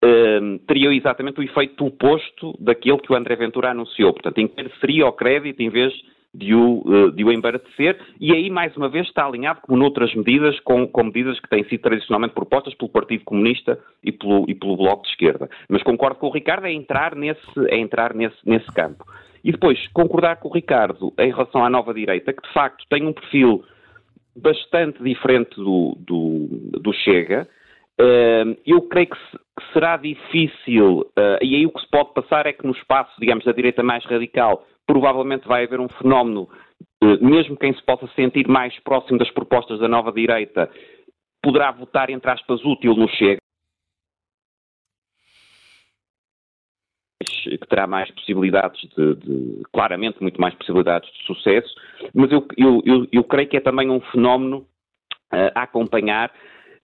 [0.00, 4.12] Ehm, teria exatamente o efeito oposto daquele que o André Ventura anunciou.
[4.12, 5.92] Portanto, encareceria o crédito em vez
[6.32, 10.14] de o, uh, de o embaratecer, e aí, mais uma vez, está alinhado, como noutras
[10.14, 14.54] medidas, com, com, medidas que têm sido tradicionalmente propostas pelo Partido Comunista e pelo, e
[14.54, 15.48] pelo Bloco de Esquerda.
[15.68, 19.04] Mas concordo com o Ricardo, é entrar nesse, é entrar nesse, nesse campo.
[19.42, 23.04] E depois, concordar com o Ricardo em relação à nova direita, que de facto tem
[23.06, 23.64] um perfil
[24.36, 26.48] bastante diferente do, do,
[26.78, 27.48] do Chega,
[28.64, 32.46] eu creio que, se, que será difícil, uh, e aí o que se pode passar
[32.46, 36.48] é que no espaço, digamos, da direita mais radical, provavelmente vai haver um fenómeno,
[37.02, 40.70] uh, mesmo quem se possa sentir mais próximo das propostas da nova direita,
[41.42, 43.38] poderá votar, entre aspas, útil no Chega.
[47.44, 51.74] que terá mais possibilidades de, de, claramente muito mais possibilidades de sucesso,
[52.14, 54.58] mas eu, eu, eu, eu creio que é também um fenómeno
[55.32, 56.30] uh, a acompanhar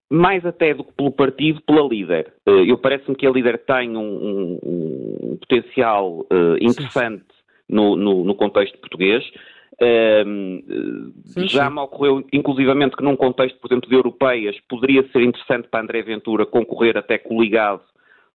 [0.09, 2.33] mais até do que pelo partido, pela líder.
[2.45, 7.45] Eh, eu parece-me que a líder tem um, um, um potencial uh, interessante sim, sim.
[7.67, 9.23] No, no, no, contexto português.
[9.81, 15.21] Uh, sim, já me ocorreu, inclusivamente, que num contexto, por exemplo, de europeias, poderia ser
[15.23, 17.81] interessante para André Ventura concorrer até coligado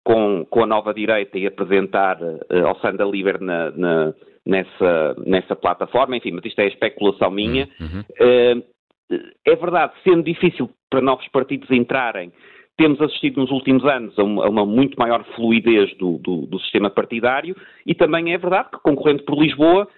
[0.05, 4.15] com, com a nova direita e apresentar uh, ao Sandra Liber na, na,
[4.47, 6.17] nessa, nessa plataforma.
[6.17, 7.69] Enfim, mas isto é especulação minha.
[7.81, 8.01] Uhum.
[8.01, 8.76] Uh,
[9.11, 12.33] é verdade, sendo difícil para novos partidos entrarem,
[12.77, 16.61] temos assistido nos últimos anos a uma, a uma muito maior fluidez do, do, do,
[16.61, 17.57] sistema partidário
[17.87, 19.89] e também é verdade que, concorrendo por Lisboa,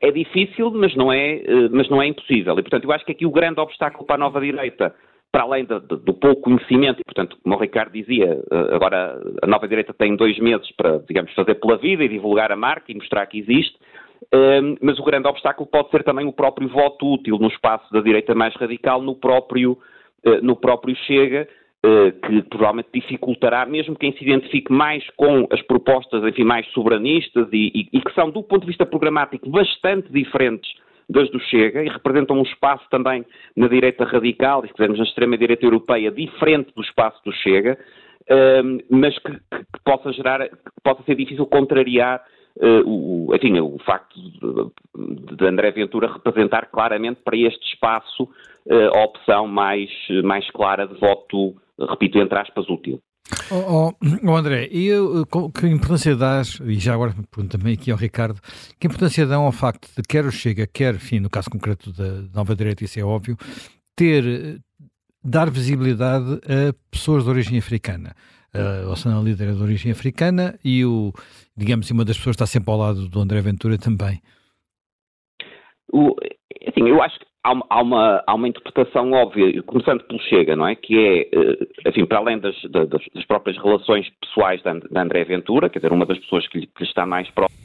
[0.00, 2.58] é difícil, mas não é, mas não é impossível.
[2.58, 4.94] E, portanto, eu acho que aqui o grande obstáculo para a nova direita
[5.30, 8.38] para além do, do, pouco conhecimento, e portanto, como o Ricardo dizia,
[8.70, 12.56] agora a nova direita tem dois meses para, digamos, fazer pela vida e divulgar a
[12.56, 13.74] marca e mostrar que existe,
[14.80, 18.34] mas o grande obstáculo pode ser também o próprio voto útil no espaço da direita
[18.34, 19.78] mais radical, no próprio,
[20.42, 21.48] no próprio Chega,
[21.84, 27.48] eh, que provavelmente dificultará, mesmo quem se identifique mais com as propostas, enfim, mais soberanistas
[27.52, 30.70] e, e, e, que são, do ponto de vista programático, bastante diferentes
[31.10, 33.26] das do Chega e representam um espaço também
[33.56, 37.76] na direita radical, e se quisermos na extrema-direita europeia, diferente do espaço do Chega,
[38.88, 42.22] mas que, que, possa gerar, que possa ser difícil contrariar
[42.56, 48.96] Uh, o, enfim, o facto de, de, André Ventura representar claramente para este espaço uh,
[48.96, 49.90] a opção mais,
[50.22, 53.00] mais clara de voto repito, entre aspas, útil.
[53.50, 53.94] Oh, oh,
[54.30, 58.40] oh André, eu, que importância dás, e já agora pergunto também aqui ao Ricardo,
[58.78, 62.22] que importância dão ao facto de quer o Chega, quer, enfim, no caso concreto da
[62.34, 63.36] Nova Direita, isso é óbvio,
[63.96, 64.60] ter,
[65.24, 68.14] dar visibilidade a pessoas de origem africana?
[68.54, 71.12] Uh, o Sana Líder é de origem africana e o,
[71.56, 74.20] digamos, uma das pessoas está sempre ao lado do André Ventura também.
[75.90, 76.14] O,
[76.66, 80.66] assim, eu acho que há, há, uma, há uma interpretação óbvia, começando pelo Chega, não
[80.66, 80.74] é?
[80.74, 85.70] Que é, eh, enfim, para além das, das, das próprias relações pessoais da, André Ventura,
[85.70, 87.58] quer dizer, uma das pessoas que lhe, que lhe está mais próxima,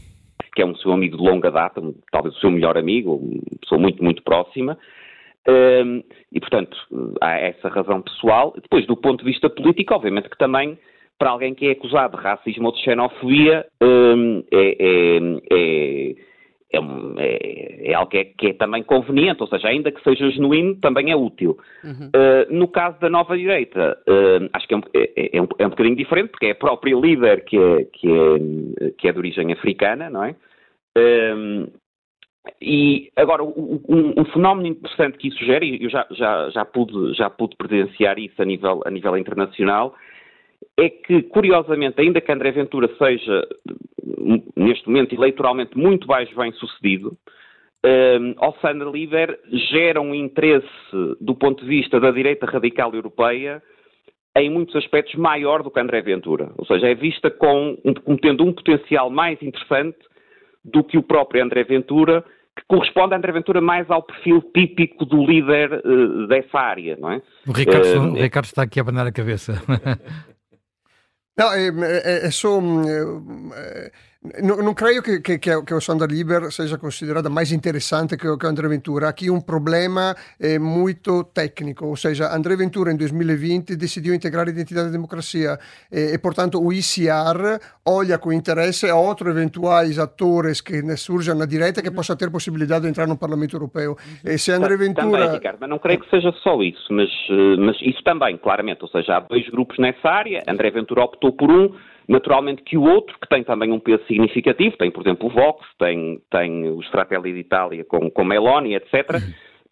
[0.55, 1.81] que é um seu amigo de longa data,
[2.11, 4.77] talvez o seu melhor amigo, uma pessoa muito, muito próxima,
[6.31, 6.77] e, portanto,
[7.21, 8.53] há essa razão pessoal.
[8.55, 10.77] Depois, do ponto de vista político, obviamente que também,
[11.17, 15.17] para alguém que é acusado de racismo ou de xenofobia, um, é, é,
[15.51, 16.15] é
[16.69, 20.29] é, é, é, algo que é, que é, também conveniente, ou seja, ainda que seja
[20.31, 21.57] genuíno, também é útil.
[21.83, 22.07] Uhum.
[22.07, 25.65] Uh, no caso da nova direita, uh, acho que é um, é, é um, é
[25.65, 29.17] um bocadinho diferente, porque é a própria líder que é, que é, que é de
[29.17, 30.35] origem africana, não é?
[30.97, 31.71] Uh,
[32.61, 33.81] e agora, um,
[34.17, 38.17] um, fenómeno interessante que isso gera, e eu já, já, já, pude, já pude presenciar
[38.19, 39.95] isso a nível, a nível internacional,
[40.77, 43.47] é que, curiosamente, ainda que André Ventura seja,
[44.55, 47.17] neste momento, eleitoralmente muito mais bem sucedido,
[47.85, 49.39] um, Alessandra Liber
[49.71, 50.67] gera um interesse,
[51.21, 53.61] do ponto de vista da direita radical europeia,
[54.35, 56.51] em muitos aspectos maior do que André Ventura.
[56.57, 59.97] Ou seja, é vista com, como tendo um potencial mais interessante
[60.63, 62.23] do que o próprio André Ventura,
[62.57, 67.11] que corresponde a André Ventura mais ao perfil típico do líder uh, dessa área, não
[67.11, 67.21] é?
[67.47, 69.53] O Ricardo, uh, o Ricardo está aqui a abanar a cabeça.
[71.39, 72.59] No, è, è, è só,
[74.41, 78.67] non credo che, che, che, che Osanda Liber sia considerata mais interessante che, che André
[78.67, 79.07] Ventura.
[79.07, 84.49] Aqui um problema é muito técnico, ou seja, André Ventura em 2020 decidiu integrar a
[84.49, 85.57] identidade da democracia
[85.91, 91.37] e, e portanto o ICR olha com interesse a outros eventuais atores que ne surjam
[91.37, 93.95] na direita que possa ter possibilidade de entrar no Parlamento Europeu.
[94.23, 95.05] E se André Ventura...
[95.05, 98.81] Também, Ricardo, mas não creio que seja só isso, mas, eh, mas isso também, claramente,
[98.81, 101.73] ou seja, há dois grupos nessa área, André Ventura optou por um,
[102.07, 105.65] Naturalmente que o outro, que tem também um peso significativo, tem, por exemplo, o Vox,
[105.77, 109.21] tem, tem os Fratelli d'Italia com, com Meloni, etc.,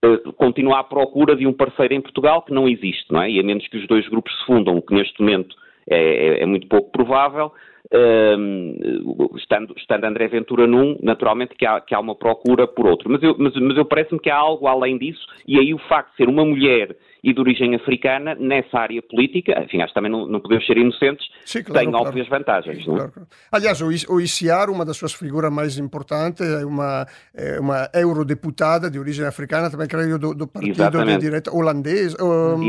[0.03, 3.31] uh, continua à procura de um parceiro em Portugal que não existe, não é?
[3.31, 5.55] E a menos que os dois grupos se fundam, o que neste momento
[5.89, 7.53] é, é, é muito pouco provável,
[7.93, 13.09] uh, estando, estando André Ventura num, naturalmente que há, que há uma procura por outro.
[13.09, 16.11] Mas eu, mas, mas eu parece-me que há algo além disso, e aí o facto
[16.11, 20.11] de ser uma mulher e de origem africana nessa área política, enfim, acho que também
[20.11, 22.07] não, não podemos ser inocentes, Sim, claro, tem claro.
[22.07, 22.77] óbvias vantagens.
[22.77, 23.27] Sim, claro, claro.
[23.51, 28.99] Aliás, o ICR, uma das suas figuras mais importantes, é uma, é uma eurodeputada de
[28.99, 31.17] origem africana, também creio do, do partido Exatamente.
[31.17, 32.59] de direita holandês, ou,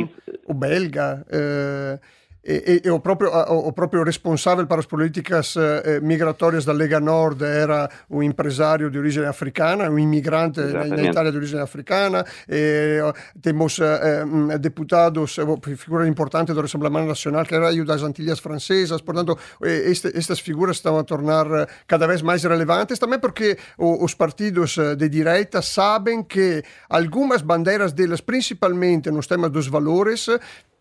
[0.47, 1.25] ou belga.
[1.31, 1.99] Eh,
[2.47, 7.45] e, e o, proprio, o, proprio, responsabile para as políticas eh, migratórias da Lega Nord
[7.45, 12.25] era um empresário de origem africana, um imigrante na, na Itália de origem africana.
[12.49, 13.01] E,
[13.43, 15.37] temos eh, deputados,
[15.77, 19.01] figuras importantes do Rassemblement Nacional, que era das Antilhas Francesas.
[19.01, 21.47] Portanto, este, estas figuras estão a tornar
[21.89, 28.21] cada vez mais relevantes, também porque os partidos de direita sabem que algumas bandeiras deles,
[28.21, 30.29] principalmente nos temas dos valores,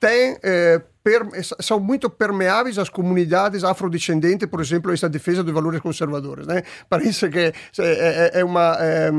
[0.06, 1.24] tem, eh, per,
[1.60, 6.46] são muito permeáveis às comunidades afrodescendentes, por exemplo, essa defesa dos valores conservadores.
[6.46, 6.62] Né?
[6.88, 9.10] Parece que é, é, uma, é,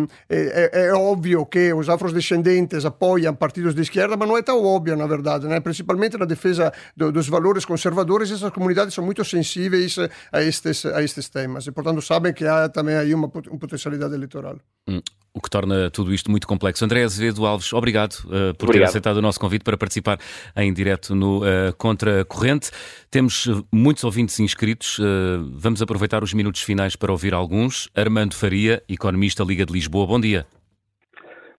[0.73, 5.09] é, óbvio que os afrodescendentes apoiam partidos de esquerda, mas não é tão óbvio, na
[5.09, 5.49] verdade.
[5.49, 5.59] Né?
[5.59, 9.97] Principalmente na defesa do, dos valores conservadores, essas comunidades são muito sensíveis
[10.31, 14.15] a estes, a estes temas e, portanto, sabem que há também aí uma, uma potencialidade
[14.15, 14.57] eleitoral.
[14.89, 15.03] Hum.
[15.37, 16.83] O que torna tudo isto muito complexo.
[16.83, 18.73] André Azevedo Alves, obrigado uh, por obrigado.
[18.73, 20.17] ter aceitado o nosso convite para participar
[20.57, 22.71] em direto no uh, Contra Corrente.
[23.11, 24.99] Temos muitos ouvintes inscritos.
[24.99, 27.91] Uh, vamos aproveitar os minutos finais para ouvir alguns.
[27.95, 30.07] Armando Faria, economista Liga de Lisboa.
[30.07, 30.47] Bom dia.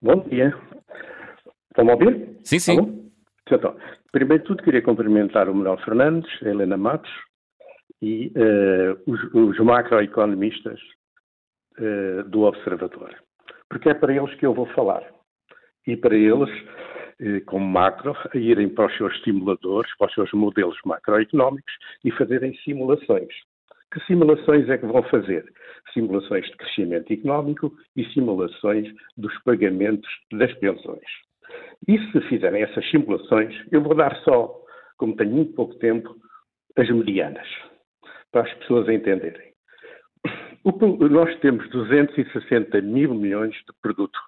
[0.01, 0.57] Bom dia.
[1.69, 2.35] Estão a ouvir?
[2.43, 2.77] Sim, sim.
[3.45, 3.77] Tá então,
[4.11, 7.11] primeiro de tudo, queria cumprimentar o Manuel Fernandes, a Helena Matos
[8.01, 8.33] e
[9.05, 10.79] os, os macroeconomistas
[12.27, 13.26] do Observador
[13.69, 15.03] porque é para eles que eu vou falar.
[15.85, 16.49] E para eles,
[17.19, 21.73] eh, como macro, a irem para os seus simuladores, para os seus modelos macroeconómicos
[22.03, 23.33] e fazerem simulações.
[23.93, 25.45] Que simulações é que vão fazer?
[25.93, 31.07] Simulações de crescimento económico e simulações dos pagamentos das pensões.
[31.87, 34.53] E se fizerem essas simulações, eu vou dar só,
[34.97, 36.13] como tenho muito pouco tempo,
[36.75, 37.47] as medianas,
[38.31, 39.46] para as pessoas entenderem.
[41.09, 44.19] Nós temos 260 mil milhões de produto.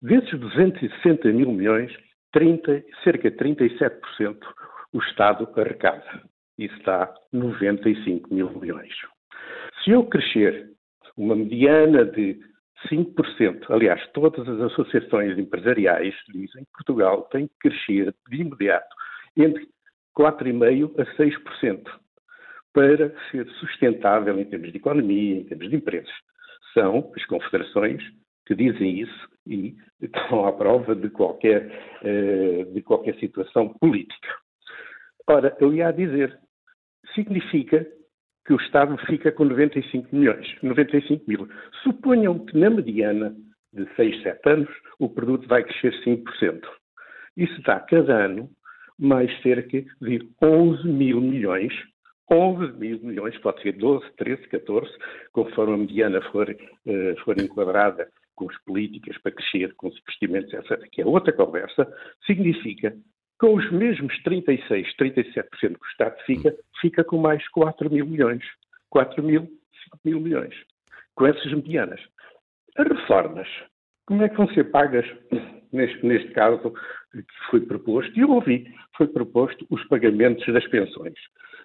[0.00, 1.92] Desses 260 mil milhões,
[2.32, 4.38] 30, cerca de 37%
[4.94, 6.22] o Estado arrecada.
[6.56, 8.94] Isso está 95 mil milhões.
[9.84, 10.70] Se eu crescer
[11.14, 12.40] uma mediana de
[12.90, 18.96] 5%, aliás, todas as associações empresariais dizem que Portugal tem que crescer de imediato
[19.36, 19.68] entre
[20.16, 22.07] 4,5% a 6%
[22.78, 26.12] para ser sustentável em termos de economia, em termos de empresas.
[26.72, 28.00] São as confederações
[28.46, 31.72] que dizem isso e estão à prova de qualquer,
[32.04, 34.28] eh, de qualquer situação política.
[35.28, 36.38] Ora, eu ia dizer,
[37.16, 37.84] significa
[38.46, 41.48] que o Estado fica com 95 milhões, 95 mil.
[41.82, 43.34] Suponham que na mediana
[43.72, 46.60] de 6, 7 anos o produto vai crescer 5%.
[47.36, 48.48] Isso dá cada ano
[48.96, 51.72] mais cerca de 11 mil milhões
[52.30, 54.90] 11 mil milhões, pode ser 12, 13, 14,
[55.32, 60.52] conforme a mediana for, uh, for enquadrada com as políticas para crescer, com os investimentos,
[60.52, 61.92] etc., que é outra conversa,
[62.24, 62.94] significa
[63.38, 68.42] com os mesmos 36, 37% que o Estado fica, fica com mais 4 mil milhões.
[68.90, 70.54] 4 mil, 5 mil milhões.
[71.14, 72.00] Com essas medianas.
[72.76, 73.48] As reformas,
[74.06, 75.06] como é que vão ser pagas
[75.72, 76.72] neste, neste caso
[77.12, 78.16] que foi proposto?
[78.16, 81.14] E eu ouvi, foi proposto os pagamentos das pensões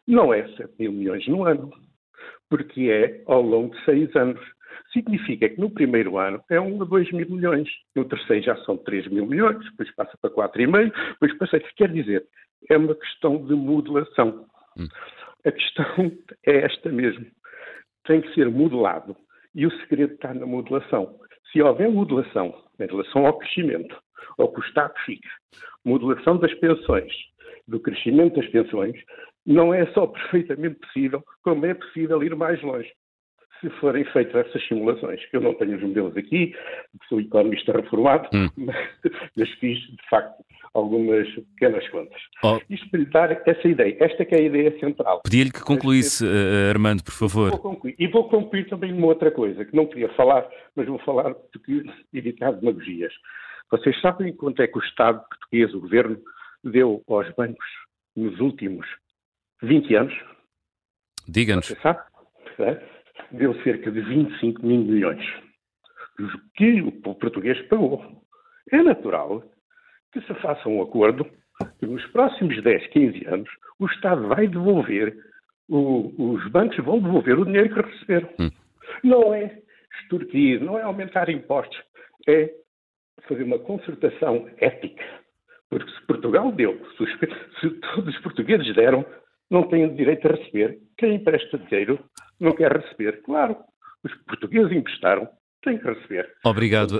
[0.07, 1.71] não é 7 mil milhões no ano,
[2.49, 4.41] porque é ao longo de seis anos.
[4.91, 8.77] Significa que no primeiro ano é 1 a 2 mil milhões, no terceiro já são
[8.77, 11.59] 3 mil milhões, depois passa para 4,5, depois passa.
[11.75, 12.25] Quer dizer,
[12.69, 14.45] é uma questão de modulação.
[14.77, 14.87] Hum.
[15.45, 15.85] A questão
[16.45, 17.25] é esta mesmo.
[18.05, 19.15] Tem que ser modelado.
[19.55, 21.19] E o segredo está na modulação.
[21.51, 23.95] Se houver modulação em relação ao crescimento,
[24.37, 25.29] ao que o Estado fica,
[25.85, 27.13] modulação das pensões,
[27.67, 28.95] do crescimento das pensões,
[29.45, 32.89] não é só perfeitamente possível, como é possível ir mais longe.
[33.61, 36.53] Se forem feitas essas simulações, eu não tenho os modelos aqui,
[37.07, 38.49] sou economista reformado, hum.
[39.37, 40.43] mas, fiz, de facto,
[40.73, 42.21] algumas pequenas contas.
[42.43, 42.59] Oh.
[42.69, 43.95] Isto para lhe dar essa ideia.
[44.01, 45.21] Esta é a ideia central.
[45.23, 47.51] Pedia-lhe que concluísse, uh, Armando, por favor.
[47.51, 47.95] Vou concluir.
[47.97, 50.45] E vou concluir também uma outra coisa, que não queria falar,
[50.75, 51.83] mas vou falar porque
[52.13, 53.13] evitar demagogias.
[53.71, 56.17] Vocês sabem quanto é que o Estado português, o Governo,
[56.63, 57.65] deu aos bancos
[58.15, 58.85] nos últimos
[59.63, 60.13] 20 anos.
[61.27, 61.67] Diga-nos.
[61.67, 61.99] Você sabe?
[62.59, 62.81] É?
[63.31, 65.25] Deu cerca de 25 mil milhões.
[66.55, 68.21] Que o português pagou.
[68.71, 69.43] É natural
[70.11, 71.25] que se faça um acordo
[71.79, 73.49] que nos próximos 10, 15 anos
[73.79, 75.15] o Estado vai devolver,
[75.69, 78.29] o, os bancos vão devolver o dinheiro que receberam.
[78.39, 78.51] Hum.
[79.03, 79.59] Não é
[80.01, 81.77] extorquir, não é aumentar impostos,
[82.27, 82.53] é
[83.27, 85.03] fazer uma concertação ética.
[85.69, 87.11] Porque se Portugal deu, se, os,
[87.59, 89.05] se todos os portugueses deram,
[89.49, 90.79] não têm direito a receber.
[90.97, 91.99] Quem empresta dinheiro
[92.39, 93.21] não quer receber.
[93.23, 93.57] Claro,
[94.03, 95.27] os portugueses emprestaram,
[95.63, 96.31] têm que receber.
[96.43, 96.99] Obrigado.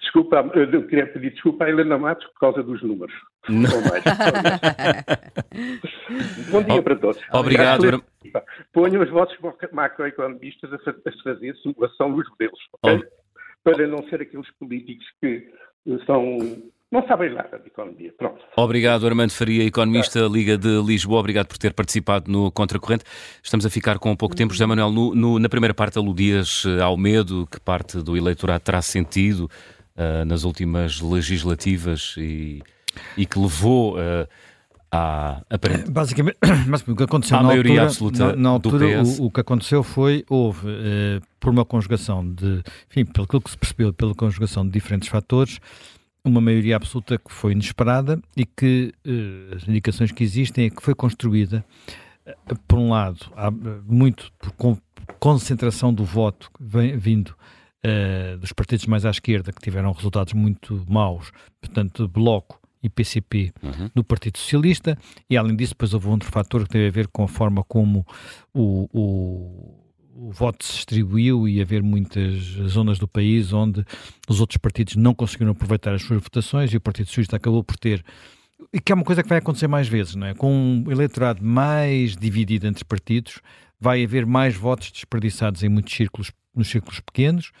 [0.00, 3.14] Desculpa, eu queria pedir desculpa à Helena Matos por causa dos números.
[3.48, 3.82] Não.
[3.82, 4.04] Mais,
[6.50, 7.20] Bom dia para todos.
[7.32, 8.02] Obrigado.
[8.72, 9.36] Ponham os vossos
[9.72, 10.78] macroeconomistas a
[11.22, 13.02] fazer simulação dos modelos, okay?
[13.64, 15.52] para não ser aqueles políticos que
[16.06, 16.38] são
[16.90, 18.12] não sabem nada de economia.
[18.16, 18.40] Pronto.
[18.56, 21.20] Obrigado, Armando Faria, economista Liga de Lisboa.
[21.20, 23.04] Obrigado por ter participado no Contracorrente.
[23.42, 24.52] Estamos a ficar com pouco tempo.
[24.52, 28.62] José Manuel, no, no, na primeira parte aludias eh, ao medo que parte do eleitorado
[28.62, 29.50] terá sentido
[29.96, 32.62] uh, nas últimas legislativas e,
[33.16, 34.28] e que levou uh,
[34.90, 35.90] à aparente...
[35.90, 36.38] Basicamente,
[36.86, 39.18] o que aconteceu à na maioria altura, absoluta na, na altura, do PS.
[39.18, 43.58] O, o, que aconteceu foi, houve, uh, por uma conjugação de, enfim, pelo que se
[43.58, 45.58] percebeu, pela conjugação de diferentes fatores,
[46.28, 50.82] uma maioria absoluta que foi inesperada e que uh, as indicações que existem é que
[50.82, 51.64] foi construída,
[52.26, 54.78] uh, por um lado, há, muito por
[55.18, 57.34] concentração do voto vem, vindo
[58.40, 61.30] dos partidos mais à esquerda que tiveram resultados muito maus,
[61.60, 63.90] portanto, Bloco e PCP uhum.
[63.94, 64.98] do Partido Socialista,
[65.30, 68.04] e além disso, depois houve outro fator que teve a ver com a forma como
[68.52, 69.85] o, o
[70.18, 72.34] o voto se distribuiu e haver muitas
[72.68, 73.84] zonas do país onde
[74.28, 77.76] os outros partidos não conseguiram aproveitar as suas votações e o Partido Socialista acabou por
[77.76, 78.02] ter
[78.72, 80.34] e que é uma coisa que vai acontecer mais vezes, não é?
[80.34, 83.40] Com um eleitorado mais dividido entre partidos,
[83.78, 87.52] vai haver mais votos desperdiçados em muitos círculos, nos círculos pequenos,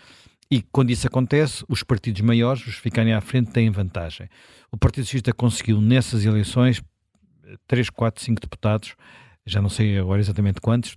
[0.50, 4.28] e quando isso acontece, os partidos maiores, os ficarem à frente, têm vantagem.
[4.72, 6.82] O Partido Socialista conseguiu nessas eleições
[7.66, 8.94] 3, 4, 5 deputados,
[9.44, 10.96] já não sei agora exatamente quantos,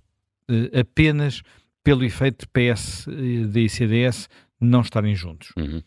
[0.78, 1.42] apenas
[1.82, 4.28] pelo efeito de PS e CDS
[4.60, 5.52] não estarem juntos.
[5.56, 5.82] Uhum.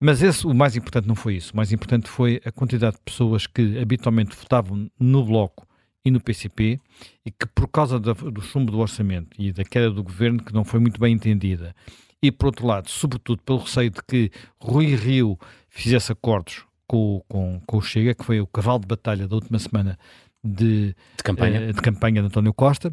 [0.00, 1.52] Mas esse, o mais importante não foi isso.
[1.54, 5.66] O mais importante foi a quantidade de pessoas que habitualmente votavam no Bloco
[6.04, 6.78] e no PCP
[7.24, 10.52] e que, por causa da, do chumbo do orçamento e da queda do governo, que
[10.52, 11.74] não foi muito bem entendida,
[12.22, 14.30] e por outro lado, sobretudo pelo receio de que
[14.60, 15.38] Rui Rio
[15.68, 19.58] fizesse acordos com, com, com o Chega, que foi o cavalo de batalha da última
[19.58, 19.98] semana
[20.42, 21.70] de, de campanha.
[21.70, 22.92] Uh, de campanha de António Costa,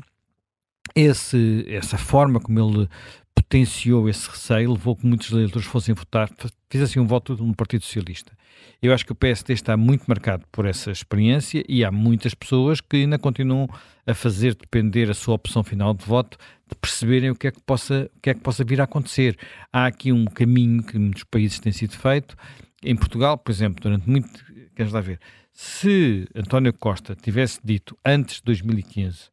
[0.96, 2.90] esse, essa forma como ele
[3.52, 6.30] potenciou esse receio levou que muitos eleitores fossem votar,
[6.70, 8.32] fizessem um voto no Partido Socialista.
[8.82, 12.80] Eu acho que o PSD está muito marcado por essa experiência e há muitas pessoas
[12.80, 13.68] que ainda continuam
[14.08, 16.38] a fazer depender a sua opção final de voto
[16.70, 19.38] de perceberem o que é que possa, o que é que possa vir a acontecer.
[19.72, 22.36] Há aqui um caminho que muitos países têm sido feito.
[22.84, 24.46] Em Portugal, por exemplo, durante muito.
[24.76, 25.20] Queres lá ver?
[25.52, 29.31] Se António Costa tivesse dito antes de 2015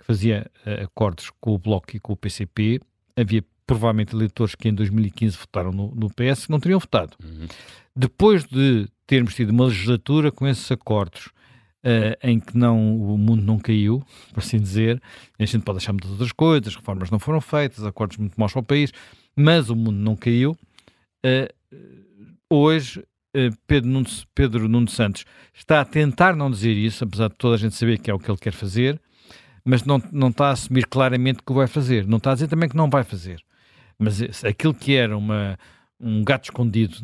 [0.00, 2.80] que fazia uh, acordos com o Bloco e com o PCP,
[3.16, 7.16] havia provavelmente eleitores que em 2015 votaram no, no PS que não teriam votado.
[7.22, 7.46] Uhum.
[7.94, 11.26] Depois de termos tido uma legislatura com esses acordos
[11.84, 14.02] uh, em que não, o mundo não caiu,
[14.32, 15.00] por assim dizer,
[15.38, 18.60] a gente pode achar muitas outras coisas, reformas não foram feitas, acordos muito maus para
[18.60, 18.92] o país,
[19.36, 20.56] mas o mundo não caiu.
[21.24, 21.52] Uh,
[22.50, 23.04] hoje
[23.66, 25.24] Pedro Nuno, Pedro Nuno Santos
[25.54, 28.18] está a tentar não dizer isso, apesar de toda a gente saber que é o
[28.18, 29.00] que ele quer fazer,
[29.70, 32.04] mas não, não está a assumir claramente que o vai fazer.
[32.04, 33.40] Não está a dizer também que não vai fazer.
[33.96, 35.56] Mas aquilo que era uma,
[36.00, 36.96] um gato escondido,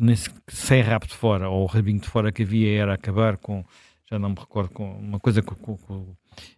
[0.49, 3.63] sem rabo de fora, ou o rabinho de fora que havia, era acabar com,
[4.11, 6.15] já não me recordo, com uma coisa com, com, com,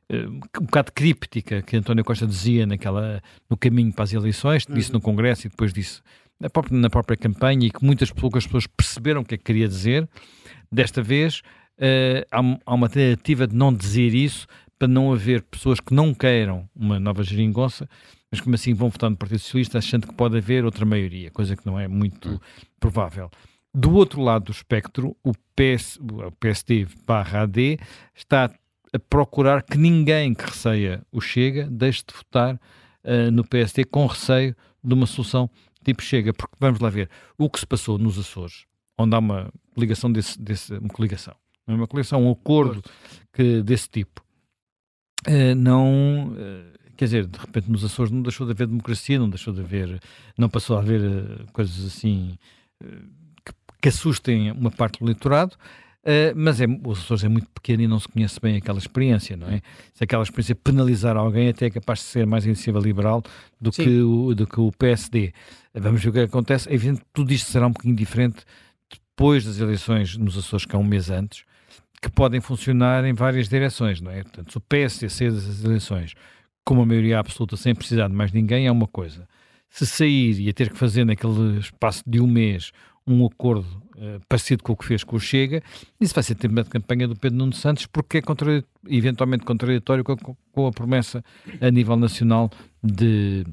[0.10, 4.90] eh, um bocado críptica que António Costa dizia naquela, no caminho para as eleições, disse
[4.90, 4.96] uhum.
[4.96, 6.02] no Congresso e depois disse
[6.40, 9.44] na própria, na própria campanha e que muitas poucas pessoas perceberam o que é que
[9.44, 10.10] queria dizer.
[10.72, 11.44] Desta vez
[11.78, 14.48] uh, há, há, uma tentativa de não dizer isso
[14.80, 17.88] para não haver pessoas que não queiram uma nova geringonça,
[18.32, 21.56] mas como assim vão votar no Partido Socialista achando que pode haver outra maioria, coisa
[21.56, 22.40] que não é muito hum.
[22.80, 23.30] provável.
[23.74, 27.78] Do outro lado do espectro, o, PS, o PSD barra AD
[28.16, 28.50] está
[28.92, 34.08] a procurar que ninguém que receia o Chega deixe de votar uh, no PSD com
[34.08, 35.50] receio de uma solução
[35.84, 38.66] tipo Chega, porque vamos lá ver o que se passou nos Açores,
[38.98, 41.36] onde há uma ligação desse, desse uma coligação,
[41.68, 42.82] não é uma coligação, um acordo
[43.34, 44.24] que, desse tipo
[45.28, 46.30] uh, não.
[46.30, 49.62] Uh, quer dizer, de repente nos Açores não deixou de haver democracia, não deixou de
[49.62, 50.00] haver.
[50.38, 52.38] Não passou a haver uh, coisas assim
[53.46, 55.56] que, que, assustem uma parte do eleitorado.
[56.36, 59.48] Mas é, os Açores é muito pequeno e não se conhece bem aquela experiência, não
[59.48, 59.62] é?
[59.94, 63.22] Se aquela experiência penalizar alguém até é capaz de ser mais iniciativa liberal
[63.62, 65.34] do que, o, do que o PSD.
[65.76, 66.68] Vamos ver o que acontece.
[66.68, 68.44] É evidente que tudo isto será um bocadinho diferente
[68.90, 71.44] depois das eleições nos Açores, que é um mês antes
[72.02, 74.24] que podem funcionar em várias direções, não é?
[74.24, 76.14] Portanto, se o PSD sair das eleições
[76.64, 79.28] com uma maioria absoluta sem precisar de mais ninguém é uma coisa.
[79.70, 82.72] Se sair e a ter que fazer naquele espaço de um mês
[83.06, 83.66] um acordo
[83.96, 85.64] uh, parecido com o que fez com o Chega,
[86.00, 88.22] isso vai ser tema de campanha do Pedro Nuno Santos porque é
[88.88, 90.18] eventualmente contraditório com a,
[90.52, 91.24] com a promessa
[91.60, 92.52] a nível nacional
[92.84, 93.46] de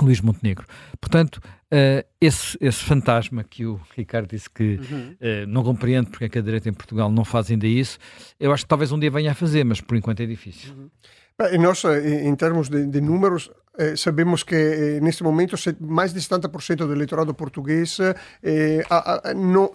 [0.00, 0.66] Luís Montenegro.
[1.00, 5.16] Portanto, uh, esse, esse fantasma que o Ricardo disse que uhum.
[5.20, 7.98] uh, não compreende porque é que a direita em Portugal não faz ainda isso,
[8.38, 10.72] eu acho que talvez um dia venha a fazer, mas por enquanto é difícil.
[10.72, 10.90] Uhum.
[11.38, 16.20] Beh, nós, em termos de, de números, eh, sabemos que eh, neste momento mais de
[16.20, 17.98] 70% do eleitorado português
[18.42, 19.70] eh, a, a, no,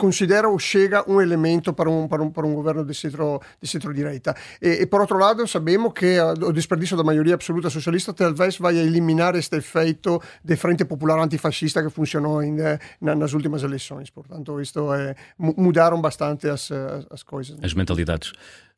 [0.00, 4.34] considera o Chega um elemento para um, para um, para um governo de centro-direita.
[4.62, 8.76] E, e, por outro lado, sabemos que o desperdício da maioria absoluta socialista talvez vai
[8.78, 12.56] eliminar este efeito de frente popular antifascista que funcionou in,
[13.00, 14.08] na, nas últimas eleições.
[14.08, 17.58] Portanto, isto é, mudaram bastante as, as, as coisas.
[17.62, 18.32] As mentalidades.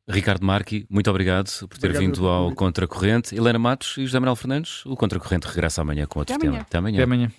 [0.08, 3.36] Ricardo Marchi, muito obrigado por ter obrigado vindo ao Contracorrente.
[3.36, 6.58] Helena Matos e José Manuel Fernandes, o Contracorrente regressa amanhã com outro Até tema.
[6.58, 6.96] Até amanhã.
[6.96, 7.32] Até amanhã.